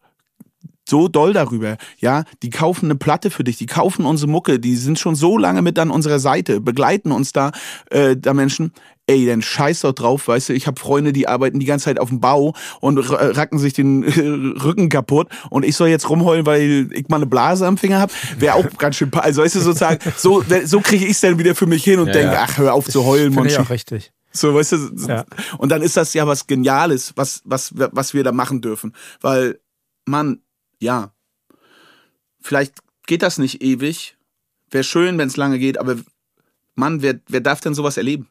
so 0.88 1.08
doll 1.08 1.32
darüber, 1.32 1.76
ja, 1.98 2.24
die 2.42 2.50
kaufen 2.50 2.86
eine 2.86 2.94
Platte 2.96 3.30
für 3.30 3.42
dich, 3.44 3.56
die 3.56 3.66
kaufen 3.66 4.04
unsere 4.04 4.30
Mucke, 4.30 4.58
die 4.60 4.76
sind 4.76 4.98
schon 4.98 5.14
so 5.16 5.36
lange 5.36 5.62
mit 5.62 5.78
an 5.78 5.90
unserer 5.90 6.18
Seite, 6.18 6.60
begleiten 6.60 7.10
uns 7.12 7.32
da, 7.32 7.50
äh, 7.90 8.16
da 8.16 8.34
Menschen, 8.34 8.72
ey, 9.08 9.26
dann 9.26 9.42
scheiß 9.42 9.80
doch 9.82 9.92
drauf, 9.92 10.26
weißt 10.28 10.48
du, 10.48 10.52
ich 10.52 10.66
habe 10.66 10.80
Freunde, 10.80 11.12
die 11.12 11.28
arbeiten 11.28 11.58
die 11.60 11.66
ganze 11.66 11.84
Zeit 11.86 11.98
auf 12.00 12.08
dem 12.08 12.20
Bau 12.20 12.54
und 12.80 12.98
r- 12.98 13.36
racken 13.36 13.58
sich 13.58 13.72
den 13.72 14.02
äh, 14.04 14.60
Rücken 14.62 14.88
kaputt 14.88 15.28
und 15.50 15.64
ich 15.64 15.76
soll 15.76 15.88
jetzt 15.88 16.08
rumheulen, 16.08 16.46
weil 16.46 16.88
ich 16.92 17.08
mal 17.08 17.16
eine 17.16 17.26
Blase 17.26 17.66
am 17.66 17.78
Finger 17.78 18.00
hab, 18.00 18.10
wäre 18.40 18.54
auch 18.54 18.66
ganz 18.78 18.96
schön, 18.96 19.12
also 19.14 19.42
weißt 19.42 19.56
du, 19.56 19.60
sozusagen, 19.60 19.98
so, 20.16 20.42
so 20.64 20.80
kriege 20.80 21.04
ich 21.04 21.12
es 21.12 21.20
dann 21.20 21.38
wieder 21.38 21.54
für 21.54 21.66
mich 21.66 21.84
hin 21.84 21.98
und 22.00 22.08
Ja, 22.08 22.12
denke, 22.14 22.32
ja. 22.34 22.46
ach, 22.48 22.58
hör 22.58 22.74
auf 22.74 22.88
zu 22.88 23.04
heulen, 23.04 23.32
Finde 23.32 23.48
ich 23.50 23.58
auch 23.58 23.70
richtig. 23.70 24.12
So, 24.32 24.54
weißt 24.54 24.72
du, 24.72 24.76
Ja. 25.08 25.24
und 25.58 25.70
dann 25.70 25.82
ist 25.82 25.96
das 25.96 26.12
ja 26.12 26.26
was 26.26 26.46
Geniales, 26.46 27.12
was, 27.16 27.40
was, 27.44 27.72
was 27.74 28.12
wir 28.12 28.22
da 28.22 28.32
machen 28.32 28.60
dürfen. 28.60 28.92
Weil, 29.22 29.58
Mann, 30.04 30.40
ja, 30.80 31.12
vielleicht 32.40 32.74
geht 33.06 33.22
das 33.22 33.38
nicht 33.38 33.62
ewig. 33.62 34.16
Wäre 34.70 34.84
schön, 34.84 35.16
wenn 35.18 35.28
es 35.28 35.36
lange 35.36 35.58
geht, 35.58 35.78
aber 35.78 35.96
Mann, 36.74 37.02
wer, 37.02 37.20
wer 37.28 37.40
darf 37.40 37.60
denn 37.60 37.74
sowas 37.74 37.96
erleben? 37.96 38.28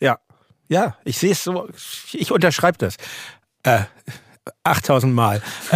Ja, 0.00 0.18
ja, 0.68 0.96
ich 1.04 1.18
sehe 1.18 1.32
es 1.32 1.42
so, 1.44 1.68
ich 2.12 2.30
unterschreibe 2.32 2.78
das. 2.78 2.96
Äh, 3.62 3.84
8000 4.64 5.14
Mal. 5.14 5.42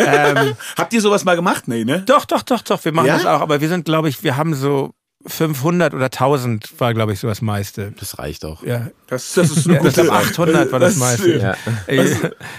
Ähm, 0.00 0.36
ähm, 0.36 0.56
Habt 0.76 0.92
ihr 0.92 1.00
sowas 1.00 1.24
mal 1.24 1.34
gemacht? 1.34 1.66
Nee, 1.66 1.84
ne? 1.84 2.02
doch, 2.02 2.24
doch, 2.24 2.42
doch, 2.42 2.60
doch, 2.62 2.84
wir 2.84 2.92
machen 2.92 3.06
Ja? 3.06 3.14
das 3.16 3.26
auch, 3.26 3.40
aber 3.40 3.60
wir 3.60 3.68
sind, 3.68 3.84
glaube 3.84 4.08
ich, 4.08 4.22
wir 4.22 4.36
haben 4.36 4.54
so 4.54 4.94
500 5.26 5.94
oder 5.94 6.06
1000 6.06 6.80
war, 6.80 6.94
glaube 6.94 7.12
ich, 7.12 7.18
so 7.18 7.26
das 7.26 7.42
meiste. 7.42 7.92
Das 7.98 8.18
reicht 8.18 8.44
auch. 8.44 8.62
Ja, 8.62 8.88
Das, 9.08 9.34
das 9.34 9.50
ist 9.50 9.66
Ja, 9.66 9.84
ich 9.84 9.94
glaube 9.94 10.12
800 10.12 10.70
war 10.70 10.78
das 10.78 10.96
meiste. 10.96 11.38
Ja. 11.38 11.56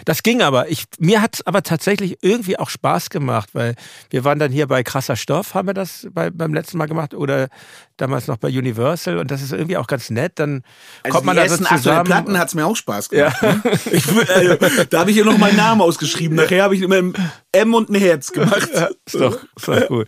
Das 0.03 0.23
ging 0.23 0.41
aber. 0.41 0.69
Ich, 0.69 0.83
mir 0.99 1.21
hat 1.21 1.35
es 1.35 1.47
aber 1.47 1.63
tatsächlich 1.63 2.17
irgendwie 2.21 2.59
auch 2.59 2.69
Spaß 2.69 3.09
gemacht, 3.09 3.49
weil 3.53 3.75
wir 4.09 4.25
waren 4.25 4.39
dann 4.39 4.51
hier 4.51 4.67
bei 4.67 4.83
Krasser 4.83 5.15
Stoff, 5.15 5.53
haben 5.53 5.67
wir 5.69 5.73
das 5.73 6.07
bei, 6.11 6.29
beim 6.29 6.53
letzten 6.53 6.77
Mal 6.77 6.87
gemacht 6.87 7.13
oder 7.13 7.47
damals 7.95 8.27
noch 8.27 8.37
bei 8.37 8.49
Universal 8.49 9.17
und 9.19 9.31
das 9.31 9.41
ist 9.41 9.53
irgendwie 9.53 9.77
auch 9.77 9.87
ganz 9.87 10.09
nett. 10.09 10.33
Dann 10.35 10.63
Also 11.03 11.15
kommt 11.15 11.27
man 11.27 11.37
die 11.37 11.41
da 11.43 11.47
so 11.47 11.53
ersten 11.53 11.65
800 11.65 11.83
zusammen. 11.83 12.05
Platten 12.05 12.37
hat's 12.39 12.55
mir 12.55 12.65
auch 12.65 12.75
Spaß 12.75 13.09
gemacht. 13.09 13.41
ne? 13.41 13.61
Ich, 13.91 14.05
also, 14.29 14.55
da 14.89 14.99
habe 14.99 15.11
ich 15.11 15.17
ja 15.17 15.23
noch 15.23 15.37
meinen 15.37 15.57
Namen 15.57 15.81
ausgeschrieben. 15.81 16.35
Nachher 16.35 16.63
habe 16.63 16.75
ich 16.75 16.81
immer 16.81 16.97
ein 16.97 17.13
M 17.53 17.73
und 17.73 17.89
ein 17.89 17.95
Herz 17.95 18.31
gemacht. 18.33 18.69
ist 19.05 19.15
doch, 19.15 19.39
ist 19.55 19.67
doch 19.67 19.87
gut. 19.87 20.07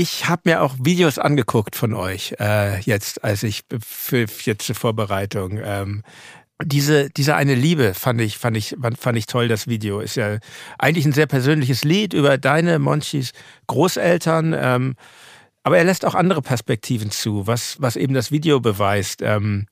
Ich 0.00 0.28
habe 0.30 0.42
mir 0.46 0.62
auch 0.62 0.74
Videos 0.82 1.18
angeguckt 1.18 1.76
von 1.76 1.92
euch 1.92 2.34
äh, 2.40 2.80
jetzt, 2.80 3.22
als 3.22 3.42
ich 3.42 3.64
für 3.86 4.24
jetzt 4.44 4.64
zur 4.64 4.74
Vorbereitung. 4.74 5.60
Ähm, 5.62 6.02
diese, 6.64 7.10
diese 7.10 7.34
eine 7.36 7.54
Liebe 7.54 7.92
fand 7.92 8.18
ich, 8.22 8.38
fand 8.38 8.56
ich, 8.56 8.76
fand 8.98 9.18
ich 9.18 9.26
toll, 9.26 9.48
das 9.48 9.66
Video. 9.66 10.00
Ist 10.00 10.16
ja 10.16 10.38
eigentlich 10.78 11.04
ein 11.04 11.12
sehr 11.12 11.26
persönliches 11.26 11.84
Lied 11.84 12.14
über 12.14 12.38
deine, 12.38 12.78
Monchis 12.78 13.32
Großeltern. 13.66 14.54
Ähm, 14.58 14.94
aber 15.64 15.76
er 15.76 15.84
lässt 15.84 16.06
auch 16.06 16.14
andere 16.14 16.40
Perspektiven 16.40 17.10
zu, 17.10 17.46
was, 17.46 17.76
was 17.80 17.96
eben 17.96 18.14
das 18.14 18.30
Video 18.30 18.58
beweist. 18.60 19.20
Ähm, 19.20 19.66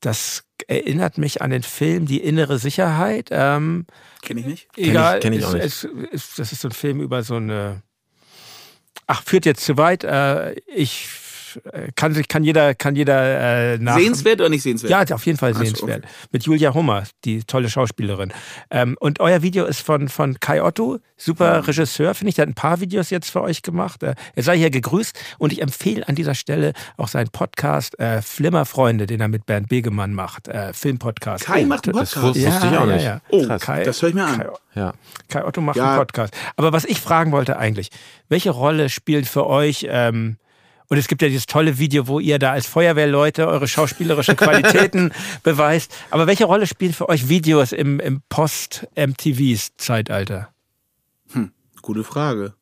das 0.00 0.42
erinnert 0.66 1.16
mich 1.16 1.42
an 1.42 1.50
den 1.50 1.62
Film 1.62 2.06
Die 2.06 2.20
innere 2.20 2.58
Sicherheit. 2.58 3.28
Ähm, 3.30 3.86
Kenn 4.22 4.38
ich 4.38 4.46
nicht. 4.46 4.68
ich- 4.74 4.88
egal, 4.88 5.20
kenn 5.20 5.32
ich 5.32 5.44
auch 5.44 5.54
es, 5.54 5.84
Es, 5.84 5.88
es, 6.12 6.34
das 6.34 6.50
ist 6.50 6.60
so 6.62 6.68
ein 6.68 6.72
Film 6.72 7.00
über 7.00 7.22
so 7.22 7.36
eine. 7.36 7.82
Ach, 9.06 9.22
führt 9.22 9.46
jetzt 9.46 9.64
zu 9.64 9.76
weit. 9.76 10.04
Äh, 10.04 10.54
ich 10.66 11.08
kann 11.96 12.14
sich 12.14 12.28
kann 12.28 12.44
jeder 12.44 12.74
kann 12.74 12.96
jeder 12.96 13.72
äh, 13.74 13.78
nach 13.78 13.96
Sehenswert 13.98 14.40
oder 14.40 14.48
nicht 14.50 14.62
sehenswert? 14.62 15.08
ja, 15.08 15.14
auf 15.14 15.26
jeden 15.26 15.38
Fall 15.38 15.54
sehenswert. 15.54 16.04
Mit 16.32 16.44
Julia 16.44 16.74
Hummer, 16.74 17.04
die 17.24 17.42
tolle 17.44 17.68
Schauspielerin. 17.70 18.32
Ähm, 18.70 18.96
und 19.00 19.20
euer 19.20 19.42
Video 19.42 19.64
ist 19.64 19.80
von, 19.80 20.08
von 20.08 20.38
Kai 20.40 20.62
Otto, 20.62 20.98
super 21.16 21.66
Regisseur, 21.66 22.14
finde 22.14 22.30
ich. 22.30 22.34
Der 22.36 22.42
hat 22.42 22.48
ein 22.50 22.54
paar 22.54 22.80
Videos 22.80 23.10
jetzt 23.10 23.30
für 23.30 23.42
euch 23.42 23.62
gemacht. 23.62 24.02
Äh, 24.02 24.14
er 24.34 24.42
sei 24.42 24.56
hier 24.58 24.70
gegrüßt 24.70 25.18
und 25.38 25.52
ich 25.52 25.62
empfehle 25.62 26.06
an 26.08 26.14
dieser 26.14 26.34
Stelle 26.34 26.72
auch 26.96 27.08
seinen 27.08 27.28
Podcast 27.30 27.98
äh, 27.98 28.22
Flimmerfreunde, 28.22 29.06
den 29.06 29.20
er 29.20 29.28
mit 29.28 29.46
Bernd 29.46 29.68
Begemann 29.68 30.12
macht. 30.14 30.48
Äh, 30.48 30.72
Filmpodcast. 30.72 31.44
Kai 31.44 31.64
macht 31.64 31.86
einen 31.88 31.96
Das 31.98 32.12
Podcast. 32.14 32.26
wusste 32.36 32.38
ich 32.40 32.78
auch 32.78 32.86
ja, 32.86 32.86
nicht. 32.86 33.04
Ja, 33.04 33.20
Oh, 33.30 33.44
Krass. 33.46 33.62
Kai, 33.62 33.84
das 33.84 34.00
höre 34.02 34.08
ich 34.10 34.14
mir 34.14 34.24
an. 34.24 34.38
Kai, 34.38 34.48
Ja. 34.74 34.92
Kai 35.28 35.44
Otto 35.44 35.60
macht 35.60 35.76
Ja. 35.76 35.88
einen 35.90 35.98
Podcast. 35.98 36.34
Aber 36.56 36.72
was 36.72 36.84
ich 36.84 37.00
fragen 37.00 37.32
wollte 37.32 37.56
eigentlich, 37.58 37.90
welche 38.28 38.50
Rolle 38.50 38.88
spielt 38.88 39.26
für 39.28 39.46
euch, 39.46 39.86
ähm, 39.88 40.36
und 40.88 40.98
es 40.98 41.08
gibt 41.08 41.22
ja 41.22 41.28
dieses 41.28 41.46
tolle 41.46 41.78
Video, 41.78 42.06
wo 42.06 42.20
ihr 42.20 42.38
da 42.38 42.52
als 42.52 42.66
Feuerwehrleute 42.66 43.48
eure 43.48 43.66
schauspielerischen 43.66 44.36
Qualitäten 44.36 45.12
beweist. 45.42 45.90
Aber 46.10 46.26
welche 46.26 46.44
Rolle 46.44 46.66
spielen 46.66 46.92
für 46.92 47.08
euch 47.08 47.26
Videos 47.28 47.72
im, 47.72 48.00
im 48.00 48.20
Post-MTVs-Zeitalter? 48.28 50.50
Gute 51.82 52.04
Frage. 52.04 52.54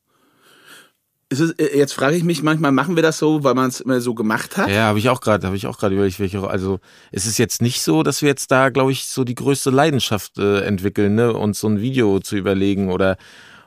Ist 1.28 1.40
es, 1.40 1.50
äh, 1.52 1.78
jetzt 1.78 1.94
frage 1.94 2.16
ich 2.16 2.24
mich 2.24 2.42
manchmal, 2.42 2.72
machen 2.72 2.96
wir 2.96 3.02
das 3.02 3.18
so, 3.18 3.42
weil 3.42 3.54
man 3.54 3.68
es 3.68 3.80
immer 3.80 4.00
so 4.00 4.14
gemacht 4.14 4.56
hat? 4.56 4.68
Ja, 4.68 4.88
habe 4.88 4.98
ich 4.98 5.08
auch 5.08 5.20
gerade, 5.20 5.46
habe 5.46 5.56
ich 5.56 5.66
auch 5.66 5.78
gerade 5.78 5.94
überlegt, 5.94 6.20
welche, 6.20 6.46
also 6.46 6.78
es 7.10 7.24
ist 7.24 7.38
jetzt 7.38 7.62
nicht 7.62 7.80
so, 7.82 8.02
dass 8.02 8.20
wir 8.20 8.28
jetzt 8.28 8.50
da, 8.50 8.68
glaube 8.68 8.92
ich, 8.92 9.06
so 9.06 9.24
die 9.24 9.34
größte 9.34 9.70
Leidenschaft 9.70 10.38
äh, 10.38 10.60
entwickeln, 10.60 11.14
ne, 11.14 11.32
uns 11.32 11.60
so 11.60 11.68
ein 11.68 11.80
Video 11.80 12.20
zu 12.20 12.36
überlegen 12.36 12.90
oder 12.90 13.16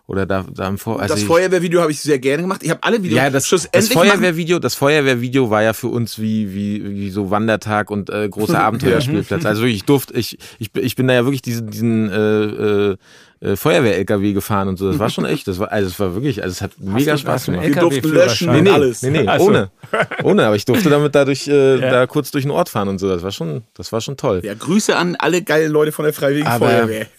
oder 0.07 0.25
da, 0.25 0.45
da 0.53 0.67
im 0.67 0.77
Vor 0.77 1.01
also 1.01 1.15
das 1.15 1.23
Feuerwehrvideo 1.23 1.81
habe 1.81 1.91
ich 1.91 1.99
sehr 1.99 2.19
gerne 2.19 2.43
gemacht. 2.43 2.61
Ich 2.63 2.69
habe 2.69 2.83
alle 2.83 3.01
Videos 3.01 3.17
ja, 3.17 3.29
das, 3.31 3.49
das 3.49 3.87
Feuerwehrvideo, 3.89 4.59
das 4.59 4.75
Feuerwehrvideo 4.75 5.49
war 5.49 5.63
ja 5.63 5.73
für 5.73 5.87
uns 5.87 6.19
wie, 6.19 6.53
wie, 6.53 6.95
wie 6.95 7.09
so 7.09 7.31
Wandertag 7.31 7.89
und 7.89 8.11
äh, 8.11 8.29
großer 8.29 8.59
Abenteuerspielplatz. 8.63 9.45
Also 9.45 9.63
wirklich, 9.63 9.77
ich 9.77 9.85
durfte, 9.85 10.13
ich, 10.13 10.37
ich, 10.59 10.69
ich 10.75 10.95
bin 10.95 11.07
da 11.07 11.15
ja 11.15 11.25
wirklich 11.25 11.41
diesen, 11.41 11.71
diesen 11.71 12.09
äh, 12.09 12.43
äh, 12.91 12.97
äh, 13.45 13.55
Feuerwehr-LKW 13.55 14.33
gefahren 14.33 14.67
und 14.69 14.77
so. 14.77 14.89
Das 14.89 14.99
war 14.99 15.09
schon 15.09 15.25
echt. 15.25 15.47
Das 15.47 15.59
war, 15.59 15.71
also 15.71 15.87
es 15.89 15.99
war 15.99 16.13
wirklich, 16.15 16.41
also 16.43 16.51
es 16.53 16.61
hat 16.61 16.71
mega 16.79 17.13
du- 17.13 17.17
Spaß 17.19 17.45
gemacht. 17.45 17.65
Wir 17.67 17.75
durften 17.75 18.09
löschen 18.09 18.51
Nee, 18.51 18.61
nee, 18.61 18.69
alles. 18.69 19.01
nee, 19.01 19.09
nee, 19.11 19.25
Ach 19.27 19.39
so. 19.39 19.45
ohne. 19.47 19.69
Ohne, 20.23 20.45
aber 20.47 20.55
ich 20.55 20.65
durfte 20.65 20.89
damit 20.89 21.13
dadurch 21.13 21.47
äh, 21.47 21.77
da 21.79 22.07
kurz 22.07 22.31
durch 22.31 22.43
den 22.43 22.51
Ort 22.51 22.69
fahren 22.69 22.87
und 22.87 22.97
so. 22.99 23.07
Das 23.07 23.21
war 23.23 23.31
schon, 23.31 23.63
das 23.75 23.91
war 23.91 24.01
schon 24.01 24.17
toll. 24.17 24.41
Ja, 24.43 24.55
Grüße 24.55 24.95
an 24.95 25.15
alle 25.19 25.43
geilen 25.43 25.71
Leute 25.71 25.91
von 25.91 26.03
der 26.05 26.13
Freiwilligen 26.13 26.47
Aber- 26.47 26.67
Feuerwehr. 26.67 27.05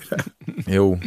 Jo. 0.69 0.99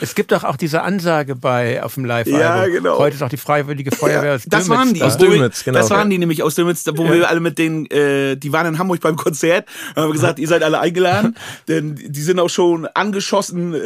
Es 0.00 0.14
gibt 0.14 0.32
doch 0.32 0.44
auch 0.44 0.56
diese 0.56 0.82
Ansage 0.82 1.34
bei 1.34 1.82
auf 1.82 1.94
dem 1.94 2.04
Live-Album. 2.04 2.40
Ja, 2.40 2.66
genau. 2.66 2.98
Heute 2.98 3.16
ist 3.16 3.22
auch 3.22 3.28
die 3.28 3.36
Freiwillige 3.36 3.90
Feuerwehr 3.90 4.34
aus 4.34 4.42
Das 4.46 4.68
waren 4.68 4.92
die 4.94 5.00
da. 5.00 5.06
Aus 5.06 5.16
Dülmitz, 5.18 5.64
genau. 5.64 5.78
Das 5.78 5.90
waren 5.90 6.08
die 6.10 6.18
nämlich 6.18 6.42
aus 6.42 6.54
Dülmitz, 6.54 6.84
wo 6.94 7.10
wir 7.10 7.28
alle 7.28 7.40
mit 7.40 7.58
denen, 7.58 7.86
äh, 7.90 8.36
die 8.36 8.52
waren 8.52 8.66
in 8.66 8.78
Hamburg 8.78 9.00
beim 9.00 9.16
Konzert, 9.16 9.66
haben 9.96 10.08
wir 10.08 10.12
gesagt, 10.12 10.38
ihr 10.38 10.48
seid 10.48 10.62
alle 10.62 10.78
eingeladen, 10.80 11.36
denn 11.68 11.94
die 11.96 12.20
sind 12.22 12.38
auch 12.38 12.48
schon 12.50 12.86
angeschossen 12.86 13.74
äh, 13.74 13.78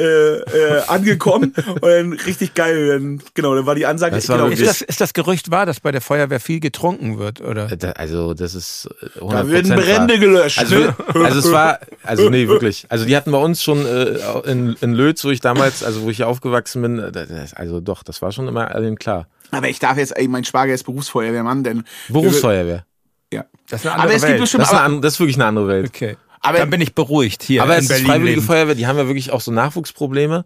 äh, 0.78 0.82
angekommen 0.88 1.52
und 1.80 1.82
dann 1.82 2.12
richtig 2.12 2.54
geil. 2.54 2.88
Dann, 2.88 3.20
genau, 3.34 3.54
dann 3.54 3.66
war 3.66 3.74
die 3.74 3.86
Ansage. 3.86 4.14
Das 4.16 4.28
war 4.28 4.38
genau, 4.38 4.48
Ist 4.50 4.66
das, 4.66 4.80
ist 4.82 5.00
das 5.00 5.12
Gerücht 5.12 5.50
wahr, 5.50 5.66
dass 5.66 5.80
bei 5.80 5.92
der 5.92 6.00
Feuerwehr 6.00 6.40
viel 6.40 6.60
getrunken 6.60 7.18
wird, 7.18 7.40
oder? 7.40 7.66
Da, 7.68 7.90
also 7.92 8.34
das 8.34 8.54
ist 8.54 8.88
äh, 9.16 9.20
100% 9.20 9.30
da 9.32 9.48
werden 9.48 9.70
wahr. 9.70 9.76
Brände 9.78 10.18
gelöscht. 10.18 10.58
Also, 10.58 10.76
also 11.14 11.38
es 11.38 11.52
war, 11.52 11.78
also 12.02 12.28
nee, 12.30 12.48
wirklich. 12.48 12.86
Also 12.88 13.04
die 13.04 13.16
hatten 13.16 13.32
bei 13.32 13.38
uns 13.38 13.62
schon 13.62 13.84
äh, 13.86 14.18
in, 14.50 14.76
in 14.80 14.92
Lötz, 14.94 15.24
wo 15.24 15.30
ich 15.30 15.40
damals, 15.40 15.82
also 15.82 16.02
wo 16.02 16.10
ich 16.10 16.16
hier 16.18 16.28
aufgewachsen 16.28 16.82
bin, 16.82 16.98
äh, 16.98 17.12
das, 17.12 17.54
also 17.54 17.80
doch, 17.80 18.02
das 18.02 18.22
war 18.22 18.32
schon 18.32 18.48
immer 18.48 18.74
allen 18.74 18.96
klar. 18.98 19.28
Aber 19.50 19.68
ich 19.68 19.78
darf 19.78 19.96
jetzt, 19.96 20.16
ey, 20.16 20.26
mein 20.28 20.44
Schwager 20.44 20.74
ist 20.74 20.84
Berufsfeuerwehrmann, 20.84 21.62
denn 21.62 21.84
Berufsfeuerwehr. 22.08 22.84
ja. 23.32 23.44
Das 23.68 23.80
ist 23.80 23.86
eine 23.86 23.94
Aber 23.94 24.02
andere 24.02 24.16
es 24.16 24.22
gibt 24.22 24.32
Welt. 24.32 24.40
bestimmt 24.42 24.62
Das 24.62 24.68
ist, 24.72 24.78
eine, 24.78 24.84
aber, 24.94 25.00
das 25.00 25.14
ist 25.14 25.20
wirklich 25.20 25.36
eine 25.36 25.44
andere 25.46 25.68
Welt. 25.68 25.86
Okay. 25.88 26.16
Aber- 26.40 26.58
Dann 26.58 26.70
bin 26.70 26.80
ich 26.80 26.94
beruhigt 26.94 27.42
hier 27.42 27.62
Aber 27.62 27.72
in 27.74 27.78
es 27.78 27.84
ist 27.84 27.88
Berlin. 27.90 28.06
Freiwillige 28.06 28.30
lebend. 28.36 28.46
Feuerwehr, 28.46 28.74
die 28.74 28.86
haben 28.86 28.96
ja 28.98 29.06
wirklich 29.06 29.30
auch 29.32 29.40
so 29.40 29.50
Nachwuchsprobleme. 29.52 30.44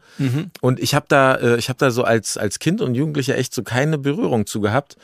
Und 0.60 0.80
ich 0.80 0.94
habe 0.94 1.06
da, 1.08 1.34
äh, 1.34 1.56
ich 1.58 1.68
habe 1.68 1.78
da 1.78 1.90
so 1.90 2.04
als 2.04 2.36
als 2.36 2.58
Kind 2.58 2.80
und 2.80 2.94
Jugendlicher 2.94 3.36
echt 3.36 3.54
so 3.54 3.62
keine 3.62 3.98
Berührung 3.98 4.46
zu 4.46 4.60
gehabt. 4.60 4.96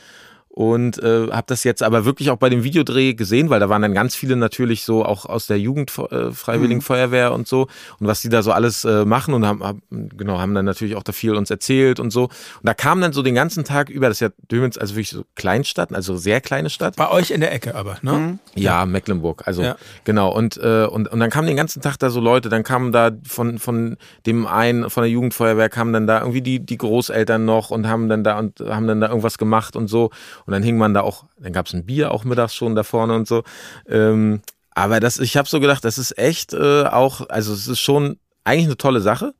Und 0.57 0.97
äh, 1.03 1.27
habe 1.29 1.43
das 1.45 1.63
jetzt 1.63 1.83
aber 1.83 2.03
wirklich 2.03 2.31
auch 2.31 2.37
bei 2.37 2.49
dem 2.49 2.63
Videodreh 2.63 3.13
gesehen, 3.13 3.51
weil 3.51 3.59
da 3.59 3.69
waren 3.69 3.83
dann 3.83 3.93
ganz 3.93 4.15
viele 4.15 4.35
natürlich 4.35 4.85
so 4.85 5.05
auch 5.05 5.27
aus 5.27 5.45
der 5.45 5.59
Jugend 5.59 5.95
äh, 6.09 6.31
Freiwilligen 6.31 6.81
Feuerwehr 6.81 7.31
und 7.31 7.47
so 7.47 7.67
und 7.99 8.07
was 8.07 8.21
die 8.21 8.29
da 8.29 8.41
so 8.41 8.51
alles 8.51 8.83
äh, 8.83 9.05
machen 9.05 9.35
und 9.35 9.45
haben, 9.45 9.63
haben 9.63 9.83
genau 9.91 10.39
haben 10.39 10.55
dann 10.55 10.65
natürlich 10.65 10.95
auch 10.95 11.03
da 11.03 11.11
viel 11.11 11.35
uns 11.35 11.51
erzählt 11.51 11.99
und 11.99 12.09
so. 12.09 12.23
Und 12.23 12.31
da 12.63 12.73
kam 12.73 13.01
dann 13.01 13.13
so 13.13 13.21
den 13.21 13.35
ganzen 13.35 13.65
Tag 13.65 13.91
über, 13.91 14.07
das 14.07 14.17
ist 14.17 14.21
ja 14.21 14.29
Dömitz, 14.49 14.79
also 14.79 14.95
wirklich 14.95 15.11
so 15.11 15.25
Kleinstadt, 15.35 15.93
also 15.93 16.17
sehr 16.17 16.41
kleine 16.41 16.71
Stadt. 16.71 16.95
Bei 16.95 17.11
euch 17.11 17.29
in 17.29 17.41
der 17.41 17.53
Ecke 17.53 17.75
aber, 17.75 17.99
ne? 18.01 18.39
Ja, 18.55 18.87
Mecklenburg. 18.87 19.43
Also 19.45 19.61
Ja. 19.61 19.75
genau. 20.05 20.33
Und, 20.33 20.57
äh, 20.57 20.87
und 20.89 21.07
und 21.07 21.19
dann 21.19 21.29
kamen 21.29 21.45
den 21.45 21.57
ganzen 21.57 21.83
Tag 21.83 21.97
da 21.97 22.09
so 22.09 22.19
Leute. 22.19 22.49
Dann 22.49 22.63
kamen 22.63 22.91
da 22.91 23.11
von 23.27 23.59
von 23.59 23.95
dem 24.25 24.47
einen 24.47 24.89
von 24.89 25.03
der 25.03 25.11
Jugendfeuerwehr 25.11 25.69
kamen 25.69 25.93
dann 25.93 26.07
da 26.07 26.21
irgendwie 26.21 26.41
die 26.41 26.59
die 26.65 26.77
Großeltern 26.79 27.45
noch 27.45 27.69
und 27.69 27.87
haben 27.87 28.09
dann 28.09 28.23
da 28.23 28.39
und 28.39 28.59
haben 28.59 28.87
dann 28.87 29.01
da 29.01 29.09
irgendwas 29.09 29.37
gemacht 29.37 29.75
und 29.75 29.87
so. 29.87 30.09
Und 30.47 30.53
dann 30.53 30.63
hing 30.63 30.77
man 30.77 30.95
da 30.95 31.01
auch. 31.01 31.25
Dann 31.39 31.53
gab's 31.53 31.73
ein 31.73 31.85
Bier 31.85 32.11
auch 32.11 32.23
mittags 32.23 32.55
schon 32.55 32.73
da 32.73 32.81
vorne 32.83 33.13
und 33.13 33.27
so. 33.27 33.43
Ähm, 33.87 34.41
aber 34.71 34.99
das, 34.99 35.19
ich 35.19 35.37
habe 35.37 35.47
so 35.47 35.59
gedacht, 35.59 35.83
das 35.85 35.97
ist 35.99 36.17
echt 36.17 36.53
äh, 36.53 36.85
auch. 36.85 37.29
Also 37.29 37.53
es 37.53 37.67
ist 37.67 37.79
schon 37.79 38.17
eigentlich 38.43 38.65
eine 38.65 38.77
tolle 38.77 39.01
Sache. 39.01 39.33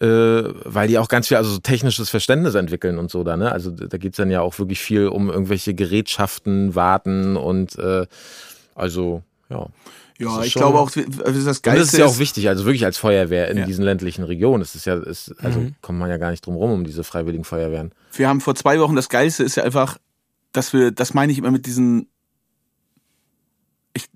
Äh, 0.00 0.06
weil 0.06 0.86
die 0.86 0.96
auch 0.96 1.08
ganz 1.08 1.26
viel, 1.26 1.36
also 1.38 1.50
so 1.50 1.58
technisches 1.58 2.08
Verständnis 2.08 2.54
entwickeln 2.54 2.98
und 2.98 3.10
so 3.10 3.24
da, 3.24 3.36
ne? 3.36 3.50
Also 3.50 3.72
da 3.72 3.98
geht's 3.98 4.16
dann 4.16 4.30
ja 4.30 4.42
auch 4.42 4.56
wirklich 4.60 4.78
viel 4.78 5.08
um 5.08 5.28
irgendwelche 5.28 5.74
Gerätschaften, 5.74 6.76
Warten 6.76 7.36
und 7.36 7.76
äh, 7.80 8.06
also, 8.76 9.24
ja. 9.50 9.66
ja, 10.20 10.42
ich 10.44 10.54
glaube 10.54 10.78
auch, 10.78 10.88
das 10.92 11.04
Und 11.04 11.24
Geilste 11.24 11.62
das 11.64 11.92
ist 11.94 11.98
ja 11.98 12.06
auch 12.06 12.18
wichtig, 12.20 12.48
also 12.48 12.64
wirklich 12.64 12.84
als 12.84 12.96
Feuerwehr 12.96 13.50
in 13.50 13.58
Ja. 13.58 13.64
diesen 13.66 13.84
ländlichen 13.84 14.22
Regionen. 14.22 14.60
Das 14.60 14.76
ist 14.76 14.86
ja, 14.86 14.94
ist, 14.94 15.34
also 15.42 15.66
kommt 15.82 15.98
man 15.98 16.08
ja 16.08 16.16
gar 16.16 16.30
nicht 16.30 16.46
drum 16.46 16.54
rum 16.54 16.70
um 16.70 16.84
diese 16.84 17.02
freiwilligen 17.02 17.42
Feuerwehren. 17.42 17.90
wir 18.12 18.28
haben 18.28 18.40
vor 18.40 18.54
zwei 18.54 18.78
Wochen, 18.78 18.94
das 18.94 19.08
Geilste 19.08 19.42
ist 19.42 19.56
ja 19.56 19.64
einfach, 19.64 19.98
dass 20.52 20.72
wir, 20.72 20.90
das 20.90 21.14
meine 21.14 21.32
ich 21.32 21.38
immer 21.38 21.50
mit 21.50 21.66
diesen, 21.66 22.08
ich, 23.92 24.08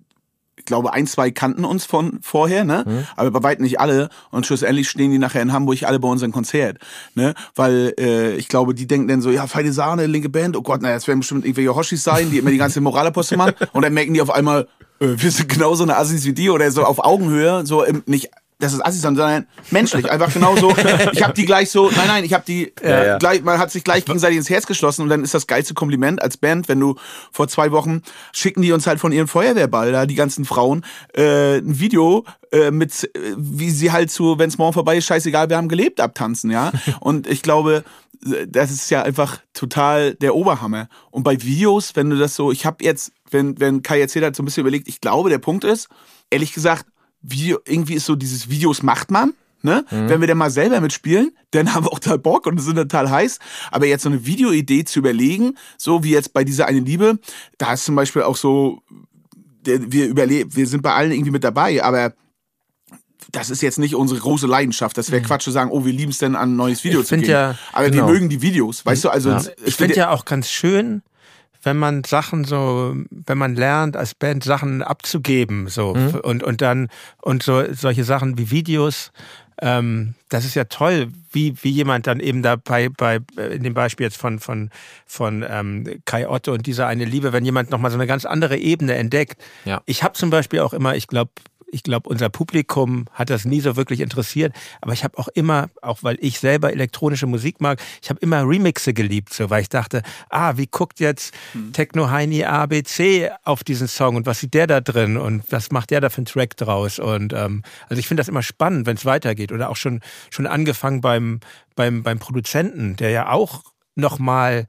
glaube, 0.64 0.92
ein, 0.92 1.06
zwei 1.06 1.30
kannten 1.30 1.64
uns 1.64 1.84
von 1.84 2.20
vorher, 2.22 2.64
ne? 2.64 2.84
Mhm. 2.86 3.06
Aber 3.16 3.30
bei 3.32 3.42
weitem 3.42 3.64
nicht 3.64 3.80
alle. 3.80 4.08
Und 4.30 4.46
schlussendlich 4.46 4.88
stehen 4.88 5.10
die 5.10 5.18
nachher 5.18 5.42
in 5.42 5.52
Hamburg 5.52 5.82
alle 5.82 5.98
bei 5.98 6.08
unserem 6.08 6.30
Konzert, 6.30 6.78
ne? 7.14 7.34
Weil 7.56 7.94
äh, 7.98 8.36
ich 8.36 8.48
glaube, 8.48 8.74
die 8.74 8.86
denken 8.86 9.08
dann 9.08 9.22
so, 9.22 9.30
ja, 9.30 9.46
feine 9.46 9.72
Sahne, 9.72 10.06
linke 10.06 10.28
Band, 10.28 10.56
oh 10.56 10.62
Gott, 10.62 10.80
naja, 10.80 10.94
das 10.94 11.08
werden 11.08 11.20
bestimmt 11.20 11.44
irgendwelche 11.44 11.74
Hoshis 11.74 12.04
sein, 12.04 12.30
die 12.30 12.38
immer 12.38 12.50
die 12.50 12.58
ganze 12.58 12.80
Moralapostel 12.80 13.38
machen. 13.38 13.54
Und 13.72 13.82
dann 13.82 13.92
merken 13.92 14.14
die 14.14 14.22
auf 14.22 14.30
einmal, 14.30 14.68
äh, 15.00 15.08
wir 15.16 15.30
sind 15.30 15.48
genauso 15.48 15.82
eine 15.82 15.96
Assis 15.96 16.24
wie 16.24 16.32
die 16.32 16.48
oder 16.48 16.70
so 16.70 16.84
auf 16.84 17.04
Augenhöhe, 17.04 17.66
so 17.66 17.82
im, 17.82 18.02
nicht 18.06 18.30
das 18.62 18.72
ist 18.72 18.87
Assis, 18.87 19.03
sondern 19.03 19.46
menschlich, 19.70 20.11
einfach 20.11 20.33
genauso. 20.33 20.72
Ich 21.12 21.22
habe 21.22 21.33
die 21.33 21.44
gleich 21.44 21.70
so, 21.70 21.90
nein, 21.90 22.07
nein, 22.07 22.25
ich 22.25 22.33
habe 22.33 22.44
die 22.46 22.72
äh, 22.81 22.90
Ja, 22.90 23.05
ja. 23.05 23.18
gleich, 23.18 23.42
man 23.42 23.59
hat 23.59 23.70
sich 23.70 23.83
gleich 23.83 24.05
gegenseitig 24.05 24.38
ins 24.38 24.48
Herz 24.48 24.66
geschlossen 24.66 25.03
und 25.03 25.09
dann 25.09 25.25
ist 25.25 25.35
das 25.35 25.46
geilste 25.46 25.75
Kompliment 25.75 26.22
als 26.22 26.37
Band, 26.37 26.68
wenn 26.68 26.79
du 26.79 26.94
vor 27.33 27.48
zwei 27.48 27.72
Wochen 27.72 28.03
schicken 28.33 28.62
die 28.62 28.72
uns 28.72 28.87
halt 28.87 29.01
von 29.01 29.11
ihrem 29.11 29.27
Feuerwehrball 29.27 29.90
da, 29.90 30.07
die 30.07 30.14
ganzen 30.14 30.44
Frauen, 30.44 30.85
äh, 31.14 31.59
ein 31.59 31.81
Video 31.81 32.25
äh, 32.53 32.70
mit, 32.70 33.11
äh, 33.14 33.35
wie 33.37 33.70
sie 33.70 33.90
halt 33.90 34.11
zu, 34.11 34.38
wenn's 34.38 34.59
morgen 34.59 34.75
vorbei 34.75 34.98
ist, 34.98 35.07
scheißegal, 35.07 35.48
wir 35.48 35.57
haben 35.57 35.68
gelebt, 35.68 36.01
abtanzen, 36.01 36.51
ja. 36.51 36.70
Und 37.01 37.27
ich 37.27 37.42
glaube, 37.42 37.83
das 38.46 38.70
ist 38.70 38.90
ja 38.90 39.03
einfach 39.03 39.40
total 39.53 40.14
der 40.14 40.37
Oberhammer. 40.37 40.88
Und 41.11 41.25
bei 41.25 41.42
Videos, 41.42 41.96
wenn 41.96 42.11
du 42.11 42.16
das 42.16 42.37
so, 42.37 42.53
ich 42.53 42.64
habe 42.64 42.85
jetzt, 42.85 43.12
wenn, 43.31 43.59
wenn 43.59 43.83
Kai 43.83 44.01
erzählt 44.01 44.25
hat, 44.25 44.37
so 44.37 44.42
ein 44.42 44.46
bisschen 44.46 44.61
überlegt, 44.61 44.87
ich 44.87 45.01
glaube, 45.01 45.31
der 45.31 45.38
Punkt 45.38 45.64
ist, 45.64 45.88
ehrlich 46.31 46.53
gesagt, 46.53 46.87
Video, 47.22 47.58
irgendwie 47.66 47.94
ist 47.94 48.06
so 48.06 48.16
dieses 48.16 48.48
Videos 48.50 48.82
macht 48.82 49.11
man. 49.11 49.35
Ne? 49.64 49.85
Wenn 49.90 50.20
wir 50.20 50.26
dann 50.26 50.38
mal 50.38 50.50
selber 50.50 50.80
mitspielen, 50.80 51.37
dann 51.52 51.72
haben 51.72 51.85
wir 51.87 51.92
auch 51.92 52.00
total 52.00 52.18
Bock 52.18 52.46
und 52.46 52.58
sind 52.58 52.74
total 52.74 53.08
heiß. 53.08 53.38
Aber 53.70 53.87
jetzt 53.87 54.02
so 54.02 54.08
eine 54.08 54.26
Videoidee 54.26 54.85
zu 54.85 54.98
überlegen, 54.98 55.56
so 55.78 56.02
wie 56.02 56.11
jetzt 56.11 56.32
bei 56.32 56.42
dieser 56.42 56.66
eine 56.66 56.80
Liebe, 56.80 57.20
da 57.58 57.72
ist 57.74 57.85
zum 57.85 57.94
Beispiel 57.94 58.22
auch 58.22 58.37
so, 58.37 58.82
wir 59.64 60.08
überleben, 60.08 60.56
wir 60.56 60.66
sind 60.66 60.82
bei 60.82 60.92
allen 60.92 61.12
irgendwie 61.12 61.30
mit 61.30 61.44
dabei, 61.44 61.80
aber 61.85 62.12
das 63.30 63.50
ist 63.50 63.62
jetzt 63.62 63.78
nicht 63.78 63.94
unsere 63.94 64.18
große 64.18 64.48
Leidenschaft. 64.48 64.98
Das 64.98 65.12
wäre 65.12 65.22
Quatsch 65.22 65.44
zu 65.44 65.52
sagen, 65.52 65.70
oh, 65.70 65.85
wir 65.85 65.92
lieben 65.92 66.11
es 66.11 66.18
denn, 66.18 66.35
an 66.35 66.52
ein 66.52 66.56
neues 66.56 66.82
Video 66.82 67.00
Ich 67.00 67.06
zu 67.06 67.14
find 67.14 67.22
gehen. 67.26 67.32
ja- 67.32 67.54
aber 67.72 67.88
genau. 67.88 68.08
wir 68.08 68.12
mögen 68.14 68.28
die 68.28 68.42
Videos, 68.42 68.85
weißt 68.85 69.04
du? 69.04 69.11
Also 69.11 69.30
Ja. 69.30 69.42
Ich 69.64 69.76
finde 69.76 69.94
ja 69.94 70.11
auch 70.11 70.24
ganz 70.24 70.50
schön, 70.50 71.02
wenn 71.62 71.77
man 71.79 72.05
Sachen 72.05 72.44
so, 72.44 72.94
wenn 73.11 73.38
man 73.38 73.55
lernt, 73.55 73.96
als 73.96 74.14
Band 74.14 74.44
Sachen 74.44 74.83
abzugeben, 74.83 75.68
so 75.68 75.94
Mhm. 75.94 76.20
und 76.22 76.42
und 76.42 76.61
dann 76.61 76.88
und 77.20 77.42
so 77.42 77.64
solche 77.72 78.05
Sachen 78.05 78.38
wie 78.38 78.51
Videos. 78.51 79.12
Ähm, 79.61 80.14
das 80.29 80.44
ist 80.44 80.55
ja 80.57 80.64
toll, 80.64 81.09
wie, 81.31 81.55
wie 81.62 81.70
jemand 81.70 82.09
dann 82.09 82.18
eben 82.18 82.42
da 82.42 82.57
bei, 82.57 82.88
bei 82.88 83.20
in 83.53 83.62
dem 83.62 83.75
Beispiel 83.75 84.05
jetzt 84.05 84.16
von, 84.16 84.40
von, 84.40 84.70
von 85.07 85.44
ähm, 85.48 86.01
Kai 86.05 86.29
Otto 86.29 86.53
und 86.53 86.66
dieser 86.66 86.88
eine 86.88 87.05
Liebe, 87.05 87.33
wenn 87.33 87.44
jemand 87.44 87.70
nochmal 87.70 87.92
so 87.92 87.96
eine 87.96 88.09
ganz 88.09 88.25
andere 88.25 88.57
Ebene 88.57 88.94
entdeckt. 88.94 89.40
Ja. 89.64 89.81
Ich 89.87 90.03
habe 90.03 90.14
zum 90.14 90.31
Beispiel 90.31 90.61
auch 90.61 90.72
immer, 90.72 90.96
ich 90.96 91.07
glaube, 91.07 91.31
ich 91.72 91.82
glaube, 91.82 92.08
unser 92.08 92.28
Publikum 92.28 93.06
hat 93.12 93.30
das 93.30 93.44
nie 93.44 93.61
so 93.61 93.76
wirklich 93.76 94.00
interessiert, 94.00 94.54
aber 94.80 94.92
ich 94.92 95.04
habe 95.04 95.18
auch 95.18 95.28
immer, 95.28 95.70
auch 95.80 96.02
weil 96.02 96.18
ich 96.20 96.38
selber 96.38 96.70
elektronische 96.70 97.26
Musik 97.26 97.61
mag, 97.61 97.80
ich 98.02 98.11
habe 98.11 98.20
immer 98.20 98.46
Remixe 98.46 98.92
geliebt, 98.92 99.32
so 99.32 99.50
weil 99.50 99.62
ich 99.62 99.68
dachte, 99.68 100.02
ah, 100.28 100.56
wie 100.56 100.66
guckt 100.66 101.00
jetzt 101.00 101.35
Techno 101.72 102.11
Heini 102.11 102.44
ABC 102.44 103.30
auf 103.42 103.64
diesen 103.64 103.88
Song 103.88 104.16
und 104.16 104.26
was 104.26 104.40
sieht 104.40 104.54
der 104.54 104.66
da 104.66 104.80
drin 104.80 105.16
und 105.16 105.50
was 105.50 105.70
macht 105.70 105.90
der 105.90 106.00
da 106.00 106.11
für 106.11 106.18
einen 106.18 106.26
Track 106.26 106.56
draus 106.56 106.98
und 106.98 107.32
ähm, 107.32 107.62
also 107.88 107.98
ich 107.98 108.06
finde 108.06 108.20
das 108.20 108.28
immer 108.28 108.42
spannend, 108.42 108.87
wenn 108.87 108.96
es 108.96 109.04
weitergeht 109.04 109.50
oder 109.50 109.70
auch 109.70 109.76
schon 109.76 110.00
schon 110.30 110.46
angefangen 110.46 111.00
beim 111.00 111.40
beim 111.74 112.02
beim 112.02 112.18
Produzenten, 112.18 112.96
der 112.96 113.11
ja 113.11 113.30
auch 113.30 113.62
noch 113.94 114.18
mal 114.18 114.66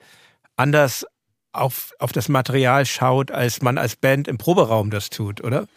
anders 0.55 1.05
auf, 1.53 1.93
auf 1.99 2.11
das 2.11 2.29
Material 2.29 2.85
schaut, 2.85 3.31
als 3.31 3.61
man 3.61 3.77
als 3.77 3.95
Band 3.95 4.27
im 4.27 4.37
Proberaum 4.37 4.89
das 4.89 5.09
tut, 5.09 5.43
oder? 5.43 5.67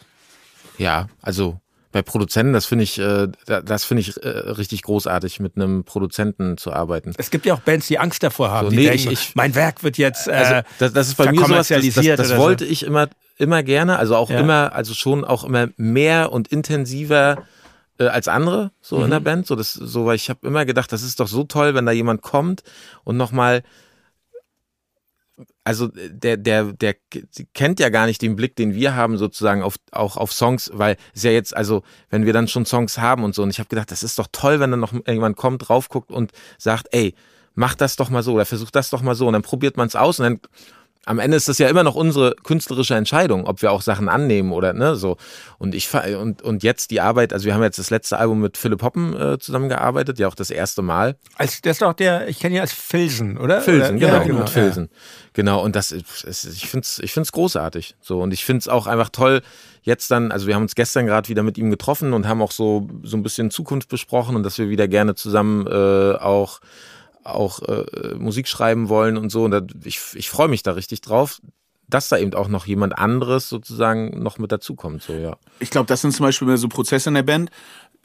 Ja, 0.77 1.07
also 1.21 1.59
bei 1.91 2.01
Produzenten, 2.01 2.53
das 2.53 2.65
finde 2.65 2.83
ich, 2.83 2.99
äh, 2.99 3.27
da- 3.45 3.61
das 3.61 3.85
finde 3.85 4.01
ich 4.01 4.17
äh, 4.21 4.27
richtig 4.29 4.83
großartig, 4.83 5.39
mit 5.39 5.55
einem 5.55 5.83
Produzenten 5.83 6.57
zu 6.57 6.71
arbeiten. 6.73 7.13
Es 7.17 7.31
gibt 7.31 7.45
ja 7.45 7.53
auch 7.53 7.61
Bands, 7.61 7.87
die 7.87 7.97
Angst 7.97 8.21
davor 8.23 8.51
haben. 8.51 8.65
So, 8.65 8.71
die 8.71 8.77
nee, 8.77 8.89
denken, 8.89 9.11
ich- 9.11 9.35
mein 9.35 9.55
Werk 9.55 9.83
wird 9.83 9.97
jetzt 9.97 10.27
äh, 10.27 10.31
Also 10.31 10.67
das, 10.79 10.93
das 10.93 11.07
ist 11.07 11.15
bei 11.17 11.31
mir 11.31 11.39
sowas, 11.45 11.67
das, 11.69 11.83
das, 11.85 11.95
das 11.95 12.05
oder 12.05 12.25
so. 12.25 12.37
wollte 12.37 12.65
ich 12.65 12.83
immer, 12.83 13.07
immer 13.37 13.63
gerne, 13.63 13.97
also 13.97 14.15
auch 14.15 14.29
Ja. 14.29 14.39
immer, 14.39 14.73
also 14.73 14.93
schon 14.93 15.23
auch 15.25 15.43
immer 15.43 15.69
mehr 15.77 16.31
und 16.31 16.49
intensiver 16.49 17.43
äh, 17.99 18.07
als 18.07 18.27
andere 18.27 18.71
so 18.81 18.97
Mhm. 18.97 19.03
in 19.05 19.09
der 19.11 19.19
Band. 19.21 19.47
So, 19.47 19.55
das, 19.55 19.73
so, 19.73 20.05
weil 20.05 20.17
ich 20.17 20.29
habe 20.29 20.45
immer 20.45 20.65
gedacht, 20.65 20.91
das 20.91 21.01
ist 21.01 21.19
doch 21.19 21.27
so 21.27 21.45
toll, 21.45 21.73
wenn 21.73 21.85
da 21.87 21.91
jemand 21.93 22.21
kommt 22.21 22.61
und 23.05 23.17
nochmal 23.17 23.63
also 25.63 25.89
der, 25.93 26.37
der, 26.37 26.73
der 26.73 26.95
kennt 27.53 27.79
ja 27.79 27.89
gar 27.89 28.05
nicht 28.05 28.21
den 28.21 28.35
Blick, 28.35 28.55
den 28.55 28.73
wir 28.73 28.95
haben, 28.95 29.17
sozusagen 29.17 29.61
auf, 29.61 29.75
auch 29.91 30.17
auf 30.17 30.33
Songs, 30.33 30.71
weil 30.73 30.97
es 31.13 31.23
ja 31.23 31.31
jetzt, 31.31 31.55
also 31.55 31.83
wenn 32.09 32.25
wir 32.25 32.33
dann 32.33 32.47
schon 32.47 32.65
Songs 32.65 32.97
haben 32.97 33.23
und 33.23 33.35
so, 33.35 33.43
und 33.43 33.49
ich 33.49 33.59
habe 33.59 33.69
gedacht, 33.69 33.91
das 33.91 34.03
ist 34.03 34.17
doch 34.17 34.27
toll, 34.31 34.59
wenn 34.59 34.71
dann 34.71 34.79
noch 34.79 34.93
irgendjemand 34.93 35.37
kommt, 35.37 35.67
drauf 35.67 35.89
guckt 35.89 36.11
und 36.11 36.31
sagt, 36.57 36.87
ey, 36.91 37.13
mach 37.53 37.75
das 37.75 37.95
doch 37.95 38.09
mal 38.09 38.23
so 38.23 38.33
oder 38.33 38.45
versuch 38.45 38.71
das 38.71 38.89
doch 38.89 39.01
mal 39.01 39.15
so 39.15 39.27
und 39.27 39.33
dann 39.33 39.41
probiert 39.41 39.77
man 39.77 39.87
es 39.87 39.95
aus 39.95 40.19
und 40.19 40.23
dann 40.23 40.39
am 41.07 41.19
Ende 41.19 41.37
ist 41.37 41.47
das 41.47 41.57
ja 41.57 41.69
immer 41.69 41.83
noch 41.83 41.95
unsere 41.95 42.35
künstlerische 42.43 42.95
Entscheidung, 42.95 43.45
ob 43.45 43.61
wir 43.61 43.71
auch 43.71 43.81
Sachen 43.81 44.09
annehmen 44.09 44.51
oder 44.51 44.73
ne 44.73 44.95
so. 44.95 45.15
Und 45.57 45.73
ich 45.73 45.89
und 45.93 46.41
und 46.41 46.63
jetzt 46.63 46.91
die 46.91 46.99
Arbeit, 46.99 47.31
also 47.31 47.45
wir 47.45 47.53
haben 47.53 47.63
jetzt 47.63 47.79
das 47.79 47.89
letzte 47.89 48.17
Album 48.17 48.41
mit 48.41 48.57
Philipp 48.57 48.83
Hoppen 48.83 49.15
äh, 49.15 49.39
zusammengearbeitet, 49.39 50.19
ja 50.19 50.27
auch 50.27 50.35
das 50.35 50.49
erste 50.49 50.81
Mal. 50.81 51.15
Als 51.35 51.61
das 51.61 51.73
ist 51.73 51.81
doch 51.81 51.93
der, 51.93 52.27
ich 52.27 52.39
kenne 52.39 52.55
ihn 52.55 52.61
als 52.61 52.73
Filsen, 52.73 53.37
oder? 53.37 53.61
Filsen, 53.61 53.97
oder? 53.97 54.19
genau, 54.19 54.25
Ja, 54.25 54.39
mit 54.39 54.49
Filsen. 54.49 54.89
Genau 55.31 55.63
und 55.63 55.75
das 55.75 55.91
ist, 55.93 56.45
ich 56.45 56.67
find's 56.67 56.99
ich 56.99 57.13
find's 57.13 57.31
großartig. 57.31 57.95
So 58.01 58.21
und 58.21 58.33
ich 58.33 58.43
find's 58.43 58.67
auch 58.67 58.85
einfach 58.85 59.09
toll 59.09 59.41
jetzt 59.83 60.11
dann, 60.11 60.33
also 60.33 60.47
wir 60.47 60.55
haben 60.55 60.63
uns 60.63 60.75
gestern 60.75 61.05
gerade 61.05 61.29
wieder 61.29 61.43
mit 61.43 61.57
ihm 61.57 61.71
getroffen 61.71 62.11
und 62.11 62.27
haben 62.27 62.41
auch 62.41 62.51
so 62.51 62.89
so 63.03 63.15
ein 63.15 63.23
bisschen 63.23 63.49
Zukunft 63.49 63.87
besprochen 63.87 64.35
und 64.35 64.43
dass 64.43 64.57
wir 64.57 64.67
wieder 64.67 64.89
gerne 64.89 65.15
zusammen 65.15 65.65
äh, 65.67 66.17
auch 66.17 66.59
auch 67.27 67.61
äh, 67.61 68.15
Musik 68.17 68.47
schreiben 68.47 68.89
wollen 68.89 69.17
und 69.17 69.29
so. 69.29 69.43
Und 69.43 69.51
da, 69.51 69.61
ich, 69.83 69.99
ich 70.13 70.29
freue 70.29 70.47
mich 70.47 70.63
da 70.63 70.71
richtig 70.71 71.01
drauf, 71.01 71.39
dass 71.87 72.09
da 72.09 72.17
eben 72.17 72.33
auch 72.33 72.47
noch 72.47 72.65
jemand 72.65 72.97
anderes 72.97 73.49
sozusagen 73.49 74.21
noch 74.21 74.37
mit 74.37 74.51
dazukommt. 74.51 75.03
So, 75.03 75.13
ja. 75.13 75.37
Ich 75.59 75.69
glaube, 75.69 75.87
das 75.87 76.01
sind 76.01 76.13
zum 76.13 76.25
Beispiel 76.25 76.57
so 76.57 76.67
Prozesse 76.67 77.09
in 77.09 77.15
der 77.15 77.23
Band. 77.23 77.49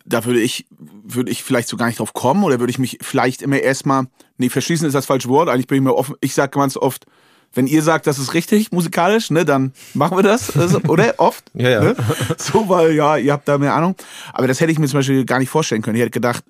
Da 0.04 0.24
würde 0.24 0.40
ich, 0.40 0.66
würde 0.78 1.30
ich 1.30 1.44
vielleicht 1.44 1.68
so 1.68 1.76
gar 1.76 1.87
nicht 1.87 2.00
drauf 2.00 2.12
kommen 2.12 2.42
oder 2.42 2.58
würde 2.58 2.70
ich 2.72 2.78
mich 2.78 2.98
vielleicht 3.02 3.42
immer 3.42 3.58
erstmal, 3.58 4.06
nee, 4.37 4.48
verschließen 4.48 4.87
ist 4.87 4.94
das 4.94 5.06
falsche 5.06 5.28
Wort, 5.28 5.48
eigentlich 5.48 5.68
bin 5.68 5.78
ich 5.78 5.85
mir 5.85 5.94
offen, 5.94 6.16
ich 6.20 6.35
sage 6.35 6.58
ganz 6.58 6.76
oft, 6.76 7.06
wenn 7.54 7.66
ihr 7.66 7.82
sagt, 7.82 8.06
das 8.06 8.18
ist 8.18 8.35
richtig 8.35 8.72
musikalisch, 8.72 9.30
ne, 9.30 9.44
dann 9.44 9.72
machen 9.94 10.16
wir 10.16 10.22
das, 10.22 10.56
also, 10.56 10.80
oder? 10.88 11.14
Oft. 11.18 11.44
Ja, 11.54 11.68
ja. 11.68 11.80
Ne? 11.82 11.96
So, 12.38 12.68
weil 12.68 12.92
ja, 12.92 13.16
ihr 13.16 13.32
habt 13.32 13.46
da 13.46 13.58
mehr 13.58 13.74
Ahnung. 13.74 13.94
Aber 14.32 14.48
das 14.48 14.61
hätte 14.61 14.72
ich 14.72 14.78
mir 14.78 14.88
zum 14.88 15.00
Beispiel 15.00 15.24
gar 15.24 15.38
nicht 15.38 15.50
vorstellen 15.50 15.82
können. 15.82 15.96
Ich 15.96 16.00
hätte 16.00 16.11
gedacht, 16.11 16.44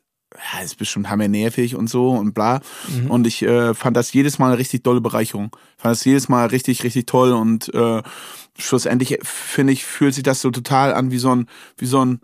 ja, 0.53 0.61
ist 0.63 0.77
bestimmt 0.79 1.09
hammernervig 1.11 1.77
und 1.77 1.89
so 1.89 2.11
und 2.11 2.33
bla. 2.35 2.61
Und 3.09 3.27
ich 3.27 3.43
äh, 3.43 3.75
fand 3.75 3.97
das 3.97 4.13
jedes 4.13 4.39
Mal 4.39 4.49
eine 4.49 4.59
richtig 4.59 4.83
tolle 4.83 5.01
Bereicherung. 5.01 5.55
Fand 5.77 5.93
das 5.93 6.05
jedes 6.05 6.29
Mal 6.29 6.47
richtig, 6.47 6.83
richtig 6.85 7.07
toll 7.07 7.33
und 7.33 7.73
äh, 7.75 8.03
schlussendlich 8.59 9.19
finde 9.23 9.73
ich, 9.73 9.85
fühlt 9.85 10.15
sich 10.15 10.23
das 10.23 10.41
so 10.41 10.51
total 10.51 10.95
an 10.95 11.11
wie 11.11 11.19
so 11.19 11.35
ein, 11.35 11.47
wie 11.79 11.87
so 11.87 12.05
ein 12.05 12.21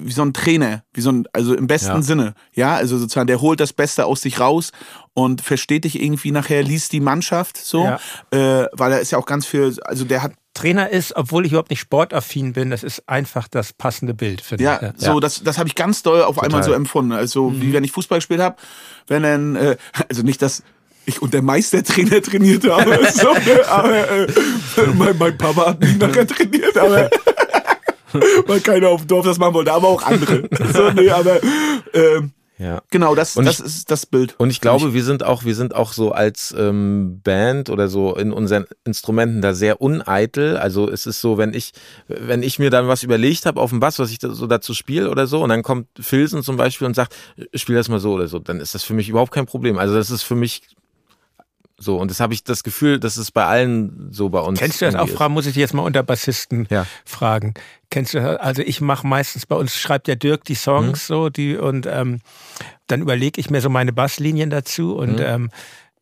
wie 0.00 0.12
so 0.12 0.22
ein 0.22 0.32
Trainer, 0.32 0.82
wie 0.94 1.02
so 1.02 1.12
ein, 1.12 1.26
also 1.32 1.54
im 1.54 1.66
besten 1.66 1.96
Ja. 1.96 2.02
Sinne, 2.02 2.34
ja, 2.54 2.74
also 2.74 2.96
sozusagen, 2.98 3.26
der 3.26 3.40
holt 3.42 3.60
das 3.60 3.74
Beste 3.74 4.06
aus 4.06 4.22
sich 4.22 4.40
raus 4.40 4.72
und 5.12 5.42
versteht 5.42 5.84
dich 5.84 6.02
irgendwie 6.02 6.30
nachher, 6.30 6.62
liest 6.62 6.92
die 6.92 7.00
Mannschaft 7.00 7.58
so, 7.58 7.84
Ja. 7.84 8.00
äh, 8.30 8.66
weil 8.72 8.92
er 8.92 9.00
ist 9.00 9.10
ja 9.12 9.18
auch 9.18 9.26
ganz 9.26 9.46
viel, 9.46 9.76
also 9.84 10.04
der 10.06 10.22
hat 10.22 10.32
Trainer 10.56 10.90
ist, 10.90 11.14
obwohl 11.16 11.44
ich 11.46 11.52
überhaupt 11.52 11.70
nicht 11.70 11.80
sportaffin 11.80 12.52
bin, 12.52 12.70
das 12.70 12.82
ist 12.82 13.08
einfach 13.08 13.46
das 13.48 13.72
passende 13.72 14.14
Bild, 14.14 14.40
finde 14.40 14.64
Ja, 14.64 14.80
ich. 14.96 15.04
so 15.04 15.20
das, 15.20 15.42
das 15.44 15.58
habe 15.58 15.68
ich 15.68 15.74
ganz 15.74 16.02
doll 16.02 16.22
auf 16.22 16.42
einmal 16.42 16.62
so 16.62 16.72
empfunden. 16.72 17.12
Also 17.12 17.50
Mhm. 17.50 17.60
wie 17.62 17.72
wenn 17.72 17.84
ich 17.84 17.92
Fußball 17.92 18.18
gespielt 18.18 18.40
habe, 18.40 18.56
wenn 19.06 19.22
dann, 19.22 19.56
äh, 19.56 19.76
also 20.08 20.22
nicht, 20.22 20.40
dass 20.42 20.62
ich 21.04 21.22
und 21.22 21.32
der 21.34 21.42
Meistertrainer 21.42 22.20
trainiert 22.22 22.68
habe, 22.68 22.98
so, 23.14 23.32
ne, 23.32 23.68
aber 23.68 24.10
äh, 24.10 24.26
mein, 24.94 25.16
mein 25.18 25.38
Papa 25.38 25.66
hat 25.66 25.80
mich 25.80 25.96
nachher 25.98 26.26
trainiert, 26.26 26.76
aber 26.76 27.10
weil 28.46 28.60
keiner 28.60 28.88
auf 28.88 29.02
dem 29.02 29.08
Dorf 29.08 29.26
das 29.26 29.38
machen 29.38 29.54
wollte, 29.54 29.72
aber 29.72 29.88
auch 29.88 30.02
andere. 30.02 30.48
So, 30.72 30.90
nee, 30.90 31.10
aber 31.10 31.38
ähm, 31.92 32.32
ja. 32.58 32.82
genau, 32.90 33.14
das, 33.14 33.36
Und 33.36 33.44
das 33.44 33.60
ich- 33.60 33.66
ist 33.66 33.90
das 33.90 34.06
Bild. 34.06 34.34
Und 34.38 34.50
ich 34.50 34.60
glaube, 34.60 34.94
wir 34.94 35.04
sind 35.04 35.22
auch, 35.24 35.44
wir 35.44 35.54
sind 35.54 35.74
auch 35.74 35.92
so 35.92 36.12
als 36.12 36.54
ähm, 36.56 37.20
Band 37.22 37.70
oder 37.70 37.88
so 37.88 38.14
in 38.16 38.32
unseren 38.32 38.64
Instrumenten 38.84 39.42
da 39.42 39.54
sehr 39.54 39.80
uneitel. 39.80 40.56
Also 40.56 40.90
es 40.90 41.06
ist 41.06 41.20
so, 41.20 41.38
wenn 41.38 41.52
ich, 41.54 41.72
wenn 42.08 42.42
ich 42.42 42.58
mir 42.58 42.70
dann 42.70 42.88
was 42.88 43.02
überlegt 43.02 43.46
habe 43.46 43.60
auf 43.60 43.70
dem 43.70 43.80
Bass, 43.80 43.98
was 43.98 44.10
ich 44.10 44.18
da 44.18 44.30
so 44.32 44.46
dazu 44.46 44.74
spiele 44.74 45.10
oder 45.10 45.26
so, 45.26 45.42
und 45.42 45.50
dann 45.50 45.62
kommt 45.62 45.88
Filsen 46.00 46.42
zum 46.42 46.56
Beispiel 46.56 46.86
und 46.86 46.94
sagt, 46.94 47.14
spiel 47.54 47.74
das 47.76 47.88
mal 47.88 48.00
so 48.00 48.12
oder 48.14 48.28
so, 48.28 48.38
dann 48.38 48.60
ist 48.60 48.74
das 48.74 48.84
für 48.84 48.94
mich 48.94 49.08
überhaupt 49.08 49.32
kein 49.32 49.46
Problem. 49.46 49.78
Also 49.78 49.94
das 49.94 50.10
ist 50.10 50.22
für 50.22 50.34
mich 50.36 50.62
so. 51.78 51.98
Und 51.98 52.10
das 52.10 52.20
habe 52.20 52.32
ich 52.34 52.42
das 52.44 52.62
Gefühl, 52.62 52.98
dass 52.98 53.16
es 53.16 53.30
bei 53.30 53.44
allen 53.44 54.08
so 54.12 54.28
bei 54.28 54.40
uns. 54.40 54.58
Kennst 54.58 54.80
du 54.80 54.86
das 54.86 54.94
auch, 54.94 55.08
ist. 55.08 55.14
Frau, 55.14 55.28
muss 55.28 55.46
ich 55.46 55.54
dich 55.54 55.60
jetzt 55.60 55.74
mal 55.74 55.82
unter 55.82 56.02
Bassisten 56.02 56.66
Ja. 56.70 56.86
fragen. 57.04 57.54
Kennst 57.90 58.14
du 58.14 58.20
das? 58.20 58.38
Also 58.40 58.62
ich 58.62 58.80
mache 58.80 59.06
meistens, 59.06 59.46
bei 59.46 59.56
uns 59.56 59.76
schreibt 59.76 60.06
der 60.06 60.16
Dirk 60.16 60.44
die 60.44 60.54
Songs 60.54 61.08
Mhm. 61.08 61.14
so, 61.14 61.28
die 61.28 61.56
und 61.56 61.86
ähm, 61.86 62.20
dann 62.86 63.00
überlege 63.02 63.40
ich 63.40 63.50
mir 63.50 63.60
so 63.60 63.68
meine 63.70 63.92
Basslinien 63.92 64.50
dazu 64.50 64.96
und 64.96 65.16
Mhm. 65.20 65.24
ähm, 65.26 65.50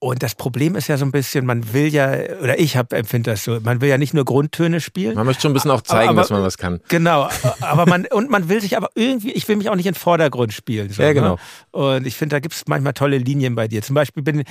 und 0.01 0.23
das 0.23 0.35
Problem 0.35 0.77
ist 0.77 0.89
ja 0.89 0.99
so 0.99 1.05
ein 1.07 1.13
bisschen, 1.13 1.47
man 1.47 1.73
will 1.73 1.87
ja, 1.87 2.13
oder 2.43 2.59
ich 2.59 2.75
empfinde 2.77 3.31
das 3.31 3.45
so, 3.45 3.59
man 3.61 3.81
will 3.81 3.89
ja 3.89 3.97
nicht 3.97 4.13
nur 4.13 4.25
Grundtöne 4.25 4.81
spielen. 4.81 5.15
Man 5.15 5.25
möchte 5.25 5.43
schon 5.43 5.53
ein 5.53 5.55
bisschen 5.55 5.71
auch 5.71 5.81
zeigen, 5.81 6.11
Aber- 6.11 6.21
dass 6.21 6.31
man 6.31 6.43
was 6.43 6.59
kann. 6.59 6.81
Genau, 6.89 7.29
aber 7.61 7.87
man, 7.87 8.05
und 8.07 8.29
man 8.29 8.49
will 8.51 8.61
sich 8.61 8.77
aber 8.77 8.91
irgendwie, 8.95 9.33
ich 9.33 9.49
will 9.49 9.57
mich 9.57 9.71
auch 9.71 9.77
nicht 9.77 9.87
in 9.87 9.93
den 9.95 9.99
Vordergrund 9.99 10.53
spielen. 10.53 10.91
So, 10.91 11.03
Ja, 11.03 11.13
genau. 11.15 11.35
Ne? 11.35 11.39
Und 11.71 12.07
ich 12.07 12.17
finde, 12.17 12.37
da 12.37 12.41
gibt 12.41 12.55
es 12.55 12.65
manchmal 12.67 12.93
tolle 12.93 13.17
Linien 13.19 13.55
bei 13.55 13.67
dir. 13.67 13.83
Zum 13.83 13.95
Beispiel 13.95 14.23
bin 14.23 14.45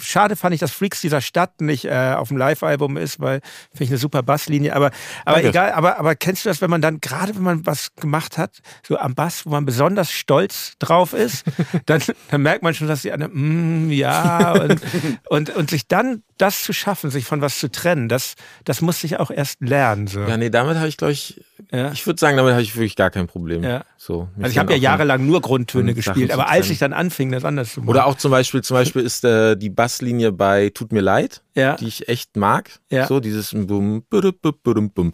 schade 0.00 0.36
fand 0.36 0.54
ich, 0.54 0.60
dass 0.60 0.72
Freaks 0.72 1.00
dieser 1.00 1.20
Stadt 1.20 1.60
nicht 1.60 1.84
äh, 1.84 2.14
auf 2.16 2.28
dem 2.28 2.36
Live-Album 2.36 2.96
ist, 2.96 3.20
weil 3.20 3.40
finde 3.70 3.84
ich 3.84 3.90
eine 3.90 3.98
super 3.98 4.22
Basslinie. 4.22 4.74
Aber, 4.74 4.90
aber 5.24 5.36
Danke. 5.36 5.48
egal, 5.50 5.72
aber, 5.72 5.98
aber 5.98 6.16
kennst 6.16 6.44
du 6.44 6.48
das, 6.48 6.60
wenn 6.60 6.70
man 6.70 6.82
dann, 6.82 7.00
gerade 7.00 7.34
wenn 7.36 7.42
man 7.42 7.66
was 7.66 7.94
gemacht 7.94 8.38
hat, 8.38 8.58
so 8.86 8.98
am 8.98 9.14
Bass, 9.14 9.46
wo 9.46 9.50
man 9.50 9.64
besonders 9.64 10.10
stolz 10.10 10.72
drauf 10.78 11.12
ist, 11.12 11.44
dann, 11.86 12.02
dann 12.30 12.42
merkt 12.42 12.62
man 12.62 12.74
schon, 12.74 12.88
dass 12.88 13.02
die 13.02 13.12
anderen, 13.12 13.88
mm, 13.88 13.90
ja, 13.92 14.63
und, 14.64 14.80
und, 15.28 15.56
und 15.56 15.70
sich 15.70 15.86
dann 15.88 16.22
das 16.38 16.62
zu 16.64 16.72
schaffen, 16.72 17.10
sich 17.10 17.24
von 17.24 17.40
was 17.40 17.58
zu 17.58 17.70
trennen, 17.70 18.08
das, 18.08 18.34
das 18.64 18.80
muss 18.80 19.04
ich 19.04 19.18
auch 19.20 19.30
erst 19.30 19.60
lernen. 19.60 20.06
So. 20.08 20.20
Ja, 20.20 20.36
nee, 20.36 20.50
damit 20.50 20.76
habe 20.76 20.88
ich, 20.88 20.96
glaube 20.96 21.12
ich, 21.12 21.40
Ja. 21.70 21.92
ich 21.92 22.04
würde 22.06 22.18
sagen, 22.18 22.36
damit 22.36 22.52
habe 22.52 22.62
ich 22.62 22.74
wirklich 22.74 22.96
gar 22.96 23.10
kein 23.10 23.26
Problem. 23.28 23.62
Ja. 23.62 23.84
So, 23.96 24.28
Also 24.38 24.50
ich 24.50 24.58
habe 24.58 24.72
ja 24.72 24.78
jahrelang 24.78 25.24
nur 25.26 25.40
Grundtöne 25.40 25.94
gespielt, 25.94 26.30
aber 26.32 26.48
als 26.50 26.68
ich 26.70 26.78
dann 26.78 26.92
anfing, 26.92 27.30
das 27.30 27.44
anders 27.44 27.72
zu 27.72 27.80
machen. 27.80 27.88
Oder 27.90 28.06
auch 28.06 28.16
zum 28.16 28.30
Beispiel, 28.32 28.62
zum 28.62 28.74
Beispiel 28.76 29.02
ist 29.02 29.24
äh, 29.24 29.56
die 29.56 29.70
Basslinie 29.70 30.32
bei 30.32 30.70
Tut 30.70 30.92
mir 30.92 31.00
leid, 31.02 31.42
Ja. 31.54 31.76
die 31.76 31.86
ich 31.86 32.08
echt 32.08 32.36
mag. 32.36 32.70
Ja. 32.90 33.06
So 33.06 33.20
dieses 33.20 33.52
Bum, 33.52 34.02
bum, 34.10 34.32
bum, 34.42 34.54
bum, 34.62 34.90
bum. 34.90 35.12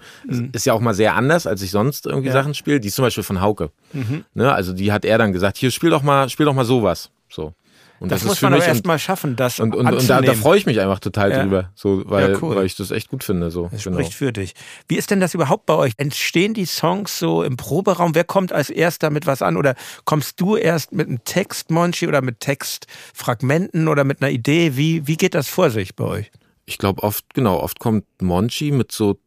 Ist 0.52 0.64
ja 0.66 0.72
auch 0.72 0.80
mal 0.80 0.94
sehr 0.94 1.14
anders, 1.14 1.46
als 1.46 1.60
ich 1.62 1.70
sonst 1.70 2.06
irgendwie 2.06 2.28
Ja. 2.28 2.34
Mhm. 2.34 2.38
Sachen 2.38 2.54
spiele. 2.54 2.80
Die 2.80 2.88
ist 2.88 2.94
zum 2.94 3.04
Beispiel 3.04 3.24
von 3.24 3.40
Hauke. 3.42 3.70
Ne? 4.34 4.52
Also 4.52 4.72
die 4.72 4.90
hat 4.90 5.04
er 5.04 5.18
dann 5.18 5.32
gesagt, 5.32 5.58
hier 5.58 5.70
spiel 5.70 5.90
doch 5.90 6.02
mal, 6.02 6.28
spiel 6.30 6.46
doch 6.46 6.54
mal 6.54 6.64
sowas. 6.64 7.10
So. 7.28 7.52
Und 8.00 8.10
das, 8.10 8.20
das, 8.22 8.28
muss 8.28 8.40
man 8.40 8.54
aber 8.54 8.64
erst 8.64 8.86
mal 8.86 8.98
schaffen, 8.98 9.36
das 9.36 9.60
und, 9.60 9.74
und, 9.74 9.86
und 9.86 10.08
da, 10.08 10.22
da 10.22 10.32
freue 10.32 10.56
ich 10.56 10.64
mich 10.64 10.80
einfach 10.80 11.00
total 11.00 11.30
Ja. 11.30 11.42
drüber, 11.42 11.70
so, 11.74 12.02
weil, 12.06 12.32
Ja, 12.32 12.38
cool. 12.40 12.56
weil 12.56 12.64
ich 12.64 12.74
das 12.74 12.90
echt 12.90 13.10
gut 13.10 13.22
finde. 13.22 13.50
So. 13.50 13.68
Das 13.70 13.84
Genau. 13.84 13.98
spricht 13.98 14.14
für 14.14 14.32
dich. 14.32 14.54
Wie 14.88 14.96
ist 14.96 15.10
denn 15.10 15.20
das 15.20 15.34
überhaupt 15.34 15.66
bei 15.66 15.74
euch? 15.74 15.92
Entstehen 15.98 16.54
die 16.54 16.64
Songs 16.64 17.18
so 17.18 17.42
im 17.42 17.58
Proberaum? 17.58 18.14
Wer 18.14 18.24
kommt 18.24 18.52
als 18.54 18.70
erster 18.70 19.10
mit 19.10 19.26
was 19.26 19.42
an? 19.42 19.58
Oder 19.58 19.74
kommst 20.06 20.40
du 20.40 20.56
erst 20.56 20.92
mit 20.92 21.08
einem 21.08 21.22
Text, 21.24 21.70
Monchi, 21.70 22.08
oder 22.08 22.22
mit 22.22 22.40
Textfragmenten 22.40 23.86
oder 23.86 24.04
mit 24.04 24.22
einer 24.22 24.30
Idee? 24.30 24.76
Wie, 24.78 25.06
wie 25.06 25.18
geht 25.18 25.34
das 25.34 25.48
vor 25.48 25.68
sich 25.68 25.94
bei 25.94 26.04
euch? 26.04 26.30
Ich 26.64 26.78
glaube 26.78 27.02
oft, 27.02 27.34
genau, 27.34 27.58
oft 27.60 27.80
kommt 27.80 28.06
Monchi 28.22 28.70
mit 28.70 28.92
so 28.92 29.18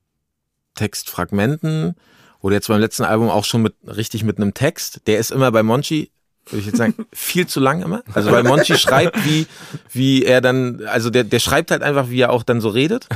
Textfragmenten 0.76 1.96
oder 2.40 2.56
jetzt 2.56 2.68
beim 2.68 2.80
letzten 2.80 3.04
Album 3.04 3.30
auch 3.30 3.46
schon 3.46 3.62
mit 3.62 3.76
richtig 3.86 4.24
mit 4.24 4.38
einem 4.38 4.54
Text. 4.54 5.02
Der 5.08 5.20
ist 5.20 5.32
immer 5.32 5.52
bei 5.52 5.64
Monchi, 5.64 6.10
würde 6.48 6.60
ich 6.60 6.66
jetzt 6.66 6.78
sagen, 6.78 6.94
viel 7.14 7.48
zu 7.48 7.60
lang 7.60 7.82
immer. 7.82 8.04
Also 8.14 8.32
weil 8.32 8.44
Monchi 8.44 8.78
schreibt, 8.78 9.26
wie, 9.26 9.48
wie 9.92 10.26
er 10.26 10.42
dann, 10.42 10.82
also 10.86 11.10
der, 11.10 11.24
der 11.24 11.40
schreibt 11.40 11.72
halt 11.72 11.84
einfach, 11.84 12.10
wie 12.10 12.22
er 12.22 12.32
auch 12.32 12.44
dann 12.44 12.62
so 12.62 12.70
redet. 12.70 13.08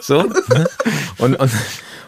So. 0.00 0.24
Und, 1.18 1.34
und, 1.36 1.50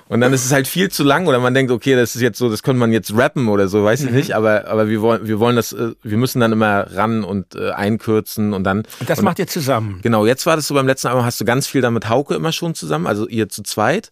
und 0.09 0.20
dann 0.20 0.33
ist 0.33 0.44
es 0.44 0.53
halt 0.53 0.68
viel 0.68 0.90
zu 0.90 1.05
lang 1.05 1.27
oder 1.27 1.38
man 1.38 1.55
denkt, 1.55 1.72
okay, 1.72 1.94
das 1.94 2.14
ist 2.14 2.20
jetzt 2.20 2.38
so, 2.38 2.51
das 2.51 2.62
könnte 2.62 2.79
man 2.79 2.92
jetzt 2.92 3.16
rappen 3.16 3.48
oder 3.48 3.68
so, 3.68 3.83
weiß 3.83 4.03
ich 4.03 4.11
nicht, 4.11 4.35
aber, 4.35 4.68
aber 4.68 4.88
wir 4.88 5.01
wollen, 5.01 5.27
wir 5.27 5.40
wollen 5.40 5.57
das, 5.57 5.72
äh, 5.72 5.92
wir 6.03 6.18
müssen 6.18 6.40
dann 6.40 6.53
immer 6.53 6.87
ran 6.94 7.25
und 7.25 7.55
äh, 7.55 7.70
einkürzen 7.70 8.53
und 8.53 8.64
dann. 8.64 8.83
Und 9.01 9.09
das 9.09 9.20
und, 9.20 9.25
macht 9.25 9.38
ihr 9.38 9.46
zusammen. 9.46 10.01
Genau, 10.03 10.27
jetzt 10.27 10.44
war 10.44 10.57
das 10.57 10.66
so 10.66 10.75
beim 10.75 10.87
letzten 10.87 11.09
Album, 11.09 11.25
hast 11.25 11.40
du 11.40 11.44
ganz 11.44 11.66
viel 11.66 11.81
dann 11.81 11.94
mit 11.94 12.09
Hauke 12.09 12.35
immer 12.35 12.53
schon 12.53 12.75
zusammen, 12.75 13.07
also 13.07 13.27
ihr 13.27 13.48
zu 13.48 13.62
zweit. 13.62 14.11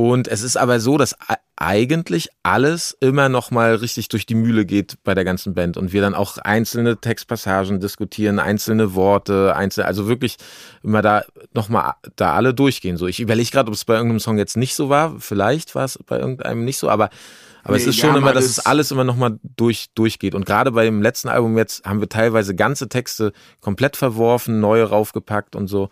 Und 0.00 0.28
es 0.28 0.40
ist 0.40 0.56
aber 0.56 0.80
so, 0.80 0.96
dass 0.96 1.14
eigentlich 1.56 2.28
alles 2.42 2.96
immer 3.00 3.28
noch 3.28 3.50
mal 3.50 3.74
richtig 3.74 4.08
durch 4.08 4.24
die 4.24 4.34
Mühle 4.34 4.64
geht 4.64 4.96
bei 5.04 5.14
der 5.14 5.24
ganzen 5.24 5.52
Band 5.52 5.76
und 5.76 5.92
wir 5.92 6.00
dann 6.00 6.14
auch 6.14 6.38
einzelne 6.38 7.02
Textpassagen 7.02 7.80
diskutieren, 7.80 8.38
einzelne 8.38 8.94
Worte, 8.94 9.54
einzelne, 9.54 9.86
also 9.86 10.08
wirklich 10.08 10.38
immer 10.82 11.02
da 11.02 11.22
noch 11.52 11.68
mal 11.68 11.96
da 12.16 12.32
alle 12.32 12.54
durchgehen. 12.54 12.96
So, 12.96 13.08
ich 13.08 13.20
überlege 13.20 13.50
gerade, 13.50 13.68
ob 13.68 13.74
es 13.74 13.84
bei 13.84 13.92
irgendeinem 13.92 14.20
Song 14.20 14.38
jetzt 14.38 14.56
nicht 14.56 14.74
so 14.74 14.88
war. 14.88 15.16
Vielleicht 15.18 15.74
war 15.74 15.84
es 15.84 15.98
bei 15.98 16.18
irgendeinem 16.18 16.64
nicht 16.64 16.78
so, 16.78 16.88
aber 16.88 17.10
aber 17.62 17.76
es 17.76 17.84
Nee, 17.84 17.90
ist 17.90 17.96
wir 17.98 18.08
schon 18.08 18.16
immer, 18.16 18.32
dass 18.32 18.46
es 18.46 18.64
alles 18.64 18.90
immer 18.90 19.04
noch 19.04 19.16
mal 19.16 19.38
durch 19.42 19.90
durchgeht. 19.94 20.34
Und 20.34 20.46
gerade 20.46 20.72
bei 20.72 20.86
dem 20.86 21.02
letzten 21.02 21.28
Album 21.28 21.58
jetzt 21.58 21.84
haben 21.84 22.00
wir 22.00 22.08
teilweise 22.08 22.54
ganze 22.54 22.88
Texte 22.88 23.34
komplett 23.60 23.98
verworfen, 23.98 24.60
neue 24.60 24.84
raufgepackt 24.84 25.54
und 25.54 25.66
so. 25.66 25.90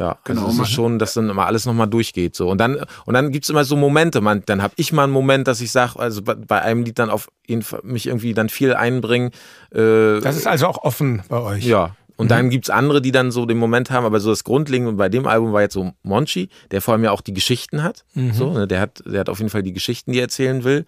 Ja, 0.00 0.18
Genau, 0.24 0.46
also 0.46 0.56
man- 0.56 0.64
ist 0.64 0.72
schon, 0.72 0.98
dass 0.98 1.14
dann 1.14 1.28
immer 1.28 1.46
alles 1.46 1.66
nochmal 1.66 1.86
durchgeht. 1.86 2.34
So. 2.34 2.48
Und 2.48 2.58
dann, 2.58 2.78
und 3.04 3.14
dann 3.14 3.30
gibt's 3.30 3.50
immer 3.50 3.64
so 3.64 3.76
Momente. 3.76 4.20
Man, 4.22 4.42
dann 4.46 4.62
habe 4.62 4.72
ich 4.76 4.92
mal 4.92 5.04
einen 5.04 5.12
Moment, 5.12 5.46
dass 5.46 5.60
ich 5.60 5.70
sage, 5.70 5.98
also 5.98 6.22
bei, 6.22 6.34
bei 6.34 6.62
einem 6.62 6.84
Lied 6.84 6.98
dann 6.98 7.10
auf 7.10 7.28
jeden 7.46 7.62
Fall 7.62 7.80
mich 7.84 8.06
irgendwie 8.06 8.32
dann 8.32 8.48
viel 8.48 8.72
einbringen. 8.74 9.30
Äh, 9.72 10.20
Das 10.20 10.36
ist 10.36 10.46
also 10.46 10.66
auch 10.66 10.78
offen 10.82 11.22
bei 11.28 11.38
euch. 11.40 11.64
ja. 11.64 11.94
Und 12.16 12.26
mhm. 12.26 12.28
dann 12.28 12.50
gibt's 12.50 12.68
andere, 12.68 13.00
die 13.00 13.12
dann 13.12 13.30
so 13.30 13.46
den 13.46 13.56
Moment 13.56 13.90
haben, 13.90 14.04
aber 14.04 14.20
so 14.20 14.28
das 14.28 14.44
Grundlegende 14.44 14.92
bei 14.92 15.08
dem 15.08 15.26
Album 15.26 15.54
war 15.54 15.62
jetzt 15.62 15.72
so 15.72 15.92
Monchi, 16.02 16.50
der 16.70 16.82
vor 16.82 16.92
allem 16.92 17.02
ja 17.04 17.12
auch 17.12 17.22
die 17.22 17.32
Geschichten 17.32 17.82
hat. 17.82 18.04
Mhm. 18.14 18.32
So, 18.34 18.52
ne, 18.52 18.66
der 18.66 18.80
hat, 18.80 19.02
der 19.06 19.20
hat 19.20 19.30
auf 19.30 19.38
jeden 19.38 19.48
Fall 19.48 19.62
die 19.62 19.72
Geschichten, 19.72 20.12
die 20.12 20.18
er 20.18 20.24
erzählen 20.24 20.62
will. 20.64 20.84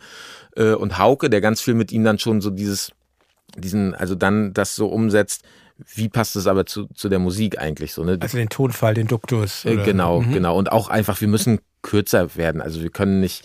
Äh, 0.57 0.73
und 0.75 0.99
Hauke, 0.99 1.31
der 1.31 1.41
ganz 1.41 1.63
viel 1.63 1.73
mit 1.73 1.91
ihm 1.91 2.05
dann 2.05 2.19
schon 2.19 2.43
so 2.43 2.51
dieses, 2.51 2.93
diesen, 3.57 3.95
also 3.95 4.15
dann 4.15 4.53
das 4.53 4.77
so 4.77 4.89
umsetzt, 4.89 5.43
wie 5.95 6.09
passt 6.09 6.37
es 6.37 6.47
aber 6.47 6.67
zu, 6.67 6.87
zu 6.95 7.09
der 7.09 7.19
Musik 7.19 7.59
eigentlich 7.59 7.93
so? 7.93 8.05
Ne? 8.05 8.19
Also 8.21 8.37
den 8.37 8.49
Tonfall, 8.49 8.95
den 8.95 9.07
Duktus. 9.07 9.65
Äh, 9.65 9.77
genau, 9.77 10.21
mhm. 10.21 10.33
genau. 10.33 10.57
Und 10.57 10.71
auch 10.71 10.89
einfach, 10.89 11.21
wir 11.21 11.29
müssen 11.29 11.61
kürzer 11.83 12.37
werden. 12.37 12.61
Also 12.61 12.83
wir 12.83 12.91
können 12.91 13.21
nicht. 13.21 13.45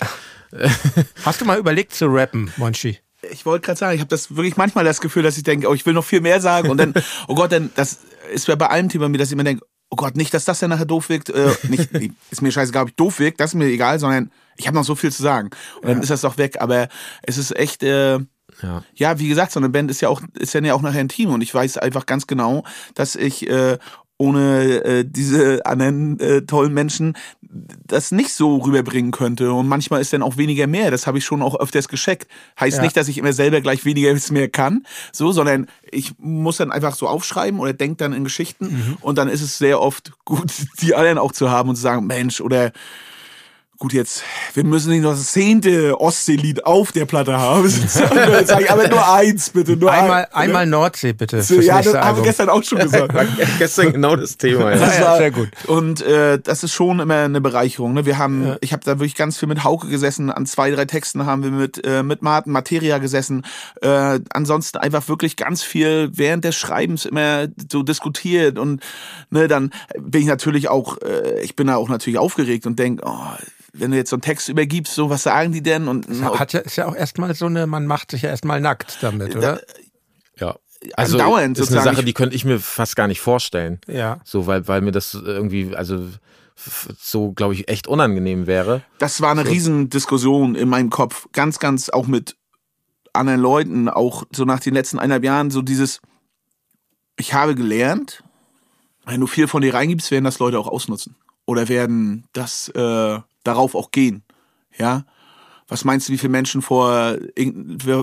Hast 1.26 1.42
du 1.42 1.46
mal 1.46 1.58
überlegt 1.58 1.94
zu 1.94 2.06
rappen, 2.08 2.52
Monchi? 2.58 3.00
Ich 3.32 3.46
wollte 3.46 3.66
gerade 3.66 3.80
sagen, 3.80 3.96
ich 3.96 4.00
habe 4.00 4.10
das 4.10 4.36
wirklich 4.36 4.58
manchmal 4.58 4.86
das 4.86 5.02
Gefühl, 5.02 5.24
dass 5.24 5.38
ich 5.38 5.44
denke, 5.44 5.68
oh, 5.68 5.74
ich 5.74 5.86
will 5.86 5.94
noch 5.94 6.06
viel 6.06 6.22
mehr 6.22 6.40
sagen 6.40 6.70
und 6.70 6.78
dann, 6.78 6.94
oh 7.28 7.36
Gott, 7.36 7.52
dann 7.52 7.72
das 7.76 8.00
ist 8.32 8.48
ja 8.48 8.56
bei 8.56 8.68
allem 8.68 8.90
Thema 8.90 9.10
mir, 9.10 9.18
dass 9.18 9.30
ich 9.30 9.34
immer 9.34 9.44
denke, 9.44 9.66
oh 9.90 9.96
Gott, 9.96 10.16
nicht, 10.16 10.34
dass 10.34 10.46
das 10.46 10.62
ja 10.62 10.68
nachher 10.68 10.86
doof 10.86 11.10
wirkt. 11.10 11.30
Äh, 11.30 11.52
nicht, 11.64 11.90
ist 12.30 12.42
mir 12.42 12.52
scheißegal, 12.52 12.84
ob 12.84 12.90
ich 12.90 12.96
doof 12.96 13.20
wirkt, 13.20 13.40
das 13.40 13.52
ist 13.52 13.56
mir 13.56 13.66
egal, 13.66 14.00
sondern 14.00 14.32
ich 14.56 14.68
habe 14.68 14.76
noch 14.76 14.84
so 14.84 14.96
viel 14.96 15.12
zu 15.12 15.22
sagen 15.22 15.50
und 15.78 15.88
dann 15.88 15.98
ja. 15.98 16.04
ist 16.04 16.10
das 16.10 16.22
doch 16.22 16.38
weg. 16.38 16.62
Aber 16.62 16.88
es 17.24 17.38
ist 17.38 17.56
echt. 17.56 17.84
Äh, 17.84 18.20
ja. 18.62 18.84
ja, 18.96 19.20
wie 19.20 19.28
gesagt, 19.28 19.52
so 19.52 19.60
eine 19.60 19.70
Band 19.70 19.92
ist 19.92 20.02
ja 20.02 20.10
auch, 20.10 20.22
ist 20.34 20.54
ja 20.54 20.74
auch 20.74 20.82
nachher 20.82 21.02
ein 21.02 21.10
Team 21.10 21.32
und 21.32 21.42
ich 21.42 21.54
weiß 21.54 21.78
einfach 21.78 22.06
ganz 22.06 22.28
genau, 22.28 22.64
dass 22.96 23.16
ich 23.16 23.50
äh, 23.50 23.78
ohne 24.18 24.84
äh, 24.84 25.06
diese 25.06 25.66
anderen 25.66 26.20
äh, 26.20 26.42
tollen 26.42 26.74
Menschen 26.74 27.16
das 27.86 28.12
nicht 28.12 28.34
so 28.34 28.58
rüberbringen 28.58 29.12
könnte. 29.12 29.54
Und 29.54 29.68
manchmal 29.68 30.02
ist 30.02 30.12
dann 30.12 30.24
auch 30.24 30.38
weniger 30.38 30.68
mehr. 30.68 30.92
Das 30.92 31.08
habe 31.08 31.18
ich 31.18 31.26
schon 31.26 31.42
auch 31.42 31.60
öfters 31.60 31.88
gescheckt. 31.88 32.28
Heißt 32.60 32.78
ja. 32.78 32.84
nicht, 32.84 32.98
dass 32.98 33.08
ich 33.08 33.18
immer 33.18 33.34
selber 33.34 33.62
gleich 33.62 33.86
weniger 33.86 34.14
mehr 34.32 34.50
kann, 34.50 34.86
so, 35.12 35.32
sondern 35.32 35.68
ich 35.90 36.14
muss 36.18 36.58
dann 36.58 36.72
einfach 36.72 36.96
so 36.96 37.08
aufschreiben 37.08 37.60
oder 37.60 37.74
denke 37.74 37.98
dann 37.98 38.14
in 38.14 38.24
Geschichten. 38.24 38.66
Mhm. 38.66 38.98
Und 39.02 39.18
dann 39.18 39.28
ist 39.30 39.42
es 39.42 39.58
sehr 39.58 39.82
oft 39.82 40.14
gut, 40.26 40.52
die 40.82 40.96
anderen 40.96 41.20
auch 41.20 41.32
zu 41.32 41.50
haben 41.50 41.70
und 41.70 41.76
zu 41.76 41.82
sagen, 41.82 42.08
Mensch, 42.08 42.42
oder 42.42 42.72
Gut, 43.80 43.94
jetzt, 43.94 44.24
wir 44.56 44.64
müssen 44.64 44.90
nicht 44.90 45.04
noch 45.04 45.12
das 45.12 45.34
zehnte 45.34 46.02
Ostseelied 46.02 46.66
auf 46.66 46.92
der 46.92 47.06
Platte 47.06 47.38
haben. 47.38 47.72
aber 48.70 48.88
nur 48.88 49.14
eins, 49.14 49.52
bitte. 49.52 49.78
Nur 49.78 49.92
einmal, 49.92 50.26
ein, 50.32 50.48
einmal 50.48 50.66
Nordsee, 50.66 51.14
bitte. 51.14 51.44
So, 51.44 51.62
ja, 51.62 51.84
das 51.84 51.94
haben 51.94 52.18
wir 52.18 52.24
gestern 52.24 52.50
auch 52.50 52.64
schon 52.64 52.80
gesagt. 52.80 53.14
gestern 53.60 53.92
genau 53.94 54.16
das 54.16 54.36
Thema. 54.38 54.72
Ja. 54.72 54.78
Das 54.80 55.00
war, 55.00 55.18
sehr 55.18 55.30
gut. 55.30 55.50
Und 55.68 56.02
äh, 56.02 56.40
das 56.40 56.64
ist 56.64 56.74
schon 56.74 57.00
immer 57.00 57.26
eine 57.26 57.40
Bereicherung. 57.40 57.94
Ne? 57.94 58.08
Wir 58.08 58.18
haben, 58.18 58.48
ja. 58.48 58.58
ich 58.62 58.74
habe 58.74 58.84
da 58.84 58.94
wirklich 58.94 59.14
ganz 59.14 59.38
viel 59.38 59.48
mit 59.48 59.64
Hauke 59.64 59.90
gesessen. 59.90 60.32
An 60.32 60.48
zwei, 60.48 60.72
drei 60.72 60.86
Texten 60.86 61.28
haben 61.28 61.44
wir 61.44 61.52
mit, 61.52 61.86
äh, 61.86 62.02
mit 62.02 62.24
Martin 62.24 62.54
Materia 62.54 62.98
gesessen. 62.98 63.46
Äh, 63.84 64.20
ansonsten 64.32 64.80
einfach 64.80 65.08
wirklich 65.08 65.36
ganz 65.36 65.62
viel 65.62 66.10
während 66.14 66.46
des 66.46 66.56
Schreibens 66.56 67.06
immer 67.06 67.48
so 67.72 67.84
diskutiert. 67.84 68.58
Und 68.58 68.82
ne, 69.30 69.48
dann 69.48 69.70
bin 70.00 70.22
ich 70.22 70.28
natürlich 70.28 70.68
auch, 70.68 70.98
äh, 71.04 71.42
ich 71.42 71.56
bin 71.56 71.68
da 71.68 71.76
auch 71.76 71.90
natürlich 71.90 72.18
aufgeregt 72.18 72.66
und 72.66 72.80
denk, 72.80 73.02
oh, 73.06 73.20
wenn 73.80 73.92
du 73.92 73.98
jetzt 73.98 74.10
so 74.10 74.16
einen 74.16 74.22
Text 74.22 74.50
übergibst, 74.50 74.94
so 74.94 75.10
was 75.10 75.24
sagen 75.24 75.52
die 75.52 75.64
denn? 75.64 75.88
Und, 75.88 76.08
Hat 76.22 76.54
ja, 76.54 76.60
ist 76.62 76.76
ja 76.76 76.88
auch 76.88 76.96
erstmal 76.96 77.34
so 77.36 77.46
eine, 77.46 77.68
man 77.68 77.86
macht 77.86 78.12
sich 78.12 78.24
ja 78.24 78.30
erstmal 78.30 78.62
nackt 78.62 78.98
damit, 79.02 79.36
oder? 79.36 79.62
ja. 80.40 80.56
Also 80.96 81.18
Andauernd, 81.18 81.58
ist 81.58 81.72
eine 81.72 81.82
Sache, 81.82 82.04
die 82.04 82.14
könnte 82.14 82.36
ich 82.36 82.46
mir 82.46 82.60
fast 82.60 82.96
gar 82.96 83.08
nicht 83.08 83.20
vorstellen. 83.20 83.80
Ja. 83.88 84.20
So, 84.24 84.46
weil, 84.46 84.68
weil 84.68 84.82
mir 84.82 84.92
das 84.92 85.16
irgendwie, 85.16 85.76
also 85.76 86.06
so, 87.00 87.32
glaube 87.32 87.54
ich, 87.56 87.68
echt 87.68 87.88
unangenehm 87.88 88.48
wäre. 88.48 88.84
Das 89.00 89.22
war 89.22 89.32
eine 89.32 89.44
so. 89.44 89.52
Riesendiskussion 89.52 90.56
in 90.56 90.70
meinem 90.70 90.90
Kopf. 90.90 91.28
Ganz, 91.32 91.60
ganz 91.60 91.90
auch 91.90 92.08
mit 92.08 92.36
anderen 93.14 93.42
Leuten, 93.42 93.90
auch 93.90 94.24
so 94.32 94.46
nach 94.46 94.60
den 94.60 94.74
letzten 94.74 95.00
eineinhalb 95.00 95.24
Jahren, 95.24 95.52
so 95.52 95.62
dieses, 95.62 96.02
ich 97.18 97.34
habe 97.34 97.56
gelernt, 97.56 98.24
wenn 99.06 99.22
du 99.22 99.28
viel 99.28 99.48
von 99.48 99.62
dir 99.62 99.74
reingibst, 99.74 100.12
werden 100.12 100.26
das 100.26 100.40
Leute 100.40 100.60
auch 100.60 100.68
ausnutzen. 100.68 101.16
Oder 101.46 101.70
werden 101.70 102.26
das 102.34 102.70
äh, 102.70 103.20
darauf 103.48 103.76
auch 103.76 103.92
gehen. 103.92 104.24
Ja. 104.78 105.06
Was 105.68 105.84
meinst 105.84 106.08
du, 106.08 106.14
wie 106.14 106.18
viele 106.18 106.32
Menschen 106.32 106.62
vor, 106.62 107.18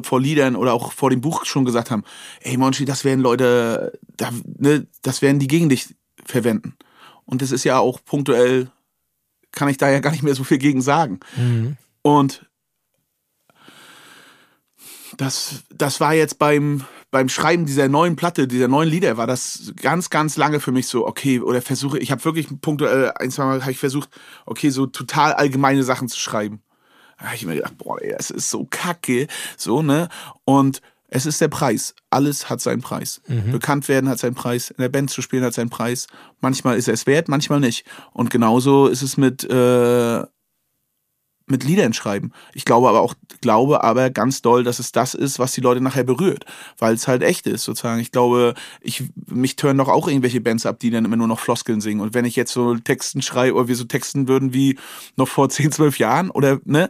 vor 0.03 0.21
Liedern 0.21 0.55
oder 0.55 0.75
auch 0.75 0.93
vor 0.93 1.09
dem 1.11 1.23
Buch 1.23 1.47
schon 1.47 1.65
gesagt 1.65 1.91
haben, 1.91 2.05
ey 2.41 2.57
Monchi, 2.57 2.85
das 2.85 3.05
werden 3.05 3.21
Leute, 3.21 3.99
da, 4.17 4.31
ne, 4.59 4.87
das 5.03 5.23
werden 5.23 5.39
die 5.39 5.47
gegen 5.47 5.71
dich 5.71 5.95
verwenden. 6.27 6.77
Und 7.25 7.41
das 7.41 7.53
ist 7.53 7.65
ja 7.65 7.79
auch 7.79 8.01
punktuell, 8.05 8.71
kann 9.51 9.69
ich 9.69 9.79
da 9.79 9.89
ja 9.89 10.01
gar 10.01 10.11
nicht 10.11 10.23
mehr 10.23 10.35
so 10.35 10.45
viel 10.45 10.59
gegen 10.59 10.83
sagen. 10.83 11.21
Mhm. 11.37 11.77
Und 12.03 12.47
das, 15.16 15.64
das 15.74 16.00
war 16.00 16.14
jetzt 16.14 16.38
beim, 16.38 16.85
beim 17.11 17.29
Schreiben 17.29 17.66
dieser 17.66 17.88
neuen 17.88 18.16
Platte, 18.16 18.48
dieser 18.48 18.68
neuen 18.68 18.88
Lieder, 18.88 19.16
war 19.16 19.27
das 19.27 19.72
ganz, 19.77 20.11
ganz 20.11 20.37
lange 20.37 20.61
für 20.61 20.72
mich 20.72 20.88
so, 20.88 21.07
okay, 21.07 21.40
oder 21.40 21.62
versuche, 21.62 21.98
ich 21.98 22.11
habe 22.11 22.24
wirklich 22.24 22.48
punktuell, 22.61 23.12
ein, 23.16 23.31
zwei 23.31 23.44
Mal 23.44 23.61
habe 23.62 23.72
ich 23.72 23.79
versucht, 23.79 24.09
okay, 24.46 24.70
so 24.70 24.87
total 24.87 25.33
allgemeine 25.33 25.83
Sachen 25.83 26.09
zu 26.09 26.18
schreiben. 26.18 26.62
Da 27.18 27.27
habe 27.27 27.37
ich 27.37 27.46
mir 27.46 27.55
gedacht, 27.55 27.79
boah, 27.79 28.00
ey, 28.03 28.14
das 28.16 28.31
ist 28.31 28.50
so 28.50 28.66
kacke, 28.68 29.29
so, 29.57 29.83
ne? 29.83 30.09
Und 30.44 30.81
es 31.09 31.27
ist 31.27 31.40
der 31.40 31.48
Preis. 31.48 31.94
Alles 32.11 32.50
hat 32.50 32.61
seinen 32.61 32.83
Preis. 32.83 33.22
Mhm. 33.29 33.53
Bekannt 33.53 33.87
werden 33.87 34.11
hat 34.11 34.18
seinen 34.18 34.35
Preis. 34.35 34.70
In 34.70 34.83
der 34.83 34.88
Band 34.88 35.11
zu 35.11 35.22
spielen 35.22 35.44
hat 35.44 35.55
seinen 35.55 35.70
Preis. 35.70 36.09
Manchmal 36.40 36.77
ist 36.77 36.88
er 36.88 36.94
es 36.94 37.07
wert, 37.07 37.29
manchmal 37.29 37.61
nicht. 37.61 37.87
Und 38.12 38.31
genauso 38.31 38.88
ist 38.88 39.03
es 39.03 39.16
mit, 39.16 39.44
äh, 39.44 40.24
mit 41.47 41.63
Liedern 41.65 41.93
schreiben. 41.93 42.33
Ich 42.55 42.65
glaube 42.65 42.89
aber 42.89 43.01
auch, 43.01 43.15
glaube 43.41 43.85
aber 43.85 44.11
ganz 44.11 44.41
doll, 44.41 44.65
dass 44.65 44.79
es 44.79 44.93
das 44.93 45.15
ist, 45.15 45.39
was 45.39 45.53
die 45.53 45.61
Leute 45.61 45.81
nachher 45.81 46.05
berührt, 46.05 46.47
weil 46.79 46.95
es 46.95 47.07
halt 47.07 47.23
echt 47.23 47.47
ist, 47.47 47.65
sozusagen. 47.65 48.01
Ich 48.01 48.13
glaube, 48.13 48.55
ich, 48.81 49.05
mich 49.27 49.57
tören 49.57 49.79
doch 49.79 49.89
auch 49.89 50.09
irgendwelche 50.09 50.41
Bands 50.41 50.65
ab, 50.65 50.79
die 50.79 50.91
dann 50.91 51.05
immer 51.05 51.17
nur 51.17 51.29
noch 51.29 51.41
Floskeln 51.41 51.81
singen. 51.81 52.01
Und 52.01 52.15
wenn 52.15 52.25
ich 52.25 52.37
jetzt 52.37 52.53
so 52.53 52.77
Texten 52.77 53.21
schreibe 53.21 53.57
oder 53.57 53.69
wir 53.69 53.77
so 53.77 53.85
texten 53.85 54.27
würden 54.27 54.55
wie 54.55 54.79
noch 55.17 55.29
vor 55.29 55.49
10, 55.51 55.73
12 55.73 55.99
Jahren 55.99 56.31
oder, 56.31 56.61
ne, 56.65 56.89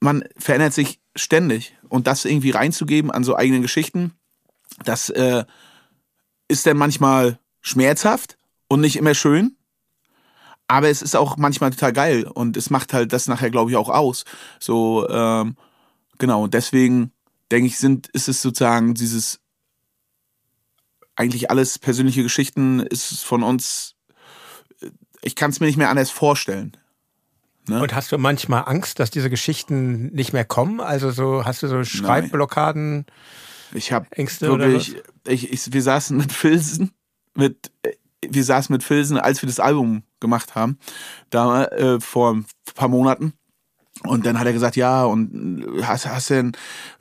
man 0.00 0.24
verändert 0.36 0.74
sich 0.74 1.00
ständig. 1.14 1.76
Und 1.88 2.08
das 2.08 2.24
irgendwie 2.24 2.50
reinzugeben 2.50 3.12
an 3.12 3.22
so 3.22 3.36
eigenen 3.36 3.62
Geschichten, 3.62 4.12
das 4.84 5.10
äh, 5.10 5.44
ist 6.48 6.66
dann 6.66 6.76
manchmal 6.76 7.38
schmerzhaft 7.60 8.36
und 8.68 8.80
nicht 8.80 8.96
immer 8.96 9.14
schön. 9.14 9.56
Aber 10.66 10.88
es 10.88 11.02
ist 11.02 11.14
auch 11.14 11.36
manchmal 11.36 11.70
total 11.70 11.92
geil 11.92 12.24
und 12.24 12.56
es 12.56 12.70
macht 12.70 12.92
halt 12.92 13.12
das 13.12 13.28
nachher, 13.28 13.50
glaube 13.50 13.70
ich, 13.70 13.76
auch 13.76 13.90
aus. 13.90 14.24
So, 14.58 15.08
ähm, 15.08 15.56
genau, 16.18 16.44
und 16.44 16.54
deswegen 16.54 17.12
denke 17.50 17.66
ich, 17.66 17.78
sind, 17.78 18.08
ist 18.08 18.28
es 18.28 18.40
sozusagen 18.40 18.94
dieses 18.94 19.40
eigentlich 21.16 21.50
alles 21.50 21.78
persönliche 21.78 22.22
Geschichten 22.22 22.80
ist 22.80 23.24
von 23.24 23.42
uns, 23.42 23.94
ich 25.22 25.36
kann 25.36 25.50
es 25.50 25.60
mir 25.60 25.66
nicht 25.66 25.76
mehr 25.76 25.90
anders 25.90 26.10
vorstellen. 26.10 26.76
Ne? 27.68 27.80
Und 27.80 27.94
hast 27.94 28.12
du 28.12 28.18
manchmal 28.18 28.64
Angst, 28.66 28.98
dass 28.98 29.10
diese 29.10 29.30
Geschichten 29.30 30.06
nicht 30.12 30.32
mehr 30.32 30.44
kommen? 30.44 30.80
Also 30.80 31.10
so 31.10 31.44
hast 31.44 31.62
du 31.62 31.68
so 31.68 31.82
Schreibblockaden? 31.84 32.94
Nein. 32.96 33.04
Ich 33.76 33.92
habe 33.92 34.06
wirklich, 34.16 34.96
ich, 35.26 35.52
ich, 35.52 35.72
wir 35.72 35.82
saßen 35.82 36.16
mit 36.16 36.32
Filzen, 36.32 36.92
mit 37.34 37.70
wir 38.30 38.44
saßen 38.44 38.72
mit 38.72 38.82
Filsen, 38.82 39.18
als 39.18 39.42
wir 39.42 39.46
das 39.46 39.60
Album 39.60 40.02
gemacht 40.20 40.54
haben, 40.54 40.78
da 41.30 41.64
äh, 41.66 42.00
vor 42.00 42.34
ein 42.34 42.46
paar 42.74 42.88
Monaten. 42.88 43.34
Und 44.02 44.26
dann 44.26 44.38
hat 44.38 44.46
er 44.46 44.52
gesagt, 44.52 44.76
ja, 44.76 45.04
und 45.04 45.64
hast, 45.82 46.06
hast 46.06 46.30
denn, 46.30 46.52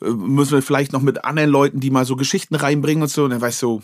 äh, 0.01 0.09
müssen 0.09 0.53
wir 0.53 0.61
vielleicht 0.61 0.93
noch 0.93 1.01
mit 1.01 1.25
anderen 1.25 1.49
Leuten, 1.49 1.79
die 1.79 1.89
mal 1.89 2.05
so 2.05 2.15
Geschichten 2.15 2.55
reinbringen 2.55 3.01
und 3.01 3.09
so. 3.09 3.23
Und 3.23 3.31
dann 3.31 3.41
war 3.41 3.49
ich 3.49 3.55
so, 3.55 3.81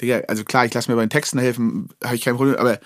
Digga, 0.00 0.22
also 0.28 0.44
klar, 0.44 0.64
ich 0.64 0.74
lasse 0.74 0.90
mir 0.90 0.96
bei 0.96 1.04
den 1.04 1.10
Texten 1.10 1.38
helfen, 1.38 1.88
habe 2.02 2.14
ich 2.14 2.22
kein 2.22 2.36
Problem, 2.36 2.56
aber 2.56 2.78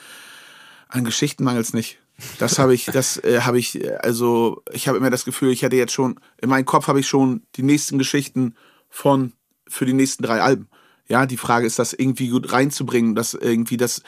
an 0.89 1.05
Geschichten 1.05 1.45
mangelt 1.45 1.67
es 1.67 1.75
nicht. 1.75 1.99
Das 2.39 2.59
habe 2.59 2.75
ich, 2.75 2.87
das 2.87 3.19
äh, 3.19 3.41
habe 3.43 3.59
ich, 3.59 3.81
also 4.03 4.63
ich 4.73 4.89
habe 4.89 4.99
immer 4.99 5.11
das 5.11 5.25
Gefühl, 5.25 5.53
ich 5.53 5.63
hätte 5.63 5.77
jetzt 5.77 5.93
schon, 5.93 6.19
in 6.41 6.49
meinem 6.49 6.65
Kopf 6.65 6.89
habe 6.89 7.01
ich 7.01 7.07
schon 7.07 7.43
die 7.57 7.63
nächsten 7.63 7.99
Geschichten 7.99 8.55
von, 8.89 9.33
für 9.69 9.85
die 9.85 9.93
nächsten 9.93 10.23
drei 10.23 10.41
Alben. 10.41 10.69
Ja, 11.09 11.27
die 11.27 11.37
Frage 11.37 11.67
ist, 11.67 11.79
das 11.79 11.93
irgendwie 11.93 12.29
gut 12.29 12.53
reinzubringen, 12.53 13.15
dass 13.15 13.35
irgendwie 13.35 13.77
das 13.77 14.03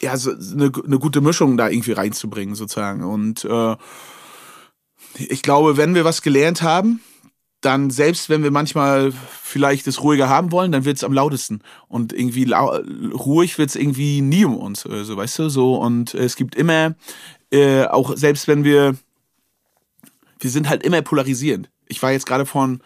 ja 0.00 0.16
so 0.16 0.30
eine, 0.30 0.70
eine 0.84 0.98
gute 0.98 1.20
Mischung 1.20 1.56
da 1.56 1.68
irgendwie 1.68 1.92
reinzubringen 1.92 2.54
sozusagen. 2.54 3.04
Und 3.04 3.44
äh, 3.44 3.76
ich 5.16 5.42
glaube, 5.42 5.76
wenn 5.76 5.94
wir 5.94 6.04
was 6.04 6.22
gelernt 6.22 6.62
haben, 6.62 7.00
dann 7.60 7.90
selbst 7.90 8.30
wenn 8.30 8.42
wir 8.42 8.50
manchmal 8.50 9.12
vielleicht 9.12 9.86
das 9.86 10.02
ruhiger 10.02 10.28
haben 10.28 10.50
wollen, 10.50 10.72
dann 10.72 10.84
wird 10.84 10.96
es 10.96 11.04
am 11.04 11.12
lautesten. 11.12 11.60
Und 11.88 12.12
irgendwie 12.12 12.50
ruhig 12.52 13.58
wird 13.58 13.70
es 13.70 13.76
irgendwie 13.76 14.22
nie 14.22 14.44
um 14.44 14.56
uns, 14.56 14.82
so 14.82 14.90
also, 14.90 15.16
weißt 15.16 15.38
du, 15.40 15.48
so. 15.50 15.76
Und 15.76 16.14
es 16.14 16.36
gibt 16.36 16.54
immer, 16.54 16.94
äh, 17.50 17.84
auch 17.84 18.16
selbst 18.16 18.48
wenn 18.48 18.64
wir, 18.64 18.96
wir 20.38 20.50
sind 20.50 20.68
halt 20.70 20.82
immer 20.82 21.02
polarisierend. 21.02 21.70
Ich 21.86 22.02
war 22.02 22.12
jetzt 22.12 22.26
gerade 22.26 22.46
von 22.46 22.80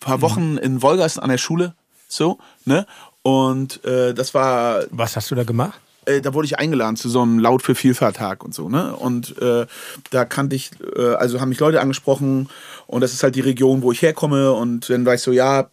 paar 0.00 0.18
mhm. 0.18 0.22
Wochen 0.22 0.56
in 0.58 0.82
Wolgast 0.82 1.22
an 1.22 1.30
der 1.30 1.38
Schule, 1.38 1.74
so, 2.08 2.38
ne? 2.64 2.86
Und 3.22 3.84
äh, 3.84 4.14
das 4.14 4.34
war. 4.34 4.84
Was 4.90 5.16
hast 5.16 5.30
du 5.30 5.34
da 5.34 5.44
gemacht? 5.44 5.78
Äh, 6.06 6.20
da 6.20 6.32
wurde 6.34 6.46
ich 6.46 6.58
eingeladen 6.58 6.96
zu 6.96 7.08
so 7.08 7.22
einem 7.22 7.38
Laut 7.38 7.62
für 7.62 7.74
Vielfalt-Tag 7.74 8.42
und 8.42 8.54
so, 8.54 8.68
ne? 8.68 8.96
Und 8.96 9.40
äh, 9.40 9.66
da 10.10 10.24
kannte 10.24 10.56
ich, 10.56 10.70
äh, 10.96 11.14
also 11.14 11.40
haben 11.40 11.50
mich 11.50 11.60
Leute 11.60 11.80
angesprochen 11.80 12.48
und 12.86 13.02
das 13.02 13.12
ist 13.12 13.22
halt 13.22 13.34
die 13.34 13.40
Region, 13.40 13.82
wo 13.82 13.92
ich 13.92 14.02
herkomme 14.02 14.52
und 14.52 14.88
dann 14.88 15.04
war 15.04 15.14
ich 15.14 15.22
so, 15.22 15.32
ja, 15.32 15.68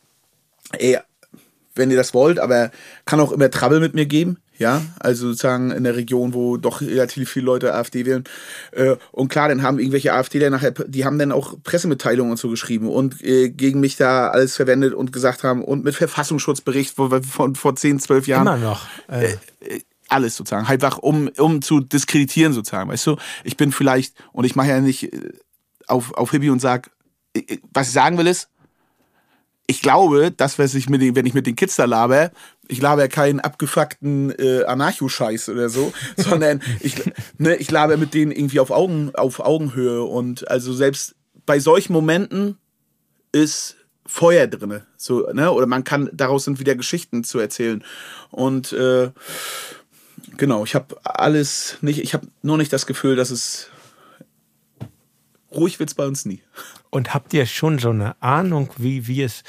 ey, 0.74 1.00
wenn 1.76 1.92
ihr 1.92 1.98
das 1.98 2.14
wollt, 2.14 2.40
aber 2.40 2.72
kann 3.06 3.20
auch 3.20 3.32
immer 3.32 3.50
Trouble 3.50 3.80
mit 3.80 3.94
mir 3.94 4.06
geben. 4.06 4.38
Ja, 4.58 4.82
also 5.00 5.28
sozusagen 5.28 5.72
in 5.72 5.84
der 5.84 5.96
Region, 5.96 6.34
wo 6.34 6.58
doch 6.58 6.82
relativ 6.82 7.30
viele 7.30 7.46
Leute 7.46 7.76
AfD 7.76 8.06
wählen. 8.06 8.24
Äh, 8.72 8.96
und 9.12 9.30
klar, 9.30 9.50
dann 9.50 9.62
haben 9.62 9.78
irgendwelche 9.78 10.14
AfDler 10.14 10.50
nachher, 10.50 10.72
die 10.72 11.06
haben 11.06 11.20
dann 11.20 11.32
auch 11.32 11.56
Pressemitteilungen 11.64 12.32
und 12.32 12.38
so 12.38 12.50
geschrieben 12.50 12.90
und 12.90 13.24
äh, 13.24 13.50
gegen 13.50 13.80
mich 13.80 13.98
da 13.98 14.30
alles 14.30 14.56
verwendet 14.56 14.94
und 14.94 15.14
gesagt 15.14 15.44
haben 15.44 15.64
und 15.64 15.84
mit 15.84 15.96
Verfassungsschutzbericht 15.96 16.96
von, 16.96 17.56
vor 17.56 17.76
10, 17.76 18.00
12 18.00 18.28
Jahren. 18.28 18.48
Immer 18.48 18.58
noch. 18.58 18.88
Äh, 19.08 19.34
äh, 19.60 19.82
alles 20.10 20.38
sozusagen, 20.38 20.66
einfach 20.68 20.98
um, 20.98 21.30
um 21.38 21.62
zu 21.62 21.82
diskreditieren 21.82 22.54
sozusagen, 22.54 22.90
weißt 22.90 23.08
du? 23.08 23.18
Ich 23.44 23.58
bin 23.58 23.72
vielleicht, 23.72 24.16
und 24.32 24.46
ich 24.46 24.56
mache 24.56 24.70
ja 24.70 24.80
nicht 24.80 25.12
auf, 25.86 26.14
auf 26.14 26.32
Hippie 26.32 26.50
und 26.50 26.62
sag, 26.62 26.92
was 27.74 27.88
ich 27.88 27.94
sagen 27.94 28.18
will 28.18 28.28
ist, 28.28 28.50
ich 29.70 29.82
glaube, 29.82 30.32
das, 30.32 30.58
was 30.58 30.74
ich 30.74 30.90
mit 30.90 31.02
den, 31.02 31.16
wenn 31.16 31.26
ich 31.26 31.34
mit 31.34 31.46
den 31.46 31.58
Kids 31.58 31.76
da 31.76 31.84
laber, 31.84 32.32
ich 32.70 32.82
laber 32.82 33.10
keinen 33.10 33.42
abgefuckten 33.42 34.32
äh, 34.40 34.64
Anarcho-Scheiß 34.64 35.50
oder 35.50 35.70
so, 35.70 35.94
sondern 36.18 36.62
ich, 36.80 36.96
ne, 37.38 37.56
ich 37.58 37.70
laber 37.70 37.98
mit 37.98 38.14
denen 38.14 38.32
irgendwie 38.32 38.62
auf, 38.62 38.72
Augen, 38.72 39.14
auf 39.14 39.42
Augenhöhe. 39.42 40.04
Und 40.04 40.50
also 40.50 40.74
selbst 40.74 41.16
bei 41.46 41.60
solchen 41.60 41.92
Momenten 41.92 42.58
ist 43.34 43.76
Feuer 44.06 44.48
drin. 44.48 44.82
So, 44.96 45.30
ne? 45.34 45.52
Oder 45.52 45.66
man 45.66 45.84
kann, 45.84 46.10
daraus 46.14 46.46
sind 46.46 46.60
wieder 46.62 46.76
Geschichten 46.76 47.26
zu 47.26 47.38
erzählen. 47.40 47.84
Und 48.32 48.72
äh, 48.72 49.12
genau, 50.38 50.64
ich 50.64 50.76
habe 50.76 50.96
alles 51.04 51.78
nicht, 51.82 52.00
ich 52.00 52.14
habe 52.14 52.28
nur 52.42 52.58
nicht 52.58 52.72
das 52.72 52.86
Gefühl, 52.86 53.18
dass 53.18 53.32
es 53.32 53.68
ruhig 55.52 55.80
wird 55.80 55.90
es 55.90 55.96
bei 55.96 56.06
uns 56.06 56.26
nie. 56.26 56.42
Und 56.90 57.14
habt 57.14 57.34
ihr 57.34 57.46
schon 57.46 57.80
so 57.80 57.90
eine 57.90 58.22
Ahnung, 58.22 58.70
wie, 58.78 59.08
wie 59.08 59.22
es, 59.24 59.44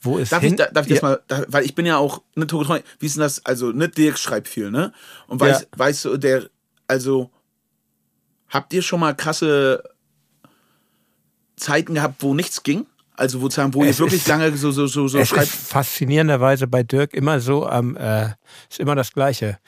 wo 0.00 0.18
es 0.18 0.30
Darf 0.30 0.40
hin... 0.42 0.52
ich, 0.52 0.56
da- 0.58 0.70
darf 0.70 0.86
ich 0.86 0.94
das 0.94 1.02
mal, 1.02 1.20
da, 1.28 1.44
weil 1.48 1.64
ich 1.64 1.74
bin 1.74 1.84
ja 1.86 1.98
auch, 1.98 2.22
ne, 2.34 2.46
Tokotronic, 2.46 2.84
wie 2.98 3.06
ist 3.06 3.16
denn 3.16 3.22
das, 3.22 3.44
also, 3.44 3.70
ne, 3.72 3.88
Dirk 3.88 4.18
schreibt 4.18 4.48
viel, 4.48 4.70
ne? 4.70 4.92
Und 5.26 5.40
weiß, 5.40 5.60
Ja. 5.60 5.66
weißt 5.76 6.04
du, 6.06 6.16
der, 6.16 6.48
also, 6.88 7.30
habt 8.48 8.72
ihr 8.72 8.82
schon 8.82 9.00
mal 9.00 9.14
krasse 9.14 9.82
Zeiten 11.56 11.94
gehabt, 11.94 12.22
wo 12.22 12.34
nichts 12.34 12.62
ging? 12.62 12.86
Also, 13.16 13.42
wo, 13.42 13.48
wo 13.74 13.84
ihr 13.84 13.98
wirklich 13.98 14.22
ist- 14.22 14.28
lange 14.28 14.56
so, 14.56 14.70
so, 14.70 14.86
so, 14.86 15.06
so 15.06 15.18
es 15.18 15.28
schreibt? 15.28 15.42
ist 15.44 15.54
faszinierenderweise 15.54 16.66
bei 16.66 16.82
Dirk 16.82 17.12
immer 17.12 17.40
so 17.40 17.66
am, 17.66 17.96
äh, 17.96 18.30
ist 18.70 18.80
immer 18.80 18.94
das 18.94 19.12
Gleiche. 19.12 19.58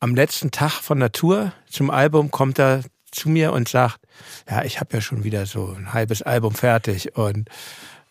Am 0.00 0.14
letzten 0.14 0.50
Tag 0.50 0.72
von 0.82 1.00
Tour 1.12 1.52
zum 1.70 1.90
Album 1.90 2.30
kommt 2.30 2.58
er 2.58 2.82
zu 3.12 3.28
mir 3.28 3.52
und 3.52 3.68
sagt, 3.68 4.00
ja, 4.48 4.64
ich 4.64 4.80
habe 4.80 4.94
ja 4.94 5.00
schon 5.00 5.24
wieder 5.24 5.46
so 5.46 5.74
ein 5.76 5.92
halbes 5.92 6.22
Album 6.22 6.54
fertig 6.54 7.16
und 7.16 7.48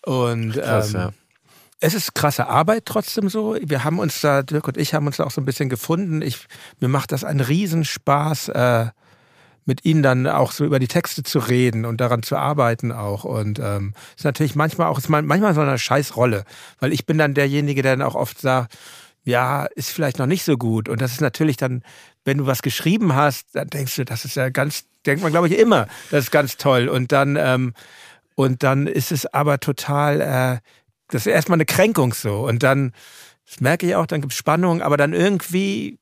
und 0.01 0.53
Krass, 0.53 0.93
ähm, 0.93 0.99
ja. 0.99 1.11
es 1.79 1.93
ist 1.95 2.13
krasse 2.13 2.47
Arbeit 2.47 2.85
trotzdem 2.85 3.27
so. 3.29 3.57
Wir 3.59 3.83
haben 3.83 3.97
uns 3.99 4.21
da, 4.21 4.43
Dirk 4.43 4.67
und 4.67 4.77
ich 4.77 4.93
haben 4.93 5.07
uns 5.07 5.17
da 5.17 5.23
auch 5.23 5.31
so 5.31 5.41
ein 5.41 5.45
bisschen 5.45 5.69
gefunden. 5.69 6.21
Ich, 6.21 6.45
mir 6.79 6.89
macht 6.89 7.11
das 7.11 7.23
einen 7.23 7.39
Riesenspaß, 7.39 8.49
äh, 8.49 8.85
mit 9.67 9.83
ihnen 9.83 10.03
dann 10.03 10.27
auch 10.27 10.51
so 10.51 10.63
über 10.63 10.77
die 10.77 10.87
Texte 10.87 11.23
zu 11.23 11.39
reden 11.39 11.85
und 11.85 11.99
daran 11.99 12.21
zu 12.21 12.35
arbeiten 12.37 12.91
auch. 12.91 13.23
Und 13.23 13.57
ähm, 13.57 13.95
ist 14.15 14.23
natürlich 14.23 14.53
manchmal 14.53 14.87
auch, 14.87 14.99
ist 14.99 15.09
man- 15.09 15.25
manchmal 15.25 15.55
so 15.55 15.61
eine 15.61 15.79
Scheißrolle, 15.79 16.45
weil 16.79 16.93
ich 16.93 17.07
bin 17.07 17.17
dann 17.17 17.33
derjenige, 17.33 17.81
der 17.81 17.97
dann 17.97 18.07
auch 18.07 18.13
oft 18.13 18.39
sagt, 18.39 18.77
ja, 19.23 19.65
ist 19.65 19.89
vielleicht 19.89 20.19
noch 20.19 20.27
nicht 20.27 20.43
so 20.45 20.55
gut. 20.55 20.87
Und 20.87 21.01
das 21.01 21.13
ist 21.13 21.21
natürlich 21.21 21.57
dann, 21.57 21.81
wenn 22.25 22.37
du 22.37 22.45
was 22.45 22.61
geschrieben 22.61 23.15
hast, 23.15 23.55
dann 23.55 23.69
denkst 23.69 23.95
du, 23.95 24.05
das 24.05 24.23
ist 24.23 24.35
ja 24.35 24.49
ganz, 24.49 24.83
denkt 25.05 25.23
man, 25.23 25.31
glaube 25.31 25.47
ich, 25.47 25.57
immer, 25.57 25.87
das 26.11 26.25
ist 26.25 26.31
ganz 26.31 26.57
toll. 26.57 26.87
Und 26.87 27.11
dann, 27.11 27.35
ähm, 27.35 27.73
und 28.35 28.63
dann 28.63 28.87
ist 28.87 29.11
es 29.11 29.25
aber 29.25 29.59
total, 29.59 30.21
äh, 30.21 30.59
das 31.09 31.25
ist 31.25 31.31
erstmal 31.31 31.57
eine 31.57 31.65
Kränkung 31.65 32.13
so. 32.13 32.47
Und 32.47 32.63
dann, 32.63 32.93
das 33.45 33.61
merke 33.61 33.85
ich 33.85 33.95
auch, 33.95 34.07
dann 34.07 34.21
gibt 34.21 34.33
es 34.33 34.39
Spannung, 34.39 34.81
aber 34.81 34.97
dann 34.97 35.13
irgendwie 35.13 35.99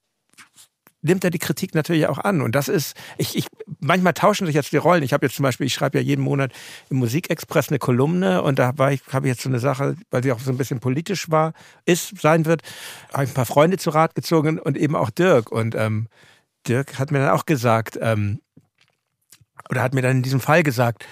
nimmt 1.04 1.24
er 1.24 1.30
die 1.30 1.40
Kritik 1.40 1.76
natürlich 1.76 2.08
auch 2.08 2.18
an. 2.18 2.42
Und 2.42 2.56
das 2.56 2.68
ist, 2.68 2.96
ich, 3.18 3.38
ich, 3.38 3.48
manchmal 3.80 4.14
tauschen 4.14 4.48
sich 4.48 4.56
jetzt 4.56 4.72
die 4.72 4.78
Rollen. 4.78 5.04
Ich 5.04 5.14
habe 5.14 5.26
jetzt 5.26 5.36
zum 5.36 5.44
Beispiel, 5.44 5.68
ich 5.68 5.74
schreibe 5.74 6.00
ja 6.00 6.04
jeden 6.04 6.24
Monat 6.24 6.52
im 6.90 6.98
Musikexpress 6.98 7.70
eine 7.70 7.80
Kolumne 7.80 8.42
und 8.42 8.58
da 8.58 8.78
war 8.78 8.92
ich, 8.92 9.02
habe 9.12 9.28
ich 9.28 9.34
jetzt 9.34 9.44
so 9.44 9.50
eine 9.50 9.60
Sache, 9.60 9.96
weil 10.10 10.24
sie 10.24 10.32
auch 10.32 10.40
so 10.40 10.50
ein 10.52 10.58
bisschen 10.58 10.80
politisch 10.80 11.30
war, 11.30 11.54
ist, 11.86 12.20
sein 12.22 12.46
wird, 12.46 12.62
habe 13.12 13.26
ich 13.26 13.32
ein 13.32 13.36
paar 13.36 13.46
Freunde 13.46 13.78
zu 13.78 13.90
Rat 13.90 14.16
gezogen 14.16 14.60
und 14.60 14.78
eben 14.78 14.96
auch 14.96 15.10
Dirk. 15.10 15.52
Und 15.52 15.76
ähm, 15.76 16.08
Dirk 16.68 16.98
hat 16.98 17.12
mir 17.12 17.20
dann 17.20 17.32
auch 17.32 17.46
gesagt, 17.46 18.00
ähm, 18.02 18.40
oder 19.70 19.82
hat 19.82 19.94
mir 19.94 20.02
dann 20.02 20.18
in 20.18 20.24
diesem 20.24 20.40
Fall 20.40 20.64
gesagt, 20.64 21.06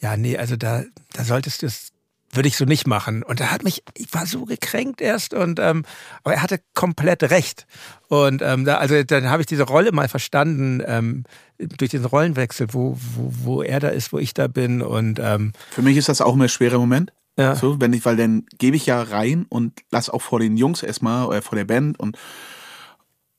ja, 0.00 0.16
nee, 0.16 0.36
also 0.36 0.56
da, 0.56 0.84
da 1.12 1.24
solltest 1.24 1.62
du 1.62 1.66
es, 1.66 1.92
würde 2.32 2.48
ich 2.48 2.56
so 2.56 2.64
nicht 2.66 2.86
machen. 2.86 3.22
Und 3.22 3.40
er 3.40 3.50
hat 3.50 3.64
mich, 3.64 3.82
ich 3.94 4.12
war 4.12 4.26
so 4.26 4.44
gekränkt 4.44 5.00
erst 5.00 5.32
und 5.32 5.58
ähm, 5.58 5.84
aber 6.22 6.34
er 6.34 6.42
hatte 6.42 6.60
komplett 6.74 7.22
recht. 7.30 7.66
Und 8.08 8.42
ähm, 8.42 8.64
da, 8.64 8.76
also 8.76 9.02
dann 9.04 9.30
habe 9.30 9.42
ich 9.42 9.46
diese 9.46 9.62
Rolle 9.62 9.92
mal 9.92 10.08
verstanden, 10.08 10.82
ähm, 10.86 11.24
durch 11.58 11.90
diesen 11.90 12.04
Rollenwechsel, 12.06 12.74
wo, 12.74 12.98
wo, 13.14 13.32
wo 13.44 13.62
er 13.62 13.80
da 13.80 13.88
ist, 13.88 14.12
wo 14.12 14.18
ich 14.18 14.34
da 14.34 14.48
bin. 14.48 14.82
Und 14.82 15.18
ähm, 15.18 15.52
Für 15.70 15.82
mich 15.82 15.96
ist 15.96 16.08
das 16.08 16.20
auch 16.20 16.34
immer 16.34 16.44
ein 16.44 16.50
schwerer 16.50 16.78
Moment. 16.78 17.12
ja. 17.38 17.54
So, 17.54 17.80
wenn 17.80 17.92
ich, 17.94 18.04
weil 18.04 18.16
dann 18.16 18.44
gebe 18.58 18.76
ich 18.76 18.84
ja 18.84 19.00
rein 19.00 19.46
und 19.48 19.80
lass 19.90 20.10
auch 20.10 20.20
vor 20.20 20.40
den 20.40 20.58
Jungs 20.58 20.82
erstmal 20.82 21.26
oder 21.26 21.40
vor 21.40 21.56
der 21.56 21.64
Band 21.64 21.98
und 21.98 22.18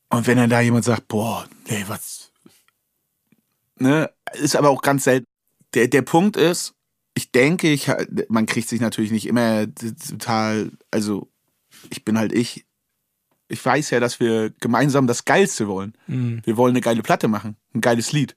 und 0.10 0.26
wenn 0.26 0.38
dann 0.38 0.50
da 0.50 0.62
jemand 0.62 0.86
sagt, 0.86 1.10
boah, 1.10 1.46
nee, 1.70 1.84
was, 1.88 2.32
ne, 3.78 4.10
ist 4.34 4.56
aber 4.56 4.70
auch 4.70 4.82
ganz 4.82 5.04
selten. 5.04 5.26
Der, 5.74 5.88
der 5.88 6.02
Punkt 6.02 6.38
ist, 6.38 6.74
ich 7.18 7.32
denke, 7.32 7.72
ich, 7.72 7.92
man 8.30 8.46
kriegt 8.46 8.70
sich 8.70 8.80
natürlich 8.80 9.12
nicht 9.12 9.26
immer 9.26 9.66
total, 9.74 10.72
also 10.92 11.30
ich 11.90 12.06
bin 12.06 12.18
halt 12.18 12.32
ich. 12.32 12.66
Ich 13.50 13.66
weiß 13.66 13.92
ja, 13.92 14.02
dass 14.02 14.20
wir 14.20 14.50
gemeinsam 14.60 15.08
das 15.08 15.24
Geilste 15.24 15.70
wollen. 15.70 15.94
Mhm. 16.08 16.42
Wir 16.44 16.58
wollen 16.58 16.74
eine 16.74 16.82
geile 16.82 17.02
Platte 17.02 17.30
machen, 17.30 17.56
ein 17.74 17.80
geiles 17.80 18.12
Lied. 18.12 18.36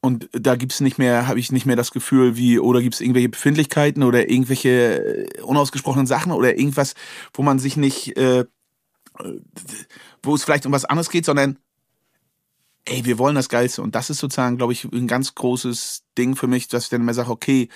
Und 0.00 0.28
da 0.32 0.56
gibt's 0.56 0.80
nicht 0.80 0.98
mehr, 0.98 1.28
habe 1.28 1.38
ich 1.38 1.52
nicht 1.52 1.64
mehr 1.64 1.76
das 1.76 1.92
Gefühl, 1.92 2.36
wie, 2.36 2.58
oder 2.58 2.82
gibt's 2.82 3.00
irgendwelche 3.00 3.28
Befindlichkeiten 3.28 4.02
oder 4.02 4.28
irgendwelche 4.28 5.28
äh, 5.38 5.42
unausgesprochenen 5.42 6.08
Sachen 6.08 6.32
oder 6.32 6.58
irgendwas, 6.58 6.94
wo 7.32 7.42
man 7.42 7.60
sich 7.60 7.76
nicht, 7.76 8.16
äh, 8.16 8.46
wo 10.24 10.34
es 10.34 10.42
vielleicht 10.42 10.66
um 10.66 10.72
was 10.72 10.84
anderes 10.84 11.10
geht, 11.10 11.24
sondern 11.24 11.56
ey, 12.88 13.04
wir 13.04 13.18
wollen 13.18 13.34
das 13.34 13.48
Geilste. 13.48 13.82
Und 13.82 13.94
das 13.94 14.10
ist 14.10 14.18
sozusagen, 14.18 14.56
glaube 14.56 14.72
ich, 14.72 14.84
ein 14.84 15.06
ganz 15.06 15.34
großes 15.34 16.04
Ding 16.16 16.36
für 16.36 16.46
mich, 16.46 16.68
dass 16.68 16.84
ich 16.84 16.90
dann 16.90 17.02
immer 17.02 17.14
sage, 17.14 17.30
okay, 17.30 17.68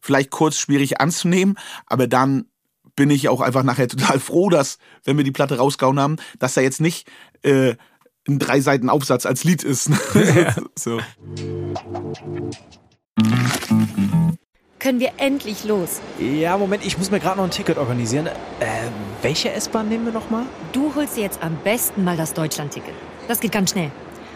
vielleicht 0.00 0.30
kurz 0.30 0.58
schwierig 0.58 1.00
anzunehmen, 1.00 1.58
aber 1.86 2.06
dann 2.06 2.46
bin 2.94 3.10
ich 3.10 3.28
auch 3.28 3.40
einfach 3.40 3.62
nachher 3.62 3.88
total 3.88 4.18
froh, 4.18 4.48
dass, 4.48 4.78
wenn 5.04 5.16
wir 5.16 5.24
die 5.24 5.32
Platte 5.32 5.58
rausgehauen 5.58 6.00
haben, 6.00 6.16
dass 6.38 6.54
da 6.54 6.60
jetzt 6.60 6.80
nicht 6.80 7.08
äh, 7.42 7.74
ein 8.28 8.38
drei 8.38 8.60
Seiten 8.60 8.90
Aufsatz 8.90 9.26
als 9.26 9.44
Lied 9.44 9.62
ist. 9.62 9.90
so. 10.76 11.00
Können 14.78 15.00
wir 15.00 15.12
endlich 15.16 15.64
los? 15.64 16.00
Ja, 16.18 16.58
Moment, 16.58 16.84
ich 16.84 16.98
muss 16.98 17.10
mir 17.10 17.18
gerade 17.18 17.38
noch 17.38 17.44
ein 17.44 17.50
Ticket 17.50 17.78
organisieren. 17.78 18.26
Äh, 18.26 18.32
welche 19.22 19.50
S-Bahn 19.52 19.88
nehmen 19.88 20.04
wir 20.04 20.12
nochmal? 20.12 20.44
Du 20.72 20.94
holst 20.94 21.16
dir 21.16 21.22
jetzt 21.22 21.42
am 21.42 21.56
besten 21.64 22.04
mal 22.04 22.16
das 22.16 22.34
Deutschlandticket. 22.34 22.94
Das 23.26 23.40
geht 23.40 23.52
ganz 23.52 23.70
schnell. 23.70 23.90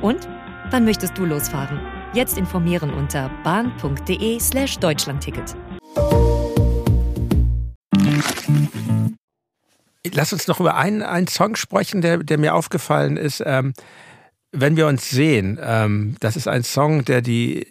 Und 0.00 0.28
wann 0.70 0.84
möchtest 0.84 1.16
du 1.18 1.24
losfahren? 1.24 1.80
Jetzt 2.14 2.38
informieren 2.38 2.92
unter 2.92 3.30
bahn.de 3.44 4.38
slash 4.40 4.78
Deutschlandticket. 4.78 5.54
Lass 10.14 10.32
uns 10.32 10.46
noch 10.46 10.60
über 10.60 10.76
einen, 10.76 11.02
einen 11.02 11.26
Song 11.26 11.56
sprechen, 11.56 12.02
der, 12.02 12.18
der 12.18 12.38
mir 12.38 12.54
aufgefallen 12.54 13.16
ist. 13.16 13.42
Ähm, 13.44 13.72
wenn 14.52 14.76
wir 14.76 14.86
uns 14.86 15.08
sehen, 15.08 15.58
ähm, 15.62 16.16
das 16.20 16.36
ist 16.36 16.48
ein 16.48 16.64
Song, 16.64 17.04
der 17.04 17.22
die, 17.22 17.66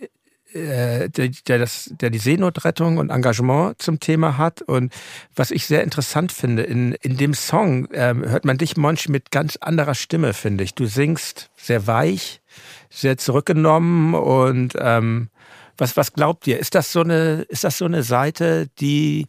der, 0.53 1.09
der, 1.09 1.59
das, 1.59 1.91
der 1.99 2.09
die 2.09 2.19
Seenotrettung 2.19 2.97
und 2.97 3.09
Engagement 3.09 3.81
zum 3.81 3.99
Thema 3.99 4.37
hat. 4.37 4.61
Und 4.61 4.93
was 5.35 5.51
ich 5.51 5.65
sehr 5.65 5.83
interessant 5.83 6.31
finde, 6.31 6.63
in, 6.63 6.93
in 7.01 7.17
dem 7.17 7.33
Song 7.33 7.87
ähm, 7.93 8.27
hört 8.27 8.45
man 8.45 8.57
dich, 8.57 8.77
Monchi, 8.77 9.11
mit 9.11 9.31
ganz 9.31 9.57
anderer 9.57 9.95
Stimme, 9.95 10.33
finde 10.33 10.63
ich. 10.63 10.75
Du 10.75 10.85
singst 10.85 11.49
sehr 11.55 11.87
weich, 11.87 12.41
sehr 12.89 13.17
zurückgenommen 13.17 14.13
und 14.13 14.73
ähm, 14.77 15.29
was, 15.77 15.97
was 15.97 16.13
glaubt 16.13 16.45
ihr? 16.47 16.59
Ist 16.59 16.75
das 16.75 16.91
so 16.91 17.01
eine, 17.01 17.45
ist 17.49 17.63
das 17.63 17.77
so 17.77 17.85
eine 17.85 18.03
Seite, 18.03 18.67
die, 18.79 19.25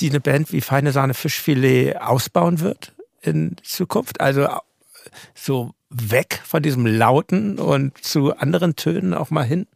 die 0.00 0.10
eine 0.10 0.20
Band 0.20 0.52
wie 0.52 0.60
Feine 0.60 0.92
Sahne 0.92 1.14
Fischfilet 1.14 1.96
ausbauen 1.96 2.60
wird? 2.60 2.92
in 3.22 3.56
Zukunft? 3.62 4.20
Also 4.20 4.48
so 5.34 5.72
weg 5.90 6.40
von 6.44 6.62
diesem 6.62 6.86
Lauten 6.86 7.58
und 7.58 7.96
zu 7.98 8.36
anderen 8.36 8.76
Tönen 8.76 9.14
auch 9.14 9.30
mal 9.30 9.44
hin? 9.44 9.66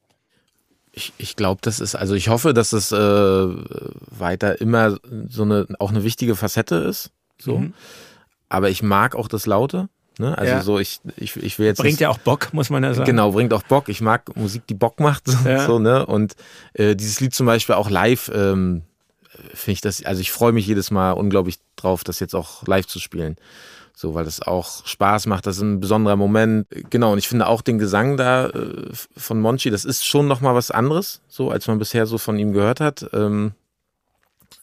Ich, 0.93 1.13
ich 1.17 1.37
glaube, 1.37 1.61
das 1.63 1.81
ist, 1.81 1.95
also 1.95 2.15
ich 2.15 2.29
hoffe, 2.29 2.53
dass 2.53 2.73
es 2.73 2.93
äh, 2.93 2.97
weiter 2.97 4.61
immer 4.61 4.99
so 5.29 5.43
eine, 5.43 5.67
auch 5.79 5.91
eine 5.91 6.05
wichtige 6.05 6.37
Facette 6.37 6.77
ist. 6.77 7.11
So. 7.39 7.59
Mhm. 7.59 7.75
Aber 8.49 8.69
ich 8.69 8.83
mag 8.83 9.15
auch 9.15 9.29
das 9.29 9.47
Laute. 9.47 9.89
Ne? 10.19 10.37
Also 10.37 10.53
ja. 10.53 10.63
so, 10.63 10.79
ich, 10.79 11.01
ich, 11.17 11.37
ich 11.37 11.59
will 11.59 11.67
jetzt. 11.67 11.79
Bringt 11.79 11.95
nicht, 11.95 12.01
ja 12.01 12.11
auch 12.11 12.19
Bock, 12.19 12.53
muss 12.53 12.69
man 12.69 12.83
ja 12.83 12.93
sagen. 12.93 13.07
Genau, 13.07 13.33
bringt 13.33 13.55
auch 13.55 13.63
Bock. 13.63 13.89
Ich 13.89 14.03
mag 14.03 14.37
Musik, 14.37 14.67
die 14.67 14.75
Bock 14.75 15.01
macht. 15.01 15.27
So, 15.27 15.39
ja. 15.49 15.67
so 15.67 15.79
ne? 15.79 16.05
Und 16.05 16.35
äh, 16.75 16.95
dieses 16.95 17.21
Lied 17.21 17.35
zum 17.35 17.47
Beispiel 17.47 17.75
auch 17.75 17.89
live, 17.89 18.31
ähm, 18.35 18.83
finde 19.55 19.73
ich 19.73 19.81
das, 19.81 20.05
also 20.05 20.21
ich 20.21 20.31
freue 20.31 20.53
mich 20.53 20.67
jedes 20.67 20.91
Mal 20.91 21.13
unglaublich 21.13 21.59
drauf, 21.77 22.05
das 22.05 22.21
jetzt 22.21 22.35
auch 22.35 22.67
live 22.67 22.87
zu 22.87 22.99
spielen. 22.99 23.37
So, 23.95 24.15
weil 24.15 24.25
das 24.25 24.43
auch 24.43 24.87
Spaß 24.87 25.27
macht, 25.27 25.47
das 25.47 25.57
ist 25.57 25.63
ein 25.63 25.81
besonderer 25.81 26.17
Moment. 26.17 26.67
Genau, 26.91 27.13
und 27.13 27.19
ich 27.19 27.29
finde 27.29 27.47
auch 27.47 27.63
den 27.63 27.79
Gesang 27.79 28.17
da 28.17 28.49
äh, 28.49 28.91
von 29.17 29.41
Monchi, 29.41 29.71
das 29.71 29.85
ist 29.85 30.07
schon 30.07 30.27
nochmal 30.27 30.55
was 30.55 30.71
anderes, 30.71 31.21
so 31.29 31.51
als 31.51 31.67
man 31.69 31.79
bisher 31.79 32.07
so 32.07 32.19
von 32.19 32.39
ihm 32.39 32.53
gehört 32.53 32.81
hat. 32.81 33.09
Ähm, 33.13 33.53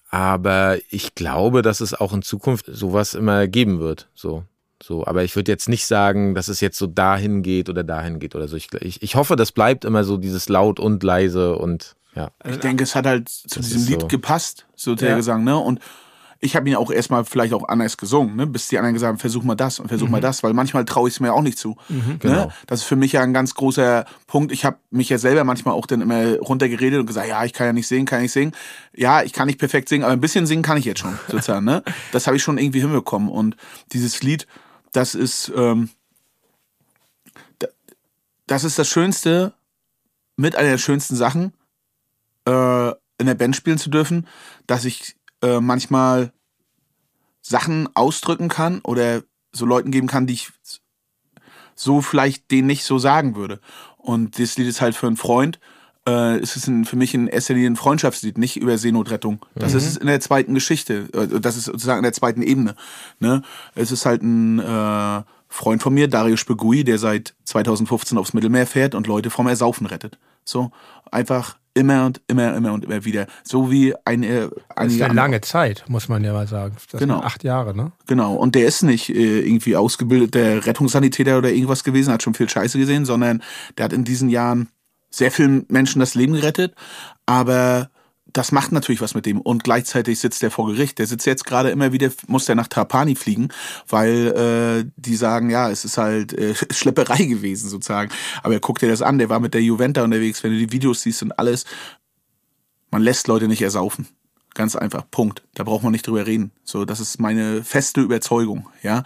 aber 0.09 0.79
ich 0.89 1.13
glaube, 1.13 1.61
dass 1.61 1.81
es 1.81 1.93
auch 1.93 2.13
in 2.13 2.23
Zukunft 2.23 2.65
sowas 2.67 3.13
immer 3.13 3.47
geben 3.47 3.79
wird. 3.79 4.09
So, 4.15 4.43
so, 4.81 5.05
aber 5.05 5.23
ich 5.23 5.35
würde 5.35 5.51
jetzt 5.51 5.69
nicht 5.69 5.85
sagen, 5.85 6.35
dass 6.35 6.47
es 6.47 6.61
jetzt 6.61 6.77
so 6.77 6.87
dahin 6.87 7.43
geht 7.43 7.69
oder 7.69 7.83
dahin 7.83 8.19
geht 8.19 8.35
oder 8.35 8.47
so. 8.47 8.55
Ich, 8.55 8.73
ich, 8.81 9.01
ich 9.03 9.15
hoffe, 9.15 9.35
das 9.35 9.51
bleibt 9.51 9.85
immer 9.85 10.03
so 10.03 10.17
dieses 10.17 10.49
laut 10.49 10.79
und 10.79 11.03
leise 11.03 11.55
und 11.55 11.95
ja. 12.15 12.31
Ich 12.49 12.57
denke, 12.57 12.83
es 12.83 12.95
hat 12.95 13.05
halt 13.05 13.29
zu 13.29 13.59
das 13.59 13.69
diesem 13.69 13.87
Lied 13.87 14.01
so. 14.01 14.07
gepasst, 14.07 14.65
so 14.75 14.95
der 14.95 15.11
ja. 15.11 15.15
Gesang, 15.15 15.43
ne? 15.43 15.57
Und 15.57 15.79
ich 16.41 16.55
habe 16.55 16.69
ihn 16.69 16.75
auch 16.75 16.89
erstmal 16.89 17.25
vielleicht 17.25 17.53
auch 17.53 17.67
anders 17.67 17.97
gesungen, 17.97 18.35
ne? 18.37 18.47
bis 18.47 18.69
die 18.69 18.77
anderen 18.77 18.93
gesagt 18.93 19.09
haben, 19.09 19.17
versuch 19.17 19.43
mal 19.43 19.55
das 19.55 19.79
und 19.79 19.89
versuch 19.89 20.05
mhm. 20.05 20.13
mal 20.13 20.21
das, 20.21 20.41
weil 20.41 20.53
manchmal 20.53 20.85
traue 20.85 21.09
ich 21.09 21.15
es 21.15 21.19
mir 21.19 21.33
auch 21.33 21.41
nicht 21.41 21.57
zu. 21.57 21.75
Mhm, 21.89 21.97
ne? 21.97 22.17
genau. 22.19 22.51
Das 22.65 22.81
ist 22.81 22.85
für 22.85 22.95
mich 22.95 23.11
ja 23.11 23.21
ein 23.21 23.33
ganz 23.33 23.55
großer 23.55 24.05
Punkt. 24.25 24.53
Ich 24.53 24.63
habe 24.63 24.77
mich 24.89 25.09
ja 25.09 25.17
selber 25.17 25.43
manchmal 25.43 25.73
auch 25.73 25.85
dann 25.85 25.99
immer 26.01 26.37
runtergeredet 26.37 26.99
und 26.99 27.07
gesagt, 27.07 27.27
ja, 27.27 27.43
ich 27.43 27.51
kann 27.51 27.67
ja 27.67 27.73
nicht 27.73 27.87
singen, 27.87 28.05
kann 28.05 28.21
nicht 28.21 28.31
singen. 28.31 28.53
Ja, 28.95 29.21
ich 29.21 29.33
kann 29.33 29.47
nicht 29.47 29.59
perfekt 29.59 29.89
singen, 29.89 30.03
aber 30.03 30.13
ein 30.13 30.21
bisschen 30.21 30.45
singen 30.45 30.63
kann 30.63 30.77
ich 30.77 30.85
jetzt 30.85 30.99
schon, 30.99 31.19
sozusagen. 31.27 31.65
ne? 31.65 31.83
Das 32.13 32.25
habe 32.25 32.37
ich 32.37 32.43
schon 32.43 32.57
irgendwie 32.57 32.81
hinbekommen. 32.81 33.27
Und 33.27 33.57
dieses 33.91 34.21
Lied, 34.23 34.47
das 34.93 35.15
ist, 35.15 35.51
ähm, 35.55 35.89
das 38.47 38.63
ist 38.63 38.79
das 38.79 38.87
Schönste, 38.87 39.53
mit 40.37 40.55
einer 40.55 40.69
der 40.69 40.77
schönsten 40.77 41.17
Sachen, 41.17 41.53
äh, 42.45 42.91
in 43.19 43.25
der 43.25 43.35
Band 43.35 43.55
spielen 43.55 43.77
zu 43.77 43.89
dürfen, 43.89 44.25
dass 44.65 44.85
ich 44.85 45.17
äh, 45.41 45.59
manchmal 45.59 46.31
Sachen 47.41 47.89
ausdrücken 47.95 48.49
kann 48.49 48.79
oder 48.81 49.23
so 49.51 49.65
Leuten 49.65 49.91
geben 49.91 50.07
kann, 50.07 50.27
die 50.27 50.33
ich 50.33 50.51
so 51.75 52.01
vielleicht 52.01 52.51
denen 52.51 52.67
nicht 52.67 52.83
so 52.83 52.99
sagen 52.99 53.35
würde. 53.35 53.59
Und 53.97 54.39
das 54.39 54.57
Lied 54.57 54.67
ist 54.67 54.81
halt 54.81 54.95
für 54.95 55.07
einen 55.07 55.17
Freund. 55.17 55.59
Äh, 56.07 56.37
es 56.37 56.55
ist 56.55 56.67
ein, 56.67 56.85
für 56.85 56.95
mich 56.95 57.13
in 57.13 57.27
erster 57.27 57.53
Linie 57.53 57.71
ein 57.71 57.75
Freundschaftslied, 57.75 58.37
nicht 58.37 58.57
über 58.57 58.77
Seenotrettung. 58.77 59.45
Das 59.55 59.73
mhm. 59.73 59.77
ist 59.79 59.97
in 59.97 60.07
der 60.07 60.19
zweiten 60.19 60.53
Geschichte. 60.53 61.09
Äh, 61.13 61.39
das 61.39 61.57
ist 61.57 61.65
sozusagen 61.65 61.99
in 61.99 62.03
der 62.03 62.13
zweiten 62.13 62.41
Ebene. 62.41 62.75
Ne? 63.19 63.41
Es 63.75 63.91
ist 63.91 64.05
halt 64.05 64.21
ein 64.21 64.59
äh, 64.59 65.23
Freund 65.47 65.81
von 65.81 65.93
mir, 65.93 66.07
Dario 66.07 66.37
Spegui, 66.37 66.83
der 66.83 66.99
seit 66.99 67.33
2015 67.45 68.17
aufs 68.17 68.33
Mittelmeer 68.33 68.67
fährt 68.67 68.93
und 68.93 69.07
Leute 69.07 69.29
vom 69.29 69.47
Ersaufen 69.47 69.87
rettet. 69.87 70.19
So 70.49 70.71
einfach 71.11 71.57
immer 71.73 72.05
und 72.05 72.21
immer, 72.27 72.55
immer 72.55 72.73
und 72.73 72.85
immer 72.85 73.05
wieder. 73.05 73.27
So 73.43 73.71
wie 73.71 73.93
eine. 74.05 74.49
eine 74.75 74.87
das 74.87 74.93
ist 74.93 75.01
eine 75.01 75.13
lange 75.13 75.41
Zeit, 75.41 75.85
muss 75.87 76.09
man 76.09 76.23
ja 76.23 76.33
mal 76.33 76.47
sagen. 76.47 76.75
Das 76.91 76.99
genau. 76.99 77.19
acht 77.19 77.43
Jahre, 77.43 77.75
ne? 77.75 77.91
Genau. 78.07 78.35
Und 78.35 78.55
der 78.55 78.65
ist 78.65 78.83
nicht 78.83 79.09
äh, 79.09 79.39
irgendwie 79.41 79.75
ausgebildeter 79.75 80.65
Rettungssanitäter 80.65 81.37
oder 81.37 81.51
irgendwas 81.51 81.83
gewesen, 81.83 82.13
hat 82.13 82.23
schon 82.23 82.33
viel 82.33 82.49
Scheiße 82.49 82.77
gesehen, 82.77 83.05
sondern 83.05 83.41
der 83.77 83.85
hat 83.85 83.93
in 83.93 84.03
diesen 84.03 84.29
Jahren 84.29 84.69
sehr 85.09 85.31
vielen 85.31 85.65
Menschen 85.69 85.99
das 85.99 86.15
Leben 86.15 86.33
gerettet. 86.33 86.75
Aber 87.25 87.89
das 88.33 88.51
macht 88.51 88.71
natürlich 88.71 89.01
was 89.01 89.15
mit 89.15 89.25
dem. 89.25 89.41
Und 89.41 89.63
gleichzeitig 89.63 90.19
sitzt 90.19 90.41
der 90.41 90.51
vor 90.51 90.67
Gericht. 90.67 90.99
Der 90.99 91.07
sitzt 91.07 91.25
jetzt 91.25 91.45
gerade 91.45 91.69
immer 91.69 91.91
wieder, 91.91 92.09
muss 92.27 92.45
der 92.45 92.55
nach 92.55 92.67
Trapani 92.67 93.15
fliegen, 93.15 93.49
weil 93.87 94.85
äh, 94.85 94.91
die 94.95 95.15
sagen, 95.15 95.49
ja, 95.49 95.69
es 95.69 95.85
ist 95.85 95.97
halt 95.97 96.33
äh, 96.33 96.53
Schlepperei 96.71 97.25
gewesen 97.25 97.69
sozusagen. 97.69 98.11
Aber 98.43 98.53
er 98.53 98.59
guckt 98.59 98.81
dir 98.81 98.89
das 98.89 99.01
an, 99.01 99.17
der 99.17 99.29
war 99.29 99.39
mit 99.39 99.53
der 99.53 99.63
Juventa 99.63 100.03
unterwegs, 100.03 100.43
wenn 100.43 100.51
du 100.51 100.57
die 100.57 100.71
Videos 100.71 101.01
siehst 101.01 101.23
und 101.23 101.37
alles. 101.37 101.65
Man 102.91 103.01
lässt 103.01 103.27
Leute 103.27 103.47
nicht 103.47 103.61
ersaufen. 103.61 104.07
Ganz 104.55 104.75
einfach. 104.75 105.05
Punkt. 105.09 105.43
Da 105.53 105.63
braucht 105.63 105.83
man 105.83 105.91
nicht 105.91 106.07
drüber 106.07 106.25
reden. 106.25 106.51
So, 106.63 106.83
das 106.83 106.99
ist 106.99 107.19
meine 107.19 107.63
feste 107.63 108.01
Überzeugung, 108.01 108.67
ja. 108.81 109.03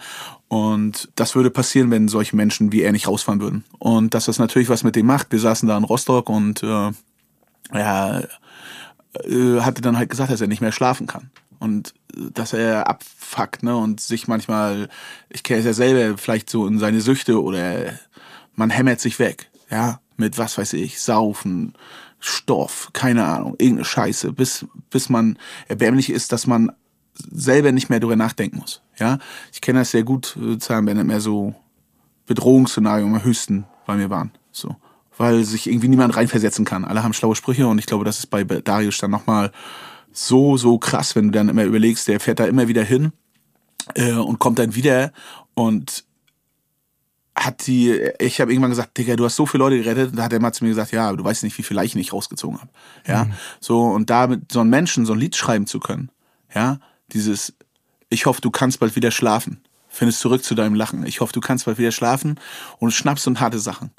Und 0.48 1.10
das 1.16 1.34
würde 1.34 1.50
passieren, 1.50 1.90
wenn 1.90 2.08
solche 2.08 2.34
Menschen 2.34 2.72
wie 2.72 2.82
er 2.82 2.92
nicht 2.92 3.08
rausfahren 3.08 3.40
würden. 3.40 3.64
Und 3.78 4.14
dass 4.14 4.24
das 4.24 4.38
natürlich 4.38 4.68
was 4.68 4.84
mit 4.84 4.96
dem 4.96 5.06
macht. 5.06 5.32
Wir 5.32 5.38
saßen 5.38 5.68
da 5.68 5.76
in 5.76 5.84
Rostock 5.84 6.28
und 6.30 6.62
äh, 6.62 6.92
ja, 7.72 8.22
äh, 9.24 9.60
hatte 9.60 9.82
dann 9.82 9.96
halt 9.96 10.10
gesagt, 10.10 10.30
dass 10.30 10.40
er 10.40 10.46
nicht 10.46 10.60
mehr 10.60 10.72
schlafen 10.72 11.06
kann. 11.06 11.30
Und 11.58 11.94
äh, 12.16 12.30
dass 12.32 12.52
er 12.52 12.88
abfuckt, 12.88 13.62
ne? 13.62 13.76
Und 13.76 14.00
sich 14.00 14.28
manchmal, 14.28 14.88
ich 15.28 15.42
kenne 15.42 15.60
es 15.60 15.66
ja 15.66 15.72
selber, 15.72 16.18
vielleicht 16.18 16.50
so 16.50 16.66
in 16.66 16.78
seine 16.78 17.00
Süchte 17.00 17.42
oder 17.42 17.98
man 18.54 18.70
hämmert 18.70 19.00
sich 19.00 19.18
weg, 19.18 19.50
ja, 19.70 20.00
mit 20.16 20.38
was 20.38 20.58
weiß 20.58 20.74
ich, 20.74 21.00
Saufen, 21.00 21.74
Stoff, 22.20 22.90
keine 22.92 23.24
Ahnung, 23.24 23.56
irgendeine 23.58 23.84
Scheiße, 23.84 24.32
bis, 24.32 24.66
bis 24.90 25.08
man 25.08 25.38
erbärmlich 25.68 26.10
ist, 26.10 26.32
dass 26.32 26.46
man 26.46 26.72
selber 27.14 27.72
nicht 27.72 27.90
mehr 27.90 28.00
darüber 28.00 28.16
nachdenken 28.16 28.58
muss. 28.58 28.82
Ja, 28.96 29.18
ich 29.52 29.60
kenne 29.60 29.80
das 29.80 29.90
sehr 29.90 30.04
gut, 30.04 30.36
sozusagen, 30.40 30.86
wenn 30.86 30.96
nicht 30.96 31.06
mehr 31.06 31.20
so 31.20 31.54
Bedrohungsszenario 32.26 33.06
am 33.06 33.24
höchsten 33.24 33.66
bei 33.86 33.96
mir 33.96 34.10
waren. 34.10 34.30
So 34.52 34.76
weil 35.16 35.44
sich 35.44 35.68
irgendwie 35.68 35.88
niemand 35.88 36.16
reinversetzen 36.16 36.64
kann. 36.64 36.84
Alle 36.84 37.02
haben 37.02 37.12
schlaue 37.12 37.36
Sprüche 37.36 37.66
und 37.66 37.78
ich 37.78 37.86
glaube, 37.86 38.04
das 38.04 38.18
ist 38.18 38.26
bei 38.26 38.44
Darius 38.44 38.98
dann 38.98 39.10
nochmal 39.10 39.52
so, 40.12 40.56
so 40.56 40.78
krass, 40.78 41.16
wenn 41.16 41.26
du 41.26 41.30
dann 41.32 41.48
immer 41.48 41.64
überlegst, 41.64 42.08
der 42.08 42.20
fährt 42.20 42.40
da 42.40 42.46
immer 42.46 42.68
wieder 42.68 42.82
hin 42.82 43.12
äh, 43.94 44.12
und 44.12 44.38
kommt 44.38 44.58
dann 44.58 44.74
wieder 44.74 45.12
und 45.54 46.04
hat 47.36 47.66
die, 47.66 47.90
ich 48.20 48.40
habe 48.40 48.52
irgendwann 48.52 48.70
gesagt, 48.70 48.96
Digga, 48.96 49.16
du 49.16 49.24
hast 49.24 49.34
so 49.34 49.44
viele 49.44 49.64
Leute 49.64 49.78
gerettet, 49.78 50.10
und 50.10 50.16
da 50.16 50.24
hat 50.24 50.32
er 50.32 50.40
mal 50.40 50.52
zu 50.52 50.62
mir 50.62 50.70
gesagt, 50.70 50.92
ja, 50.92 51.08
aber 51.08 51.16
du 51.16 51.24
weißt 51.24 51.42
nicht, 51.42 51.58
wie 51.58 51.64
viele 51.64 51.80
Leichen 51.80 51.98
ich 51.98 52.12
rausgezogen 52.12 52.60
habe. 52.60 52.70
Ja, 53.06 53.24
mhm. 53.24 53.32
so 53.58 53.82
und 53.82 54.08
da 54.08 54.28
mit 54.28 54.52
so 54.52 54.60
einem 54.60 54.70
Menschen 54.70 55.04
so 55.04 55.14
ein 55.14 55.18
Lied 55.18 55.34
schreiben 55.34 55.66
zu 55.66 55.80
können, 55.80 56.10
ja, 56.54 56.78
dieses, 57.12 57.54
ich 58.08 58.26
hoffe, 58.26 58.40
du 58.40 58.52
kannst 58.52 58.78
bald 58.78 58.94
wieder 58.94 59.10
schlafen, 59.10 59.64
findest 59.88 60.20
zurück 60.20 60.44
zu 60.44 60.54
deinem 60.54 60.76
Lachen. 60.76 61.04
Ich 61.06 61.20
hoffe, 61.20 61.32
du 61.32 61.40
kannst 61.40 61.64
bald 61.64 61.78
wieder 61.78 61.90
schlafen 61.90 62.38
und 62.78 62.92
Schnaps 62.92 63.26
und 63.26 63.40
harte 63.40 63.58
Sachen 63.58 63.90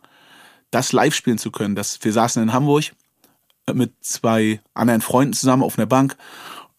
das 0.75 0.91
live 0.91 1.15
spielen 1.15 1.37
zu 1.37 1.51
können. 1.51 1.75
Das, 1.75 2.03
wir 2.03 2.11
saßen 2.11 2.43
in 2.43 2.53
Hamburg 2.53 2.83
mit 3.73 3.93
zwei 4.01 4.61
anderen 4.73 5.01
Freunden 5.01 5.33
zusammen 5.33 5.63
auf 5.63 5.77
einer 5.77 5.87
Bank 5.87 6.17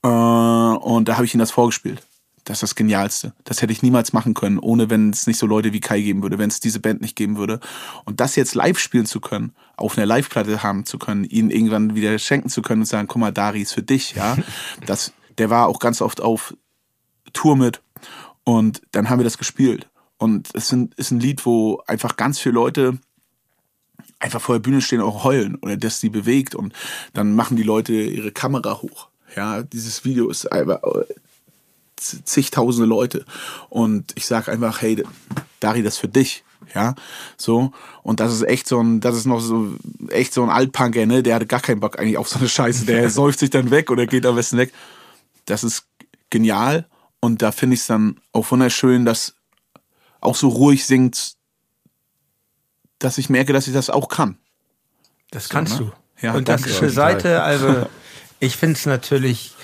äh, 0.03 0.09
und 0.09 1.09
da 1.09 1.17
habe 1.17 1.25
ich 1.25 1.35
ihnen 1.35 1.41
das 1.41 1.51
vorgespielt. 1.51 2.03
Das 2.45 2.59
ist 2.59 2.63
das 2.63 2.75
Genialste. 2.77 3.33
Das 3.43 3.61
hätte 3.61 3.73
ich 3.73 3.83
niemals 3.83 4.13
machen 4.13 4.35
können, 4.35 4.61
ohne 4.61 4.89
wenn 4.89 5.11
es 5.11 5.27
nicht 5.27 5.39
so 5.39 5.47
Leute 5.47 5.73
wie 5.73 5.81
Kai 5.81 6.01
geben 6.01 6.23
würde, 6.23 6.39
wenn 6.39 6.49
es 6.49 6.61
diese 6.61 6.79
Band 6.79 7.01
nicht 7.01 7.17
geben 7.17 7.39
würde. 7.39 7.59
Und 8.05 8.21
das 8.21 8.37
jetzt 8.37 8.55
live 8.55 8.79
spielen 8.79 9.07
zu 9.07 9.19
können, 9.19 9.53
auf 9.77 9.97
einer 9.97 10.07
Live-Platte 10.07 10.63
haben 10.63 10.85
zu 10.85 10.99
können, 10.99 11.25
ihnen 11.25 11.51
irgendwann 11.51 11.97
wieder 11.97 12.17
schenken 12.21 12.49
zu 12.49 12.63
können 12.63 12.83
und 12.83 12.87
sagen, 12.87 13.09
guck 13.09 13.19
mal, 13.19 13.33
Dari 13.33 13.63
ist 13.63 13.73
für 13.73 13.83
dich, 13.83 14.15
ja. 14.15 14.37
Das, 14.87 15.13
der 15.39 15.51
war 15.51 15.67
auch 15.67 15.81
ganz 15.81 16.01
oft 16.01 16.21
auf 16.21 16.55
Tour 17.33 17.57
mit 17.57 17.83
und 18.45 18.83
dann 18.93 19.11
haben 19.11 19.19
wir 19.19 19.25
das 19.25 19.39
gespielt. 19.39 19.89
Und 20.19 20.51
es 20.55 20.73
ist 20.73 21.11
ein 21.11 21.21
Lied, 21.21 21.45
wo 21.47 21.83
einfach 21.89 22.17
ganz 22.17 22.39
viele 22.39 22.55
Leute 22.55 22.99
einfach 24.27 24.41
vor 24.41 24.57
der 24.57 24.61
Bühne 24.61 24.83
stehen 24.83 25.01
und 25.01 25.09
auch 25.09 25.25
heulen 25.25 25.55
oder 25.57 25.77
dass 25.77 26.01
sie 26.01 26.09
bewegt 26.09 26.55
und 26.55 26.73
dann 27.15 27.35
machen 27.35 27.57
die 27.57 27.63
Leute 27.63 27.93
ihre 27.95 28.33
Kamera 28.33 28.83
hoch. 28.83 29.09
Ja, 29.37 29.63
dieses 29.63 30.05
Video 30.05 30.29
ist 30.29 30.51
einfach 30.51 30.83
äh, 30.83 31.05
zigtausende 31.97 32.89
Leute 32.89 33.25
und 33.71 34.13
ich 34.17 34.27
sage 34.27 34.51
einfach, 34.51 34.83
hey, 34.83 35.03
Dari, 35.61 35.83
das 35.83 35.97
für 35.97 36.09
dich. 36.09 36.45
Ja, 36.75 36.95
so. 37.37 37.71
Und 38.03 38.19
das 38.21 38.33
ist 38.33 38.43
echt 38.43 38.67
so 38.67 38.81
ein, 38.81 39.01
das 39.01 39.17
ist 39.17 39.27
noch 39.27 39.41
so, 39.41 39.75
echt 40.09 40.35
so 40.35 40.43
ein 40.43 40.51
Altpunker, 40.51 41.07
ne? 41.07 41.23
Der 41.23 41.37
hat 41.37 41.49
gar 41.49 41.61
keinen 41.61 41.81
Bock 41.81 41.99
eigentlich 41.99 42.19
auf 42.19 42.29
so 42.29 42.39
eine 42.39 42.49
Scheiße. 42.49 42.87
Der 42.87 43.09
säuft 43.19 43.39
sich 43.39 43.51
dann 43.51 43.71
weg 43.71 43.91
oder 43.91 44.07
geht 44.07 44.27
am 44.27 44.35
besten 44.35 44.59
weg. 44.59 44.73
Das 45.45 45.63
ist 45.63 45.87
genial. 46.29 46.87
Und 47.21 47.41
da 47.41 47.53
finde 47.53 47.75
ich 47.75 47.81
es 47.81 47.87
dann 47.87 48.21
auch 48.33 48.51
wunderschön, 48.51 49.05
dass 49.05 49.35
auch 50.21 50.35
so 50.35 50.49
ruhig 50.49 50.85
singt, 50.85 51.37
dass 52.99 53.19
ich 53.19 53.31
merke, 53.31 53.53
dass 53.53 53.67
ich 53.67 53.75
das 53.75 53.91
auch 53.91 54.09
kann. 54.09 54.39
Das 55.31 55.49
kannst 55.49 55.77
so, 55.77 55.85
ne? 55.85 55.91
du. 55.91 56.27
Ja, 56.27 56.35
und 56.35 56.49
das 56.49 56.65
ist 56.65 56.81
eine 56.81 56.91
Seite, 56.91 57.43
also 57.43 57.87
ich 58.41 58.57
finde 58.57 58.77
es 58.77 58.87
natürlich 58.87 59.55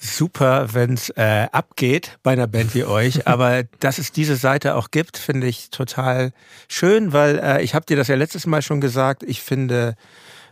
super, 0.00 0.72
wenn 0.72 0.94
es 0.94 1.10
äh, 1.10 1.46
abgeht 1.52 2.18
bei 2.22 2.32
einer 2.32 2.46
Band 2.46 2.74
wie 2.74 2.84
euch, 2.84 3.26
aber 3.26 3.64
dass 3.78 3.98
es 3.98 4.12
diese 4.12 4.36
Seite 4.36 4.74
auch 4.74 4.90
gibt, 4.90 5.18
finde 5.18 5.46
ich 5.46 5.70
total 5.70 6.32
schön, 6.68 7.12
weil 7.12 7.38
äh, 7.38 7.62
ich 7.62 7.74
habe 7.74 7.86
dir 7.86 7.96
das 7.96 8.08
ja 8.08 8.16
letztes 8.16 8.46
Mal 8.46 8.62
schon 8.62 8.80
gesagt, 8.80 9.22
ich 9.22 9.42
finde 9.42 9.94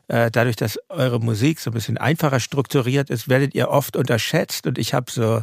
äh, 0.09 0.30
dadurch, 0.30 0.57
dass 0.57 0.78
eure 0.88 1.18
Musik 1.18 1.61
so 1.61 1.70
ein 1.70 1.74
bisschen 1.74 1.99
einfacher 1.99 2.40
strukturiert 2.40 3.11
ist, 3.11 3.28
werdet 3.28 3.55
ihr 3.55 3.70
oft 3.70 3.96
unterschätzt 3.96 4.66
und 4.66 4.78
ich 4.78 4.94
habe 4.94 5.11
so 5.11 5.42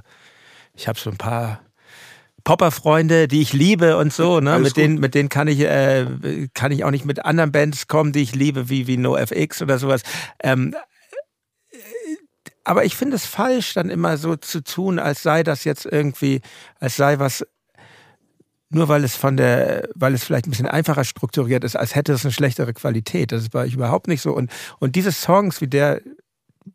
ich 0.75 0.87
habe 0.87 0.99
so 0.99 1.09
ein 1.09 1.17
paar 1.17 1.61
Popper-Freunde, 2.45 3.27
die 3.27 3.41
ich 3.41 3.51
liebe 3.51 3.97
und 3.97 4.13
so, 4.13 4.39
ne? 4.39 4.57
mit 4.59 4.77
denen, 4.77 4.99
mit 4.99 5.15
denen 5.15 5.27
kann 5.27 5.49
ich, 5.49 5.59
äh, 5.59 6.47
kann 6.53 6.71
ich 6.71 6.85
auch 6.85 6.91
nicht 6.91 7.03
mit 7.03 7.25
anderen 7.25 7.51
Bands 7.51 7.87
kommen, 7.87 8.13
die 8.13 8.21
ich 8.21 8.33
liebe, 8.33 8.69
wie, 8.69 8.87
wie 8.87 8.95
NoFX 8.95 9.61
oder 9.61 9.77
sowas. 9.79 10.03
Ähm, 10.41 10.73
aber 12.63 12.85
ich 12.85 12.95
finde 12.95 13.15
es 13.15 13.25
falsch, 13.25 13.73
dann 13.73 13.89
immer 13.89 14.17
so 14.17 14.35
zu 14.35 14.63
tun, 14.63 14.99
als 14.99 15.23
sei 15.23 15.43
das 15.43 15.65
jetzt 15.65 15.85
irgendwie, 15.85 16.41
als 16.79 16.95
sei 16.95 17.19
was 17.19 17.45
nur 18.69 18.89
weil 18.89 19.03
es 19.03 19.15
von 19.15 19.37
der, 19.37 19.87
weil 19.95 20.13
es 20.13 20.23
vielleicht 20.23 20.47
ein 20.47 20.49
bisschen 20.49 20.67
einfacher 20.67 21.03
strukturiert 21.03 21.63
ist, 21.63 21.75
als 21.75 21.95
hätte 21.95 22.13
es 22.13 22.25
eine 22.25 22.31
schlechtere 22.31 22.73
Qualität. 22.73 23.31
Das 23.31 23.49
bei 23.49 23.61
euch 23.61 23.73
überhaupt 23.73 24.07
nicht 24.07 24.21
so. 24.21 24.33
Und, 24.33 24.51
und 24.79 24.95
diese 24.95 25.11
Songs 25.11 25.61
wie 25.61 25.67
der, 25.67 26.01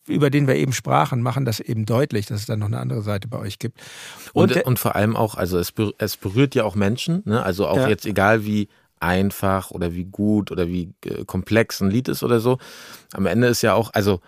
über 0.07 0.31
den 0.31 0.47
wir 0.47 0.57
eben 0.57 0.73
sprachen, 0.73 1.23
machen 1.23 1.45
das 1.45 1.61
eben 1.61 1.87
deutlich, 1.87 2.27
dass 2.27 2.41
es 2.41 2.47
dann 2.47 2.61
noch 2.61 2.67
eine 2.67 2.79
andere 2.79 3.03
Seite 3.03 3.29
bei 3.29 3.39
euch 3.39 3.59
gibt. 3.59 3.81
Und, 4.33 4.55
und, 4.57 4.65
und 4.65 4.79
vor 4.79 4.97
allem 4.97 5.17
auch, 5.17 5.35
also 5.35 5.59
es, 5.59 5.73
es 5.99 6.17
berührt 6.17 6.55
ja 6.55 6.65
auch 6.65 6.75
Menschen, 6.75 7.23
ne? 7.25 7.43
also 7.43 7.67
auch 7.67 7.77
ja. 7.77 7.89
jetzt 7.89 8.07
egal 8.07 8.45
wie 8.45 8.69
einfach 9.01 9.71
oder 9.71 9.95
wie 9.95 10.05
gut 10.05 10.51
oder 10.51 10.69
wie 10.69 10.93
äh, 11.05 11.25
komplex 11.25 11.81
ein 11.81 11.91
Lied 11.91 12.09
ist 12.09 12.23
oder 12.23 12.41
so. 12.41 12.59
Am 13.13 13.27
Ende 13.27 13.49
ist 13.49 13.63
ja 13.63 13.75
auch, 13.75 13.91
also 13.95 14.21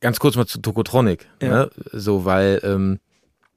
Ganz 0.00 0.20
kurz 0.20 0.36
mal 0.36 0.46
zu 0.46 0.60
Tokotronic. 0.60 1.26
Ja. 1.40 1.48
Ne? 1.48 1.70
So, 1.92 2.24
weil 2.24 2.60
ähm, 2.62 3.00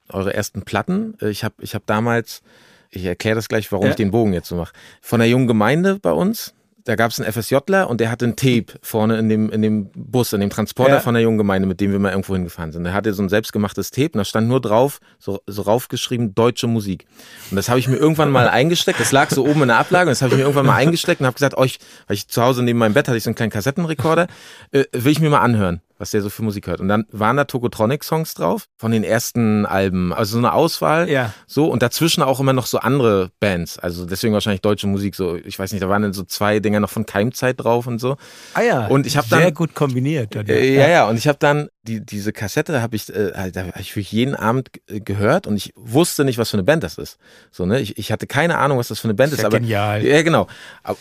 eure 0.09 0.33
ersten 0.33 0.61
Platten, 0.63 1.17
äh, 1.21 1.29
ich 1.29 1.43
habe 1.43 1.55
ich 1.59 1.75
hab 1.75 1.85
damals, 1.85 2.41
ich 2.89 3.05
erkläre 3.05 3.35
das 3.35 3.49
gleich, 3.49 3.71
warum 3.71 3.85
ja. 3.85 3.91
ich 3.91 3.97
den 3.97 4.11
Bogen 4.11 4.33
jetzt 4.33 4.47
so 4.47 4.55
mache. 4.55 4.73
Von 5.01 5.19
der 5.19 5.29
jungen 5.29 5.47
Gemeinde 5.47 5.99
bei 5.99 6.11
uns, 6.11 6.53
da 6.89 6.95
gab 6.95 7.11
es 7.11 7.19
einen 7.21 7.31
FSJler 7.31 7.87
und 7.87 8.01
der 8.01 8.09
hatte 8.09 8.25
ein 8.25 8.35
Tape 8.35 8.65
vorne 8.81 9.19
in 9.19 9.29
dem, 9.29 9.51
in 9.51 9.61
dem 9.61 9.91
Bus, 9.93 10.33
in 10.33 10.39
dem 10.39 10.49
Transporter 10.49 10.95
ja. 10.95 10.99
von 11.01 11.13
der 11.13 11.21
jungen 11.21 11.37
Gemeinde, 11.37 11.67
mit 11.67 11.79
dem 11.81 11.91
wir 11.91 11.99
mal 11.99 12.09
irgendwo 12.09 12.33
hingefahren 12.33 12.71
sind. 12.71 12.83
Der 12.83 12.93
hatte 12.93 13.13
so 13.13 13.21
ein 13.21 13.29
selbstgemachtes 13.29 13.91
Tape 13.91 14.13
und 14.13 14.17
da 14.17 14.25
stand 14.25 14.47
nur 14.47 14.59
drauf, 14.59 14.99
so, 15.19 15.39
so 15.45 15.61
raufgeschrieben, 15.61 16.33
deutsche 16.33 16.65
Musik. 16.65 17.05
Und 17.51 17.57
das 17.57 17.69
habe 17.69 17.77
ich 17.77 17.87
mir 17.87 17.97
irgendwann 17.97 18.31
mal 18.31 18.49
eingesteckt. 18.49 18.99
Das 18.99 19.11
lag 19.11 19.29
so 19.29 19.45
oben 19.45 19.61
in 19.61 19.67
der 19.67 19.77
Ablage 19.77 20.07
und 20.07 20.13
das 20.13 20.23
habe 20.23 20.31
ich 20.31 20.37
mir 20.37 20.41
irgendwann 20.41 20.65
mal 20.65 20.77
eingesteckt 20.77 21.21
und 21.21 21.27
habe 21.27 21.35
gesagt, 21.35 21.55
euch, 21.55 21.77
weil 22.07 22.15
ich 22.15 22.27
zu 22.27 22.41
Hause 22.41 22.63
neben 22.63 22.79
meinem 22.79 22.95
Bett 22.95 23.07
hatte 23.07 23.17
ich 23.17 23.23
so 23.23 23.29
einen 23.29 23.35
kleinen 23.35 23.51
Kassettenrekorder, 23.51 24.25
äh, 24.71 24.85
will 24.91 25.11
ich 25.11 25.19
mir 25.19 25.29
mal 25.29 25.41
anhören 25.41 25.81
was 25.99 26.11
der 26.11 26.21
so 26.21 26.29
für 26.29 26.41
Musik 26.41 26.67
hört. 26.67 26.79
Und 26.79 26.87
dann 26.87 27.05
waren 27.11 27.37
da 27.37 27.43
Tokotronic-Songs 27.43 28.33
drauf 28.33 28.65
von 28.77 28.91
den 28.91 29.03
ersten 29.03 29.65
Alben. 29.65 30.13
Also 30.13 30.33
so 30.33 30.37
eine 30.39 30.53
Auswahl. 30.53 31.09
Ja. 31.09 31.33
So 31.45 31.67
und 31.67 31.83
dazwischen 31.83 32.23
auch 32.23 32.39
immer 32.39 32.53
noch 32.53 32.65
so 32.65 32.79
andere 32.79 33.31
Bands. 33.39 33.77
Also 33.77 34.05
deswegen 34.05 34.33
wahrscheinlich 34.33 34.61
deutsche 34.61 34.87
Musik. 34.87 35.15
So, 35.15 35.35
ich 35.35 35.59
weiß 35.59 35.73
nicht, 35.73 35.83
da 35.83 35.89
waren 35.89 36.01
dann 36.01 36.13
so 36.13 36.23
zwei 36.23 36.59
Dinger 36.59 36.79
noch 36.79 36.89
von 36.89 37.05
Keimzeit 37.05 37.59
drauf 37.59 37.85
und 37.85 37.99
so. 37.99 38.15
Ah 38.53 38.61
ja. 38.61 38.87
Und 38.87 39.05
ich 39.05 39.17
habe 39.17 39.27
dann 39.29 39.41
sehr 39.41 39.51
gut 39.51 39.75
kombiniert. 39.75 40.33
Dann, 40.33 40.47
äh, 40.47 40.73
ja, 40.73 40.87
ja. 40.87 41.09
Und 41.09 41.17
ich 41.17 41.27
habe 41.27 41.37
dann 41.37 41.67
die, 41.83 42.05
diese 42.05 42.31
Kassette 42.31 42.81
habe 42.81 42.95
ich, 42.95 43.13
äh, 43.13 43.51
da 43.51 43.65
hab 43.65 43.79
ich 43.79 43.91
wirklich 43.91 44.11
jeden 44.13 44.35
Abend 44.35 44.69
gehört 44.87 45.47
und 45.47 45.57
ich 45.57 45.73
wusste 45.75 46.23
nicht, 46.23 46.37
was 46.37 46.49
für 46.49 46.57
eine 46.57 46.63
Band 46.63 46.83
das 46.83 46.97
ist. 46.97 47.17
So 47.51 47.65
ne, 47.65 47.81
ich, 47.81 47.97
ich 47.97 48.11
hatte 48.11 48.25
keine 48.25 48.57
Ahnung, 48.57 48.77
was 48.77 48.87
das 48.87 48.99
für 48.99 49.07
eine 49.07 49.15
Band 49.15 49.33
ist. 49.33 49.39
ist. 49.39 49.45
aber 49.45 49.59
genial. 49.59 50.05
Ja, 50.05 50.21
genau. 50.21 50.47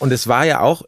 Und 0.00 0.12
es 0.12 0.26
war 0.26 0.44
ja 0.44 0.60
auch, 0.60 0.82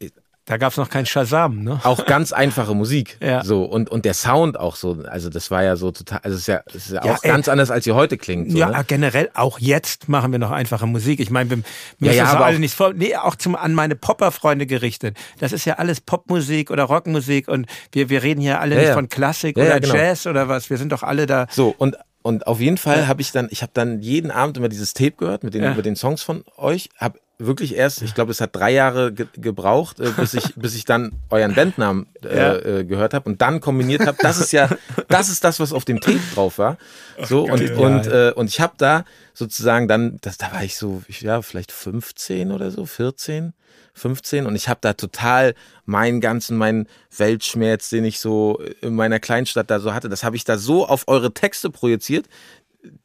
da 0.51 0.57
gab 0.57 0.73
es 0.73 0.79
noch 0.79 0.89
kein 0.89 1.07
Shazam, 1.07 1.63
ne? 1.63 1.79
Auch 1.85 2.07
ganz 2.07 2.33
einfache 2.33 2.75
Musik. 2.75 3.19
Ja. 3.31 3.45
So, 3.45 3.65
und, 3.65 3.91
und 3.91 4.07
der 4.07 4.15
Sound 4.15 4.59
auch 4.59 4.75
so, 4.75 5.05
also 5.07 5.29
das 5.29 5.51
war 5.51 5.63
ja 5.63 5.77
so 5.77 5.93
total, 5.93 6.21
also 6.23 6.35
es 6.35 6.41
ist 6.41 6.47
ja, 6.49 6.63
es 6.67 6.75
ist 6.75 6.91
ja, 6.91 7.05
ja 7.05 7.13
auch 7.13 7.23
ey, 7.23 7.31
ganz 7.31 7.49
anders, 7.49 7.71
als 7.71 7.85
sie 7.85 7.93
heute 7.93 8.17
klingt. 8.17 8.51
So, 8.51 8.59
ja, 8.59 8.71
ne? 8.71 8.85
generell, 8.87 9.31
auch 9.35 9.59
jetzt 9.61 10.09
machen 10.09 10.33
wir 10.33 10.39
noch 10.39 10.51
einfache 10.51 10.87
Musik. 10.87 11.21
Ich 11.21 11.31
meine, 11.31 11.63
ja, 12.01 12.11
ist 12.11 12.17
ja, 12.17 12.25
aber 12.25 12.47
alle 12.47 12.59
nicht 12.59 12.75
vor, 12.75 12.93
nee, 12.95 13.15
auch 13.15 13.37
zum, 13.37 13.55
an 13.55 13.75
meine 13.75 13.95
Popper-Freunde 13.95 14.67
gerichtet. 14.67 15.17
Das 15.39 15.53
ist 15.53 15.67
ja 15.67 15.75
alles 15.75 16.01
Popmusik 16.01 16.71
oder 16.71 16.85
Rockmusik 16.85 17.47
und 17.47 17.67
wir, 17.93 18.09
wir 18.09 18.23
reden 18.23 18.41
hier 18.41 18.61
alle 18.61 18.75
nicht 18.75 18.93
von 18.93 19.09
Klassik 19.09 19.57
oder 19.57 19.79
genau. 19.79 19.95
Jazz 19.95 20.27
oder 20.27 20.49
was. 20.49 20.71
Wir 20.71 20.79
sind 20.79 20.91
doch 20.91 21.03
alle 21.03 21.27
da. 21.27 21.47
So, 21.51 21.75
und 21.77 21.97
und 22.23 22.47
auf 22.47 22.61
jeden 22.61 22.79
Fall 22.79 23.07
habe 23.07 23.23
ich 23.23 23.33
dann, 23.33 23.49
ich 23.51 23.63
habe 23.63 23.73
dann 23.75 24.01
jeden 24.01 24.31
Abend 24.31 24.57
immer 24.57 24.69
dieses 24.69 24.93
Tape 24.95 25.13
gehört 25.13 25.45
mit 25.45 25.55
den, 25.55 25.63
ja. 25.63 25.73
über 25.73 25.83
den 25.83 25.97
Songs 25.97 26.23
von 26.23 26.45
euch, 26.57 26.91
habe 26.99 27.19
wirklich 27.41 27.75
erst, 27.75 28.03
ich 28.03 28.15
glaube, 28.15 28.31
es 28.31 28.41
hat 28.41 28.55
drei 28.55 28.71
Jahre 28.71 29.13
ge 29.13 29.27
gebraucht, 29.33 29.99
äh, 29.99 30.11
bis 30.17 30.35
ich, 30.35 30.55
bis 30.55 30.75
ich 30.75 30.85
dann 30.85 31.13
euren 31.31 31.55
Bandnamen 31.55 32.07
äh, 32.25 32.37
ja. 32.37 32.57
äh, 32.57 32.85
gehört 32.85 33.15
habe 33.15 33.29
und 33.29 33.41
dann 33.41 33.61
kombiniert 33.61 34.07
habe. 34.07 34.19
Das 34.21 34.39
ist 34.39 34.53
ja, 34.53 34.69
das 35.09 35.29
ist 35.29 35.43
das, 35.43 35.59
was 35.61 35.73
auf 35.73 35.85
dem 35.85 36.01
Tape 36.01 36.21
drauf 36.35 36.59
war. 36.59 36.77
So 37.23 37.47
Ach, 37.49 37.55
und 37.55 37.71
und 37.73 38.07
äh, 38.07 38.33
und 38.35 38.49
ich 38.49 38.61
habe 38.61 38.75
da 38.77 39.05
sozusagen 39.35 39.89
dann, 39.89 40.19
das, 40.21 40.39
da 40.39 40.53
war 40.53 40.63
ich 40.63 40.77
so, 40.77 41.03
ja 41.09 41.43
vielleicht 41.43 41.73
15 41.73 42.53
oder 42.53 42.71
so, 42.71 42.85
14, 42.85 43.55
15 43.95 44.47
und 44.47 44.55
ich 44.55 44.69
habe 44.69 44.81
da 44.83 44.93
total 44.93 45.55
meinen 45.85 46.21
ganzen, 46.21 46.57
meinen 46.57 46.87
Weltschmerz, 47.17 47.91
den 47.91 48.05
ich 48.05 48.21
so 48.21 48.61
in 48.81 48.95
meiner 48.95 49.19
Kleinstadt 49.19 49.71
da 49.71 49.81
so 49.81 49.95
hatte, 49.95 50.09
das 50.09 50.25
habe 50.25 50.37
ich 50.37 50.45
da 50.45 50.59
so 50.59 50.87
auf 50.87 51.09
eure 51.09 51.33
Texte 51.33 51.71
projiziert, 51.71 52.27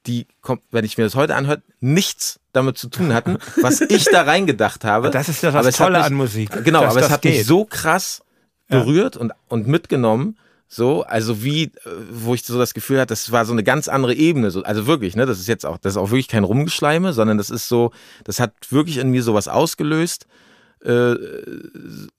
die, 0.06 0.28
wenn 0.72 0.86
ich 0.86 0.98
mir 0.98 1.04
das 1.04 1.16
heute 1.16 1.36
anhört, 1.36 1.62
nichts 1.80 2.40
damit 2.54 2.78
zu 2.78 2.90
tun 2.90 3.14
hatten, 3.14 3.38
was 3.62 3.82
ich 3.82 4.06
da 4.06 4.24
reingedacht 4.24 4.84
habe. 4.86 5.10
Das 5.10 5.30
ist 5.30 5.44
ja 5.44 5.52
das 5.52 5.66
aber 5.66 5.72
Tolle 5.72 5.98
mich, 5.98 6.08
an 6.08 6.14
Musik. 6.14 6.64
Genau, 6.64 6.84
aber 6.84 7.00
es 7.02 7.10
hat 7.10 7.22
geht. 7.22 7.38
mich 7.38 7.46
so 7.46 7.66
krass 7.66 8.22
berührt 8.68 9.16
ja. 9.16 9.22
und, 9.22 9.34
und 9.48 9.68
mitgenommen. 9.68 10.38
So, 10.68 11.04
also 11.04 11.44
wie, 11.44 11.66
äh, 11.66 11.72
wo 12.10 12.34
ich 12.34 12.44
so 12.44 12.58
das 12.58 12.74
Gefühl 12.74 13.00
hatte, 13.00 13.10
das 13.10 13.32
war 13.32 13.46
so 13.46 13.54
eine 13.54 13.64
ganz 13.64 13.88
andere 13.88 14.16
Ebene. 14.16 14.50
So, 14.50 14.64
also 14.64 14.88
wirklich, 14.88 15.16
ne, 15.16 15.26
das 15.26 15.40
ist 15.40 15.48
jetzt 15.48 15.66
auch, 15.66 15.78
das 15.78 15.94
ist 15.94 15.98
auch 15.98 16.10
wirklich 16.10 16.28
kein 16.28 16.44
Rumgeschleime, 16.44 17.14
sondern 17.14 17.38
das 17.38 17.50
ist 17.50 17.68
so, 17.68 17.92
das 18.24 18.40
hat 18.40 18.54
wirklich 18.70 18.98
in 18.98 19.12
mir 19.12 19.22
sowas 19.22 19.48
ausgelöst 19.48 20.26
äh, 20.86 21.16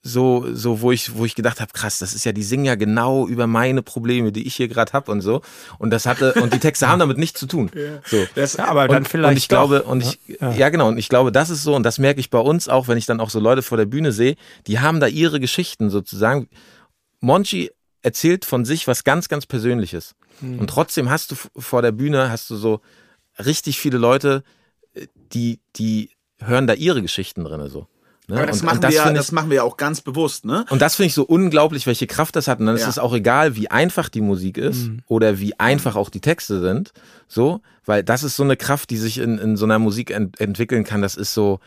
so, 0.03 0.47
so, 0.53 0.81
wo 0.81 0.91
ich, 0.91 1.17
wo 1.17 1.25
ich 1.25 1.37
gedacht 1.37 1.61
habe, 1.61 1.73
krass, 1.73 1.99
das 1.99 2.15
ist 2.15 2.25
ja, 2.25 2.33
die 2.33 2.43
singen 2.43 2.65
ja 2.65 2.75
genau 2.75 3.27
über 3.27 3.47
meine 3.47 3.83
Probleme, 3.83 4.33
die 4.33 4.47
ich 4.47 4.57
hier 4.57 4.67
gerade 4.67 4.93
habe 4.93 5.13
und 5.13 5.21
so. 5.21 5.43
Und 5.79 5.91
das 5.91 6.05
hatte, 6.05 6.35
und 6.35 6.53
die 6.53 6.59
Texte 6.59 6.89
haben 6.89 6.99
damit 6.99 7.17
nichts 7.17 7.39
zu 7.41 7.47
tun. 7.47 7.71
So. 8.07 8.25
Das, 8.35 8.57
ja, 8.57 8.67
aber 8.67 8.89
dann 8.89 8.99
und, 8.99 9.09
vielleicht. 9.09 9.31
Und 9.31 9.37
ich 9.37 9.49
doch. 9.49 9.69
glaube, 9.69 9.83
und 9.83 10.03
ich, 10.03 10.19
ja. 10.41 10.53
ja. 10.53 10.69
genau, 10.69 10.89
und 10.89 10.99
ich 10.99 11.09
glaube, 11.09 11.33
das 11.33 11.51
ist 11.51 11.63
so, 11.63 11.75
und 11.75 11.83
das 11.83 11.99
merke 11.99 12.21
ich 12.21 12.31
bei 12.31 12.39
uns 12.39 12.69
auch, 12.69 12.89
wenn 12.89 12.99
ich 12.99 13.07
dann 13.07 13.21
auch 13.21 13.31
so 13.31 13.41
Leute 13.41 13.63
vor 13.63 13.79
der 13.79 13.87
Bühne 13.87 14.13
sehe, 14.13 14.37
die 14.67 14.81
haben 14.81 15.01
da 15.01 15.07
ihre 15.07 15.41
Geschichten 15.41 15.91
sozusagen. 15.91 16.49
Monchi 17.21 17.71
erzählt 18.03 18.45
von 18.45 18.65
sich 18.65 18.87
was 18.87 19.05
ganz, 19.05 19.29
ganz 19.29 19.47
Persönliches. 19.47 20.15
Hm. 20.41 20.59
Und 20.59 20.69
trotzdem 20.69 21.11
hast 21.11 21.33
du 21.33 21.37
vor 21.57 21.83
der 21.83 21.93
Bühne, 21.93 22.31
hast 22.31 22.51
du 22.51 22.57
so 22.57 22.81
richtig 23.45 23.81
viele 23.81 23.99
Leute, 23.99 24.43
äh, 24.95 25.07
die, 25.33 25.61
die 25.77 26.11
hören 26.39 26.67
da 26.67 26.75
ihre 26.75 27.03
Geschichten 27.03 27.45
drin, 27.45 27.69
so. 27.69 27.87
Ne? 28.29 28.39
Aber 28.39 28.47
das, 28.47 28.61
und, 28.61 28.67
machen, 28.67 28.77
und 28.77 28.85
das, 28.85 28.93
wir 28.93 28.99
ja, 28.99 29.13
das 29.13 29.31
machen 29.33 29.51
wir 29.51 29.57
ja 29.57 29.63
auch 29.63 29.77
ganz 29.77 30.01
bewusst, 30.01 30.45
ne? 30.45 30.65
Und 30.71 30.83
das 30.83 30.97
finde 30.97 31.07
ich 31.09 31.15
so 31.15 31.23
unglaublich, 31.23 31.87
welche 31.87 32.09
Kraft 32.09 32.35
das 32.35 32.49
hat. 32.49 32.59
Und 32.59 32.67
dann 32.67 32.77
ja. 32.77 32.83
ist 32.83 32.89
es 32.89 32.99
auch 32.99 33.15
egal, 33.15 33.55
wie 33.55 33.71
einfach 33.71 34.09
die 34.09 34.21
Musik 34.21 34.59
ist 34.59 34.89
mhm. 34.89 35.03
oder 35.07 35.39
wie 35.39 35.59
einfach 35.61 35.95
auch 35.95 36.11
die 36.11 36.21
Texte 36.21 36.61
sind. 36.61 36.93
So, 37.29 37.61
weil 37.85 38.03
das 38.03 38.25
ist 38.25 38.35
so 38.35 38.43
eine 38.43 38.57
Kraft, 38.57 38.91
die 38.91 38.97
sich 38.97 39.19
in, 39.19 39.39
in 39.39 39.57
so 39.57 39.65
einer 39.65 39.79
Musik 39.79 40.11
ent 40.11 40.41
entwickeln 40.41 40.83
kann. 40.83 41.03
Das 41.03 41.15
ist 41.15 41.35
so, 41.35 41.61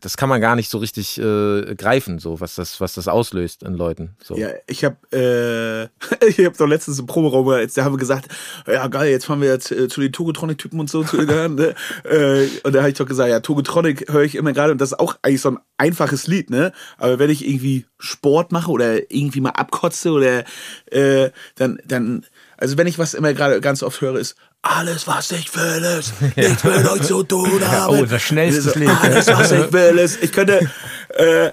das 0.00 0.16
kann 0.16 0.28
man 0.28 0.40
gar 0.40 0.56
nicht 0.56 0.70
so 0.70 0.78
richtig 0.78 1.18
äh, 1.18 1.74
greifen, 1.74 2.18
so 2.18 2.40
was 2.40 2.54
das, 2.54 2.80
was 2.80 2.94
das 2.94 3.08
auslöst 3.08 3.62
in 3.62 3.74
Leuten. 3.74 4.16
So. 4.22 4.36
Ja, 4.36 4.50
ich 4.66 4.84
habe 4.84 4.96
äh, 5.12 6.26
ich 6.26 6.38
habe 6.44 6.56
doch 6.56 6.66
letztens 6.66 6.98
im 6.98 7.06
Proberaum, 7.06 7.50
jetzt 7.58 7.76
da 7.76 7.84
haben 7.84 7.94
wir 7.94 7.98
gesagt, 7.98 8.28
ja 8.66 8.86
geil, 8.88 9.10
jetzt 9.10 9.26
fahren 9.26 9.40
wir 9.40 9.48
jetzt 9.48 9.70
äh, 9.70 9.88
zu 9.88 10.00
den 10.00 10.12
Togotronic-Typen 10.12 10.80
und 10.80 10.90
so 10.90 11.04
zu 11.04 11.18
hören. 11.26 11.54
ne? 11.54 11.74
äh, 12.04 12.48
und 12.64 12.74
da 12.74 12.80
habe 12.80 12.90
ich 12.90 12.96
doch 12.96 13.06
gesagt, 13.06 13.30
ja, 13.30 13.40
Togotronic 13.40 14.10
höre 14.12 14.22
ich 14.22 14.34
immer 14.34 14.52
gerade 14.52 14.72
und 14.72 14.80
das 14.80 14.92
ist 14.92 14.98
auch 14.98 15.16
eigentlich 15.22 15.40
so 15.40 15.50
ein 15.50 15.58
einfaches 15.76 16.26
Lied, 16.26 16.50
ne? 16.50 16.72
Aber 16.98 17.18
wenn 17.18 17.30
ich 17.30 17.46
irgendwie 17.46 17.86
Sport 17.98 18.52
mache 18.52 18.70
oder 18.70 19.10
irgendwie 19.12 19.40
mal 19.40 19.50
abkotze 19.50 20.10
oder 20.10 20.44
äh, 20.86 21.30
dann, 21.56 21.78
dann, 21.86 22.26
also 22.60 22.76
wenn 22.76 22.86
ich 22.86 22.98
was 22.98 23.14
immer 23.14 23.32
gerade 23.32 23.60
ganz 23.60 23.82
oft 23.82 24.00
höre, 24.00 24.16
ist 24.16 24.36
alles, 24.62 25.06
was 25.06 25.32
ich 25.32 25.54
will, 25.56 25.82
ist 25.98 26.12
nichts 26.36 26.62
mit 26.62 26.88
euch 26.88 27.02
zu 27.02 27.22
tun 27.22 27.66
haben. 27.66 27.98
oh, 28.00 28.04
das 28.04 28.22
schnellste 28.22 28.78
Lied. 28.78 28.90
Alles, 29.00 29.26
was 29.28 29.50
ich 29.50 29.72
will, 29.72 29.98
ist. 29.98 30.22
Ich 30.22 30.30
könnte, 30.30 30.70
äh, 31.16 31.52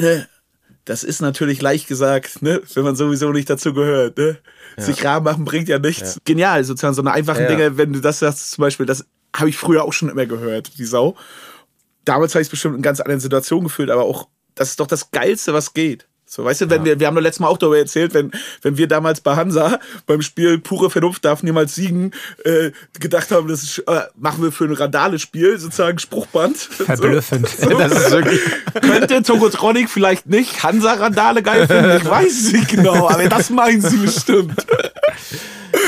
ne, 0.00 0.28
das 0.84 1.02
ist 1.02 1.20
natürlich 1.20 1.60
leicht 1.60 1.88
gesagt, 1.88 2.42
ne, 2.42 2.62
wenn 2.74 2.84
man 2.84 2.94
sowieso 2.94 3.32
nicht 3.32 3.50
dazu 3.50 3.74
gehört, 3.74 4.16
ne. 4.18 4.38
Ja. 4.76 4.84
Sich 4.84 5.04
rar 5.04 5.20
machen 5.20 5.44
bringt 5.44 5.68
ja 5.68 5.78
nichts. 5.78 6.14
Ja. 6.14 6.20
Genial, 6.24 6.62
sozusagen 6.62 6.94
so 6.94 7.02
eine 7.02 7.12
einfachen 7.12 7.42
ja. 7.42 7.48
Dinge, 7.48 7.76
wenn 7.76 7.92
du 7.92 8.00
das 8.00 8.20
sagst, 8.20 8.52
zum 8.52 8.62
Beispiel, 8.62 8.86
das 8.86 9.04
habe 9.34 9.48
ich 9.48 9.56
früher 9.56 9.82
auch 9.82 9.92
schon 9.92 10.08
immer 10.08 10.26
gehört, 10.26 10.78
die 10.78 10.84
Sau. 10.84 11.16
Damals 12.04 12.34
habe 12.34 12.42
ich 12.42 12.46
es 12.46 12.50
bestimmt 12.50 12.76
in 12.76 12.82
ganz 12.82 13.00
anderen 13.00 13.20
Situationen 13.20 13.64
gefühlt, 13.64 13.90
aber 13.90 14.04
auch, 14.04 14.28
das 14.54 14.70
ist 14.70 14.80
doch 14.80 14.86
das 14.86 15.10
Geilste, 15.10 15.52
was 15.52 15.74
geht. 15.74 16.06
So, 16.28 16.44
weißt 16.44 16.62
du, 16.62 16.70
wenn 16.70 16.80
ja. 16.80 16.84
wir, 16.86 17.00
wir 17.00 17.06
haben 17.06 17.14
doch 17.14 17.22
letztes 17.22 17.40
Mal 17.40 17.46
auch 17.46 17.56
darüber 17.56 17.78
erzählt, 17.78 18.12
wenn, 18.12 18.32
wenn 18.62 18.76
wir 18.76 18.88
damals 18.88 19.20
bei 19.20 19.36
Hansa 19.36 19.78
beim 20.06 20.22
Spiel 20.22 20.58
Pure 20.58 20.90
Vernunft 20.90 21.24
darf 21.24 21.44
niemals 21.44 21.76
siegen, 21.76 22.10
äh, 22.44 22.72
gedacht 22.98 23.30
haben, 23.30 23.46
das 23.46 23.62
ist, 23.62 23.78
äh, 23.86 24.00
machen 24.16 24.42
wir 24.42 24.50
für 24.50 24.64
ein 24.64 24.72
Randale-Spiel, 24.72 25.56
sozusagen 25.58 26.00
Spruchband. 26.00 26.56
Verblüffend. 26.86 27.48
So. 27.48 27.70
Das 27.78 27.92
ist 27.92 28.10
wirklich 28.10 28.40
Könnte 28.74 29.22
Tokotronic 29.22 29.88
vielleicht 29.88 30.26
nicht 30.26 30.64
Hansa-Randale 30.64 31.44
geil 31.44 31.68
finden, 31.68 31.98
ich 31.98 32.04
weiß 32.04 32.32
es 32.32 32.52
nicht 32.52 32.68
genau, 32.70 33.08
aber 33.08 33.28
das 33.28 33.50
meinen 33.50 33.80
sie 33.80 33.96
bestimmt. 33.96 34.66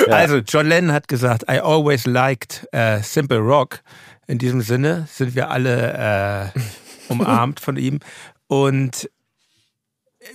Ja. 0.06 0.14
Also, 0.14 0.36
John 0.36 0.66
Lennon 0.66 0.92
hat 0.92 1.08
gesagt, 1.08 1.44
I 1.50 1.58
always 1.58 2.06
liked 2.06 2.66
uh, 2.74 3.02
Simple 3.02 3.38
Rock. 3.38 3.80
In 4.28 4.38
diesem 4.38 4.60
Sinne 4.60 5.08
sind 5.10 5.34
wir 5.34 5.50
alle 5.50 6.52
äh, 6.54 6.58
umarmt 7.08 7.58
von 7.58 7.76
ihm. 7.76 7.98
Und 8.46 9.08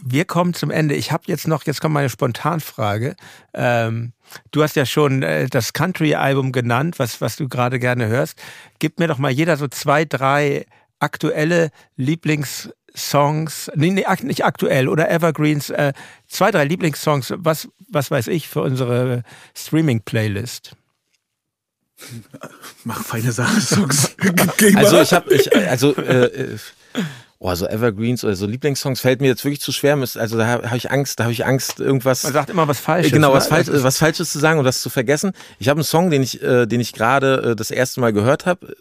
wir 0.02 0.26
kommen 0.26 0.54
zum 0.54 0.72
Ende. 0.72 0.96
Ich 0.96 1.12
habe 1.12 1.24
jetzt 1.28 1.48
noch, 1.48 1.66
jetzt 1.66 1.82
kommt 1.82 1.94
meine 1.94 2.10
Spontanfrage. 2.10 3.16
Ähm, 3.54 4.14
du 4.52 4.64
hast 4.64 4.76
ja 4.76 4.86
schon 4.86 5.24
äh, 5.24 5.48
das 5.48 5.74
Country-Album 5.74 6.52
genannt, 6.52 7.00
was, 7.00 7.22
was 7.22 7.36
du 7.36 7.48
gerade 7.48 7.80
gerne 7.80 8.08
hörst. 8.08 8.42
Gib 8.80 9.00
mir 9.00 9.08
doch 9.08 9.18
mal 9.18 9.32
jeder 9.32 9.58
so 9.58 9.68
zwei, 9.68 10.06
drei 10.06 10.66
aktuelle 11.00 11.72
Lieblingssongs, 11.98 13.72
nee, 13.76 13.92
nee, 13.92 14.06
nicht 14.22 14.46
aktuell 14.46 14.88
oder 14.88 15.10
Evergreens, 15.10 15.70
äh, 15.70 15.94
zwei, 16.28 16.52
drei 16.52 16.64
Lieblingssongs, 16.64 17.34
was, 17.38 17.68
was 17.90 18.10
weiß 18.10 18.28
ich, 18.28 18.48
für 18.48 18.62
unsere 18.62 19.24
Streaming-Playlist. 19.56 20.76
Mach 22.84 23.04
feine 23.04 23.32
Sachen-Songs. 23.32 24.16
Also 24.76 25.02
ich 25.02 25.14
habe, 25.14 25.34
ich, 25.34 25.56
also 25.56 25.96
äh, 25.96 26.26
äh, 26.26 26.58
oh, 27.44 27.54
so 27.56 27.68
Evergreens 27.68 28.24
oder 28.24 28.36
so 28.36 28.46
Lieblingssongs 28.46 29.02
fällt 29.02 29.20
mir 29.20 29.28
jetzt 29.28 29.44
wirklich 29.44 29.60
zu 29.60 29.74
schwer. 29.74 29.96
Also 29.98 30.38
da 30.38 30.48
habe 30.48 30.70
hab 30.70 30.78
ich 30.78 30.92
Angst, 30.92 31.20
da 31.20 31.26
habe 31.26 31.34
ich 31.34 31.46
Angst, 31.46 31.80
irgendwas. 31.82 32.24
Man 32.24 32.32
sagt 32.32 32.50
immer 32.50 32.68
was 32.70 32.80
Falsches. 32.80 33.12
Genau, 33.12 33.30
ne? 33.30 33.34
was, 33.36 33.48
falsch, 33.48 33.68
was 33.70 33.98
Falsches 33.98 34.32
zu 34.32 34.40
sagen 34.40 34.60
und 34.60 34.66
das 34.66 34.82
zu 34.82 34.90
vergessen. 34.90 35.34
Ich 35.60 35.68
habe 35.68 35.80
einen 35.80 35.84
Song, 35.84 36.10
den 36.10 36.24
ich, 36.24 36.42
äh, 36.42 36.66
den 36.66 36.80
ich 36.80 36.94
gerade 36.94 37.52
äh, 37.52 37.56
das 37.56 37.70
erste 37.70 38.00
Mal 38.00 38.14
gehört 38.14 38.46
habe, 38.46 38.76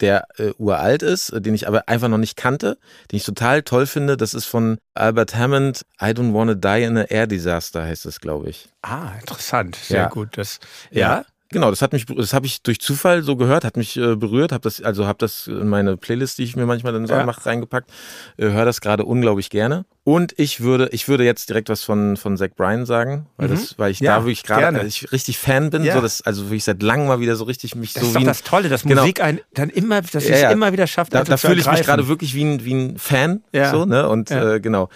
der 0.00 0.26
äh, 0.38 0.52
uralt 0.58 1.02
ist, 1.02 1.28
äh, 1.30 1.42
den 1.42 1.54
ich 1.54 1.68
aber 1.68 1.88
einfach 1.88 2.08
noch 2.08 2.18
nicht 2.18 2.36
kannte, 2.36 2.78
den 3.12 3.18
ich 3.18 3.24
total 3.24 3.62
toll 3.62 3.86
finde. 3.86 4.16
Das 4.16 4.32
ist 4.32 4.46
von 4.46 4.78
Albert 4.94 5.34
Hammond. 5.36 5.82
I 6.00 6.06
don't 6.06 6.32
wanna 6.32 6.54
die 6.54 6.84
in 6.84 6.96
a 6.96 7.02
air 7.02 7.26
disaster 7.26 7.82
heißt 7.84 8.06
es, 8.06 8.20
glaube 8.20 8.48
ich. 8.48 8.70
Ah, 8.80 9.10
interessant. 9.20 9.76
Sehr 9.76 10.02
Ja. 10.02 10.08
gut. 10.08 10.38
Das, 10.38 10.58
Ja. 10.90 11.00
ja. 11.00 11.24
Genau, 11.52 11.70
das 11.70 11.80
hat 11.80 11.92
mich, 11.92 12.06
das 12.06 12.32
habe 12.32 12.46
ich 12.46 12.62
durch 12.62 12.80
Zufall 12.80 13.22
so 13.22 13.36
gehört, 13.36 13.64
hat 13.64 13.76
mich 13.76 13.96
äh, 13.96 14.16
berührt, 14.16 14.50
habe 14.50 14.62
das, 14.62 14.82
also 14.82 15.06
habe 15.06 15.18
das 15.18 15.46
in 15.46 15.68
meine 15.68 15.96
Playlist, 15.96 16.38
die 16.38 16.42
ich 16.42 16.56
mir 16.56 16.66
manchmal 16.66 16.92
dann 16.92 17.06
so 17.06 17.14
Ja. 17.14 17.20
anmache, 17.20 17.46
reingepackt, 17.46 17.88
äh, 18.36 18.50
höre 18.50 18.64
das 18.64 18.80
gerade 18.80 19.04
unglaublich 19.04 19.48
gerne. 19.48 19.84
Und 20.02 20.34
ich 20.38 20.60
würde, 20.60 20.88
ich 20.92 21.06
würde 21.08 21.24
jetzt 21.24 21.48
direkt 21.48 21.68
was 21.68 21.84
von 21.84 22.16
von 22.16 22.36
Zach 22.36 22.48
Bryan 22.56 22.84
sagen, 22.84 23.26
weil 23.36 23.48
das, 23.48 23.78
weil 23.78 23.92
ich 23.92 24.00
Mhm. 24.00 24.06
Ja, 24.06 24.16
da 24.18 24.22
wirklich 24.24 24.42
gerade, 24.42 24.80
äh, 24.80 24.86
ich 24.86 25.12
richtig 25.12 25.38
Fan 25.38 25.70
bin, 25.70 25.84
Ja. 25.84 25.94
so 25.94 26.00
das, 26.00 26.22
also 26.22 26.44
wirklich 26.46 26.64
seit 26.64 26.82
langem 26.82 27.06
mal 27.06 27.20
wieder 27.20 27.36
so 27.36 27.44
richtig 27.44 27.76
mich 27.76 27.92
Das 27.92 28.02
so 28.02 28.06
ist 28.08 28.14
doch 28.16 28.20
wie 28.20 28.24
ein- 28.24 28.28
das 28.28 28.42
Tolle, 28.42 28.68
dass 28.68 28.82
Genau. 28.82 29.02
Musik 29.02 29.22
ein, 29.22 29.40
dann 29.54 29.70
immer, 29.70 30.02
dass 30.02 30.26
Ja, 30.28 30.48
es 30.48 30.52
immer 30.52 30.72
wieder 30.72 30.86
schafft, 30.88 31.14
da, 31.14 31.22
da 31.22 31.36
fühle 31.36 31.60
ich 31.60 31.70
mich 31.70 31.82
gerade 31.82 32.08
wirklich 32.08 32.34
wie 32.34 32.44
ein, 32.44 32.64
wie 32.64 32.74
ein 32.74 32.98
Fan, 32.98 33.42
so, 33.70 33.84
ne? 33.84 34.08
Und 34.08 34.30
äh, 34.32 34.58
genau. 34.60 34.88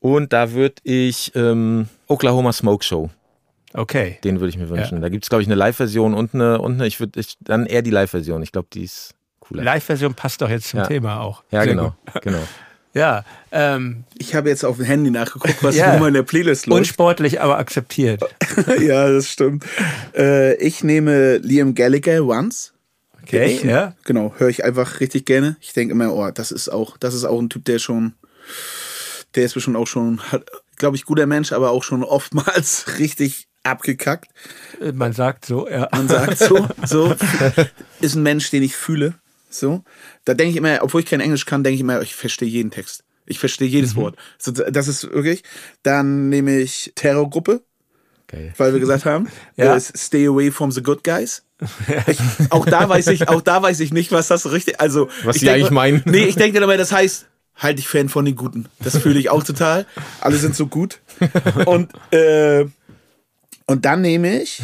Und 0.00 0.32
da 0.32 0.50
würde 0.50 0.74
ich 0.82 1.30
ähm, 1.36 1.88
Oklahoma 2.08 2.52
Smoke 2.52 2.84
Show. 2.84 3.08
Okay. 3.74 4.18
Den 4.24 4.40
würde 4.40 4.50
ich 4.50 4.58
mir 4.58 4.68
wünschen. 4.68 5.00
Da 5.00 5.08
gibt 5.08 5.24
es, 5.24 5.28
glaube 5.30 5.42
ich, 5.42 5.48
eine 5.48 5.54
Live-Version 5.54 6.14
und 6.14 6.34
eine, 6.34 6.60
und 6.60 6.74
eine, 6.74 6.86
ich 6.86 7.00
würde 7.00 7.18
ich, 7.20 7.36
dann 7.40 7.66
eher 7.66 7.82
die 7.82 7.90
Live-Version. 7.90 8.42
Ich 8.42 8.52
glaube, 8.52 8.68
die 8.72 8.84
ist 8.84 9.14
cooler. 9.40 9.62
Live-Version 9.62 10.14
passt 10.14 10.42
doch 10.42 10.50
jetzt 10.50 10.68
zum 10.68 10.80
Ja. 10.80 10.86
Thema 10.86 11.20
auch. 11.20 11.42
ja, 11.50 11.62
Sehr 11.62 11.72
genau. 11.74 11.94
gut. 12.12 12.22
genau. 12.22 12.42
Ja, 12.94 13.24
ähm, 13.52 14.04
Ich 14.18 14.34
habe 14.34 14.50
jetzt 14.50 14.64
auf 14.64 14.76
dem 14.76 14.84
Handy 14.84 15.10
nachgeguckt, 15.10 15.62
was 15.62 15.76
Ja. 15.76 15.96
ja. 15.96 16.06
in 16.06 16.12
der 16.14 16.22
Playlist 16.24 16.66
läuft. 16.66 16.80
unsportlich, 16.80 17.40
aber 17.40 17.56
akzeptiert. 17.58 18.22
ja, 18.80 19.10
das 19.10 19.28
stimmt. 19.28 19.64
Äh, 20.14 20.56
ich 20.56 20.84
nehme 20.84 21.38
Liam 21.38 21.74
Gallagher 21.74 22.22
Once. 22.26 22.74
Okay, 23.22 23.46
ich, 23.46 23.62
ja. 23.62 23.94
Genau, 24.04 24.34
höre 24.36 24.48
ich 24.50 24.64
einfach 24.64 25.00
richtig 25.00 25.24
gerne. 25.24 25.56
Ich 25.60 25.72
denke 25.72 25.92
immer, 25.92 26.12
oh, 26.12 26.30
das 26.32 26.50
ist 26.52 26.68
auch, 26.68 26.98
das 26.98 27.14
ist 27.14 27.24
auch 27.24 27.38
ein 27.40 27.48
Typ, 27.48 27.64
der 27.64 27.78
schon, 27.78 28.12
der 29.36 29.44
ist 29.44 29.54
bestimmt 29.54 29.76
auch 29.76 29.86
schon, 29.86 30.20
glaube 30.76 30.96
ich, 30.96 31.04
guter 31.06 31.26
Mensch, 31.26 31.52
aber 31.52 31.70
auch 31.70 31.84
schon 31.84 32.02
oftmals 32.04 32.98
richtig 32.98 33.46
abgekackt. 33.62 34.30
Äh, 34.80 34.92
Man 34.92 35.12
sagt 35.12 35.44
so, 35.46 35.68
ja. 35.68 35.88
Man 35.92 36.08
sagt 36.08 36.38
so, 36.38 36.66
so 36.84 37.14
ist 38.00 38.14
ein 38.14 38.22
Mensch, 38.22 38.50
den 38.50 38.62
ich 38.62 38.76
fühle. 38.76 39.14
So, 39.50 39.84
da 40.24 40.32
denke 40.34 40.50
ich 40.52 40.56
immer, 40.56 40.78
obwohl 40.82 41.00
ich 41.02 41.06
kein 41.06 41.20
Englisch 41.20 41.44
kann, 41.44 41.62
denke 41.62 41.74
ich 41.74 41.80
immer, 41.82 42.00
ich 42.00 42.14
verstehe 42.14 42.48
jeden 42.48 42.70
Text. 42.70 43.04
Ich 43.26 43.38
verstehe 43.38 43.68
jedes 43.68 43.94
Wort. 43.96 44.16
So, 44.38 44.50
das 44.50 44.88
ist 44.88 45.04
wirklich. 45.12 45.42
Dann 45.82 46.28
nehme 46.30 46.58
ich 46.58 46.92
Terrorgruppe, 46.96 47.62
Geil. 48.28 48.52
weil 48.56 48.72
wir 48.72 48.80
gesagt 48.80 49.04
haben, 49.04 49.28
Ja. 49.56 49.78
Stay 49.78 50.26
away 50.26 50.50
from 50.50 50.70
the 50.72 50.82
good 50.82 51.04
guys. 51.04 51.42
Ich, 52.08 52.18
auch 52.50 52.64
da 52.66 52.88
weiß 52.88 53.06
ich, 53.08 53.28
auch 53.28 53.40
da 53.42 53.62
weiß 53.62 53.78
ich 53.80 53.92
nicht, 53.92 54.10
was 54.10 54.26
das 54.28 54.50
richtig. 54.50 54.80
Also 54.80 55.08
Was 55.22 55.36
denke- 55.36 55.52
eigentlich 55.54 55.70
meinen. 55.70 56.02
Nee, 56.06 56.24
ich 56.24 56.34
denke 56.34 56.58
immer, 56.58 56.76
das 56.76 56.90
heißt, 56.90 57.26
halt 57.56 57.78
dich 57.78 57.86
Fan 57.86 58.08
von 58.08 58.24
den 58.24 58.34
Guten. 58.34 58.66
Das 58.80 58.96
fühle 58.98 59.20
ich 59.20 59.28
auch 59.30 59.44
total. 59.44 59.86
Alle 60.20 60.36
sind 60.38 60.56
so 60.56 60.66
gut. 60.66 60.98
Und 61.66 61.92
äh, 62.12 62.64
und 63.72 63.84
dann 63.84 64.02
nehme 64.02 64.40
ich, 64.42 64.62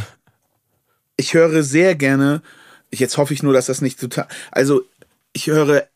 ich 1.17 1.35
höre 1.35 1.63
sehr 1.63 1.95
gerne. 1.95 2.43
Jetzt 2.93 3.17
hoffe 3.17 3.35
ich 3.35 3.43
nur, 3.43 3.53
dass 3.53 3.67
das 3.67 3.81
nicht 3.81 3.99
total. 3.99 4.29
Also 4.53 4.83
ich 5.33 5.47
höre 5.49 5.87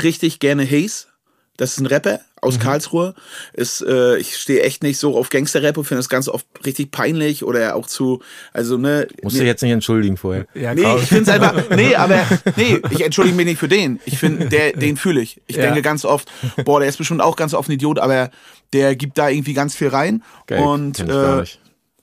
richtig 0.00 0.38
gerne 0.38 0.64
Hayes. 0.64 1.08
Das 1.56 1.72
ist 1.72 1.78
ein 1.80 1.86
Rapper 1.86 2.20
aus 2.42 2.60
Karlsruhe. 2.60 3.14
Ist, 3.54 3.80
äh, 3.80 4.18
ich 4.18 4.36
stehe 4.36 4.62
echt 4.62 4.82
nicht 4.82 4.98
so 4.98 5.16
auf 5.16 5.30
Gangster-Rap 5.30 5.78
und 5.78 5.84
finde 5.84 6.00
das 6.00 6.10
ganz 6.10 6.28
oft 6.28 6.46
richtig 6.66 6.90
peinlich 6.90 7.42
oder 7.42 7.74
auch 7.74 7.86
zu, 7.86 8.20
also 8.52 8.76
ne. 8.76 9.08
Musst 9.22 9.38
du 9.38 9.44
jetzt 9.44 9.62
nicht 9.62 9.72
entschuldigen 9.72 10.18
vorher. 10.18 10.46
ja 10.54 10.74
Nee, 10.74 10.96
ich 10.96 11.08
finde 11.08 11.22
es 11.22 11.28
einfach. 11.30 11.70
Nee, 11.70 11.94
aber 11.94 12.22
nee, 12.56 12.78
ich 12.90 13.00
entschuldige 13.02 13.34
mich 13.36 13.46
nicht 13.46 13.58
für 13.58 13.68
den. 13.68 14.00
Ich 14.04 14.18
finde, 14.18 14.50
der, 14.50 14.72
den 14.76 14.98
fühle 14.98 15.22
ich. 15.22 15.40
Ich 15.46 15.56
Ja. 15.56 15.62
denke 15.62 15.80
ganz 15.80 16.04
oft, 16.04 16.30
boah, 16.66 16.78
der 16.80 16.88
ist 16.90 16.98
bestimmt 16.98 17.22
auch 17.22 17.36
ganz 17.36 17.54
oft 17.54 17.70
ein 17.70 17.72
Idiot, 17.72 17.98
aber 17.98 18.30
der 18.74 18.94
gibt 18.94 19.16
da 19.16 19.30
irgendwie 19.30 19.54
ganz 19.54 19.74
viel 19.74 19.88
rein. 19.88 20.22
Geil. 20.46 20.62
Und 20.62 21.00
äh, 21.00 21.40
nicht. 21.40 21.58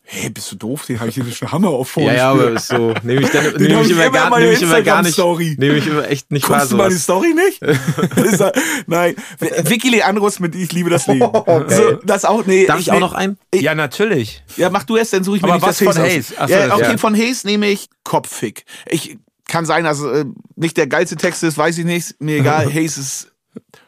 Hey, 0.06 0.30
bist 0.30 0.52
du 0.52 0.56
doof? 0.56 0.86
Den 0.86 1.00
habe 1.00 1.10
ich 1.10 1.16
hier 1.16 1.26
schon 1.32 1.52
Hammer 1.52 1.70
auf 1.70 1.96
Ja, 1.98 2.14
ja, 2.14 2.32
aber 2.32 2.52
ist 2.52 2.68
so, 2.68 2.94
nehme 3.04 3.22
ich, 3.22 3.30
dann, 3.32 3.46
hab 3.46 3.60
ich 3.60 3.68
ich 3.70 3.92
immer 3.92 4.10
gar, 4.10 4.38
nehme 4.38 4.52
ich 4.54 4.62
immer 4.62 4.82
gar 4.82 5.02
nicht, 5.02 5.18
nehme 5.18 5.78
ich 5.78 5.88
immer 5.88 6.08
echt 6.10 6.32
nicht 6.32 6.48
wahr 6.50 6.60
Guckst 6.60 6.72
du 6.74 6.78
meine. 6.78 6.96
Story 6.96 7.34
nicht? 7.34 7.62
Er- 8.42 8.54
Nein, 8.88 9.16
Vicky 9.40 9.90
Leandros 9.90 10.40
mit 10.40 10.56
Ich 10.56 10.72
liebe 10.74 10.90
das 10.90 11.08
Leben. 11.08 11.30
so, 11.68 11.94
das 12.04 12.26
auch, 12.26 12.46
nee. 12.46 12.66
Darf 12.66 12.80
ich 12.80 12.90
auch 12.92 12.96
nehm- 12.96 13.00
noch 13.02 13.14
einen? 13.14 13.38
ja, 13.56 13.74
natürlich. 13.76 14.44
Ja, 14.58 14.70
mach 14.70 14.84
du 14.84 14.98
erst, 14.98 15.14
dann 15.14 15.24
suche 15.24 15.38
ich 15.38 15.42
mir 15.42 15.50
Aber 15.54 15.56
nicht 15.58 15.68
was 15.68 15.78
das 15.80 15.96
von. 15.96 16.04
Hayes? 16.04 16.30
Ja, 16.50 16.74
okay, 16.76 16.92
ja. 16.92 16.98
von 16.98 17.16
Hayes 17.16 17.44
nehme 17.44 17.68
ich 17.70 17.90
Kopffick. 18.04 18.66
Ich 18.90 19.18
kann 19.48 19.66
sein, 19.66 19.84
dass 19.84 20.02
äh, 20.02 20.26
nicht 20.56 20.78
der 20.78 20.88
geilste 20.88 21.16
Text 21.16 21.44
ist, 21.44 21.58
weiß 21.58 21.78
ich 21.78 21.86
nicht. 21.86 22.20
Mir 22.22 22.38
egal. 22.38 22.72
Hayes 22.74 22.98
ist. 22.98 23.32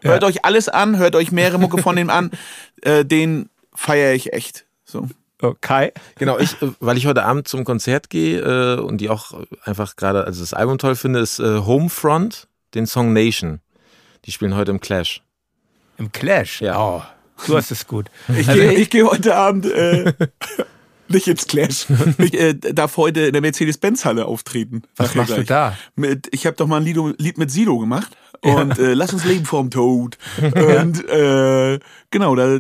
Hört 0.02 0.24
euch 0.24 0.46
alles 0.46 0.70
an, 0.70 0.98
hört 0.98 1.16
euch 1.16 1.32
mehrere 1.32 1.58
Mucke 1.60 1.82
von 1.82 1.96
dem 1.96 2.10
an. 2.10 2.32
Äh, 2.84 3.04
den 3.06 3.50
feiere 3.74 4.14
ich 4.14 4.32
echt. 4.34 4.66
So. 4.86 5.08
Okay. 5.50 5.92
Genau, 6.16 6.38
ich, 6.40 6.62
äh, 6.62 6.72
weil 6.80 6.98
ich 6.98 7.06
heute 7.06 7.24
Abend 7.24 7.48
zum 7.48 7.64
Konzert 7.64 8.10
gehe 8.10 8.40
äh, 8.40 8.80
und 8.80 9.00
die 9.00 9.10
auch 9.10 9.34
einfach 9.64 9.96
gerade, 9.96 10.26
also 10.26 10.42
das 10.42 10.54
Album 10.54 10.78
toll 10.78 10.96
finde, 10.96 11.20
ist 11.20 11.40
äh, 11.40 11.60
Homefront, 11.60 12.48
den 12.74 12.88
Song 12.88 13.14
Nation. 13.14 13.60
Die 14.26 14.32
spielen 14.32 14.56
heute 14.56 14.72
im 14.72 14.80
Clash. 14.80 15.22
Im 15.98 16.12
Clash? 16.12 16.62
Ja. 16.62 16.80
Oh, 16.80 17.04
du 17.48 17.56
hast 17.56 17.72
es 17.72 17.88
gut. 17.88 18.08
Ich 18.28 18.48
Also 18.50 18.62
gehe 18.62 18.86
geh 18.88 19.04
heute 19.04 19.36
Abend 19.36 19.66
äh, 19.66 20.14
nicht 21.08 21.28
ins 21.28 21.48
Clash. 21.48 21.86
Ich 22.18 22.34
äh, 22.34 22.54
darf 22.54 22.98
heute 22.98 23.22
in 23.22 23.34
der 23.34 23.42
Mercedes-Benz-Halle 23.42 24.26
auftreten. 24.26 24.84
Was 24.96 25.16
machst 25.16 25.32
du 25.32 25.36
gleich. 25.36 25.48
da? 25.48 25.78
Mit, 25.96 26.28
ich 26.32 26.46
habe 26.46 26.58
doch 26.58 26.68
mal 26.68 26.78
ein 26.78 26.84
Lied, 26.84 26.98
Lied 27.20 27.38
mit 27.38 27.52
Sido 27.52 27.78
gemacht. 27.78 28.18
Und 28.42 28.78
äh, 28.78 28.94
lass 28.94 29.14
uns 29.14 29.26
leben 29.26 29.46
vorm 29.46 29.72
Tod. 29.72 30.18
Und 30.40 31.08
äh, 31.10 31.80
genau, 32.12 32.36
da 32.36 32.60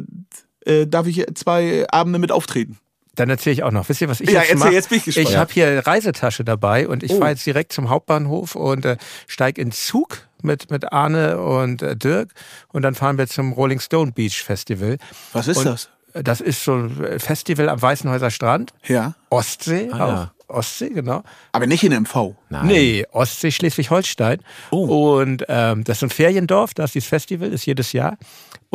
äh, 0.65 0.85
darf 0.87 1.07
ich 1.07 1.25
zwei 1.35 1.85
Abende 1.89 2.19
mit 2.19 2.31
auftreten. 2.31 2.77
Dann 3.15 3.29
erzähle 3.29 3.53
ich 3.53 3.63
auch 3.63 3.71
noch. 3.71 3.87
Wisst 3.87 4.01
ihr, 4.01 4.09
was 4.09 4.19
ich 4.19 4.29
Ja, 4.29 4.41
jetzt 4.41 4.49
erzähl, 4.49 4.57
mache? 4.65 4.73
jetzt 4.73 4.89
bin 4.89 4.97
ich 4.97 5.05
gespannt. 5.05 5.29
Ich 5.29 5.37
habe 5.37 5.53
hier 5.53 5.87
Reisetasche 5.87 6.43
dabei 6.43 6.87
und 6.87 7.01
ich 7.01 7.11
Oh. 7.13 7.19
fahre 7.19 7.31
jetzt 7.31 7.45
direkt 7.45 7.71
zum 7.71 7.89
Hauptbahnhof 7.89 8.55
und 8.55 8.83
äh, 8.85 8.97
steige 9.27 9.61
in 9.61 9.71
Zug 9.71 10.27
mit, 10.41 10.69
mit 10.69 10.91
Arne 10.91 11.39
und 11.41 11.81
äh, 11.81 11.95
Dirk 11.95 12.31
und 12.73 12.81
dann 12.81 12.93
fahren 12.93 13.17
wir 13.17 13.27
zum 13.27 13.53
Rolling 13.53 13.79
Stone 13.79 14.11
Beach 14.11 14.43
Festival. 14.43 14.97
Was 15.31 15.47
ist 15.47 15.57
und, 15.59 15.65
das? 15.65 15.89
Das 16.13 16.41
ist 16.41 16.63
so 16.63 16.73
ein 16.75 17.19
Festival 17.19 17.69
am 17.69 17.81
Weißenhäuser 17.81 18.31
Strand. 18.31 18.71
Ja. 18.85 19.15
Ostsee 19.29 19.89
Ah, 19.91 20.03
auch. 20.05 20.09
ja. 20.09 20.31
Ostsee, 20.47 20.89
genau. 20.89 21.23
Aber 21.53 21.65
nicht 21.67 21.83
in 21.83 21.91
MV. 21.93 22.35
Nein. 22.49 22.67
Nee, 22.67 23.05
Ostsee, 23.11 23.49
Schleswig-Holstein. 23.51 24.39
Oh. 24.71 25.15
Und 25.17 25.43
ähm, 25.47 25.83
das 25.85 25.95
ist 25.95 25.99
so 26.01 26.05
ein 26.05 26.09
Feriendorf, 26.11 26.73
da 26.73 26.83
ist 26.83 26.93
dieses 26.95 27.09
Festival, 27.09 27.51
ist 27.51 27.65
jedes 27.65 27.93
Jahr. 27.93 28.17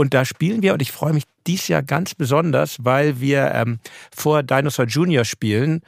Und 0.00 0.14
da 0.14 0.24
spielen 0.24 0.62
wir 0.62 0.72
und 0.72 0.80
ich 0.80 0.92
freue 0.92 1.12
mich 1.12 1.24
dies 1.46 1.68
Jahr 1.68 1.82
ganz 1.82 2.14
besonders, 2.14 2.78
weil 2.80 3.20
wir 3.20 3.52
ähm, 3.54 3.80
vor 4.16 4.42
Dinosaur 4.42 4.86
Junior 4.86 5.26
spielen. 5.26 5.82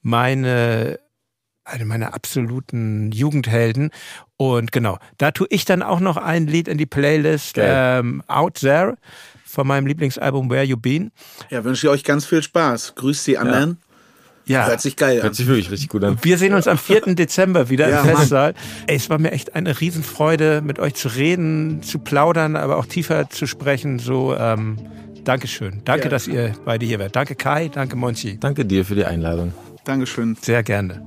Meine 0.00 0.98
eine 1.66 1.84
meiner 1.84 2.14
absoluten 2.14 3.12
Jugendhelden. 3.12 3.90
Und 4.38 4.72
genau, 4.72 4.98
da 5.18 5.32
tue 5.32 5.48
ich 5.50 5.66
dann 5.66 5.82
auch 5.82 6.00
noch 6.00 6.16
ein 6.16 6.46
Lied 6.46 6.66
in 6.66 6.78
die 6.78 6.86
Playlist 6.86 7.56
ähm, 7.58 8.22
Out 8.26 8.60
There 8.60 8.96
von 9.44 9.66
meinem 9.66 9.86
Lieblingsalbum 9.86 10.48
Where 10.48 10.64
You 10.64 10.78
Been. 10.78 11.12
Ja, 11.50 11.62
wünsche 11.62 11.88
ich 11.88 11.90
euch 11.92 12.04
ganz 12.04 12.24
viel 12.24 12.42
Spaß. 12.42 12.94
Grüßt 12.94 13.26
die 13.26 13.36
anderen. 13.36 13.76
Ja. 13.82 13.87
Hört 14.48 14.80
sich 14.80 14.96
geil 14.96 15.18
an. 15.18 15.22
Hört 15.24 15.34
sich 15.34 15.46
wirklich 15.46 15.70
richtig 15.70 15.88
gut 15.88 16.04
an. 16.04 16.18
Wir 16.22 16.38
sehen 16.38 16.54
uns 16.54 16.66
am 16.66 16.78
4. 16.78 17.00
Dezember 17.14 17.68
wieder 17.70 17.88
Ja, 17.88 18.00
im. 18.02 18.16
Festsaal. 18.16 18.54
Ey, 18.86 18.96
es 18.96 19.08
war 19.10 19.18
mir 19.18 19.32
echt 19.32 19.54
eine 19.54 19.78
Riesenfreude, 19.80 20.62
mit 20.64 20.78
euch 20.78 20.94
zu 20.94 21.08
reden, 21.08 21.82
zu 21.82 21.98
plaudern, 21.98 22.56
aber 22.56 22.76
auch 22.78 22.86
tiefer 22.86 23.28
zu 23.30 23.46
sprechen. 23.46 23.98
So, 23.98 24.34
ähm, 24.36 24.76
Dankeschön. 25.24 25.82
Danke, 25.84 26.04
Ja. 26.04 26.08
dass 26.10 26.26
ihr 26.26 26.54
beide 26.64 26.86
hier 26.86 26.98
wart. 26.98 27.14
Danke 27.14 27.34
Kai, 27.34 27.68
danke 27.68 27.96
Monchi. 27.96 28.38
Danke 28.40 28.64
dir 28.64 28.84
für 28.86 28.94
die 28.94 29.04
Einladung. 29.04 29.52
Dankeschön. 29.84 30.36
Sehr 30.40 30.62
gerne. 30.62 31.02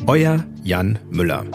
Euer 0.05 0.43
Jan 0.63 0.99
Müller. 1.09 1.45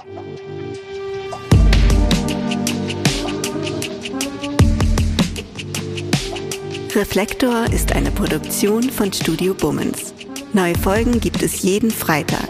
Reflektor 6.95 7.67
ist 7.73 7.93
eine 7.93 8.11
Produktion 8.11 8.83
von 8.83 9.13
Studio 9.13 9.55
Bummens. 9.55 10.13
Neue 10.53 10.77
Folgen 10.77 11.21
gibt 11.21 11.43
es 11.43 11.63
jeden 11.63 11.91
Freitag. 11.91 12.49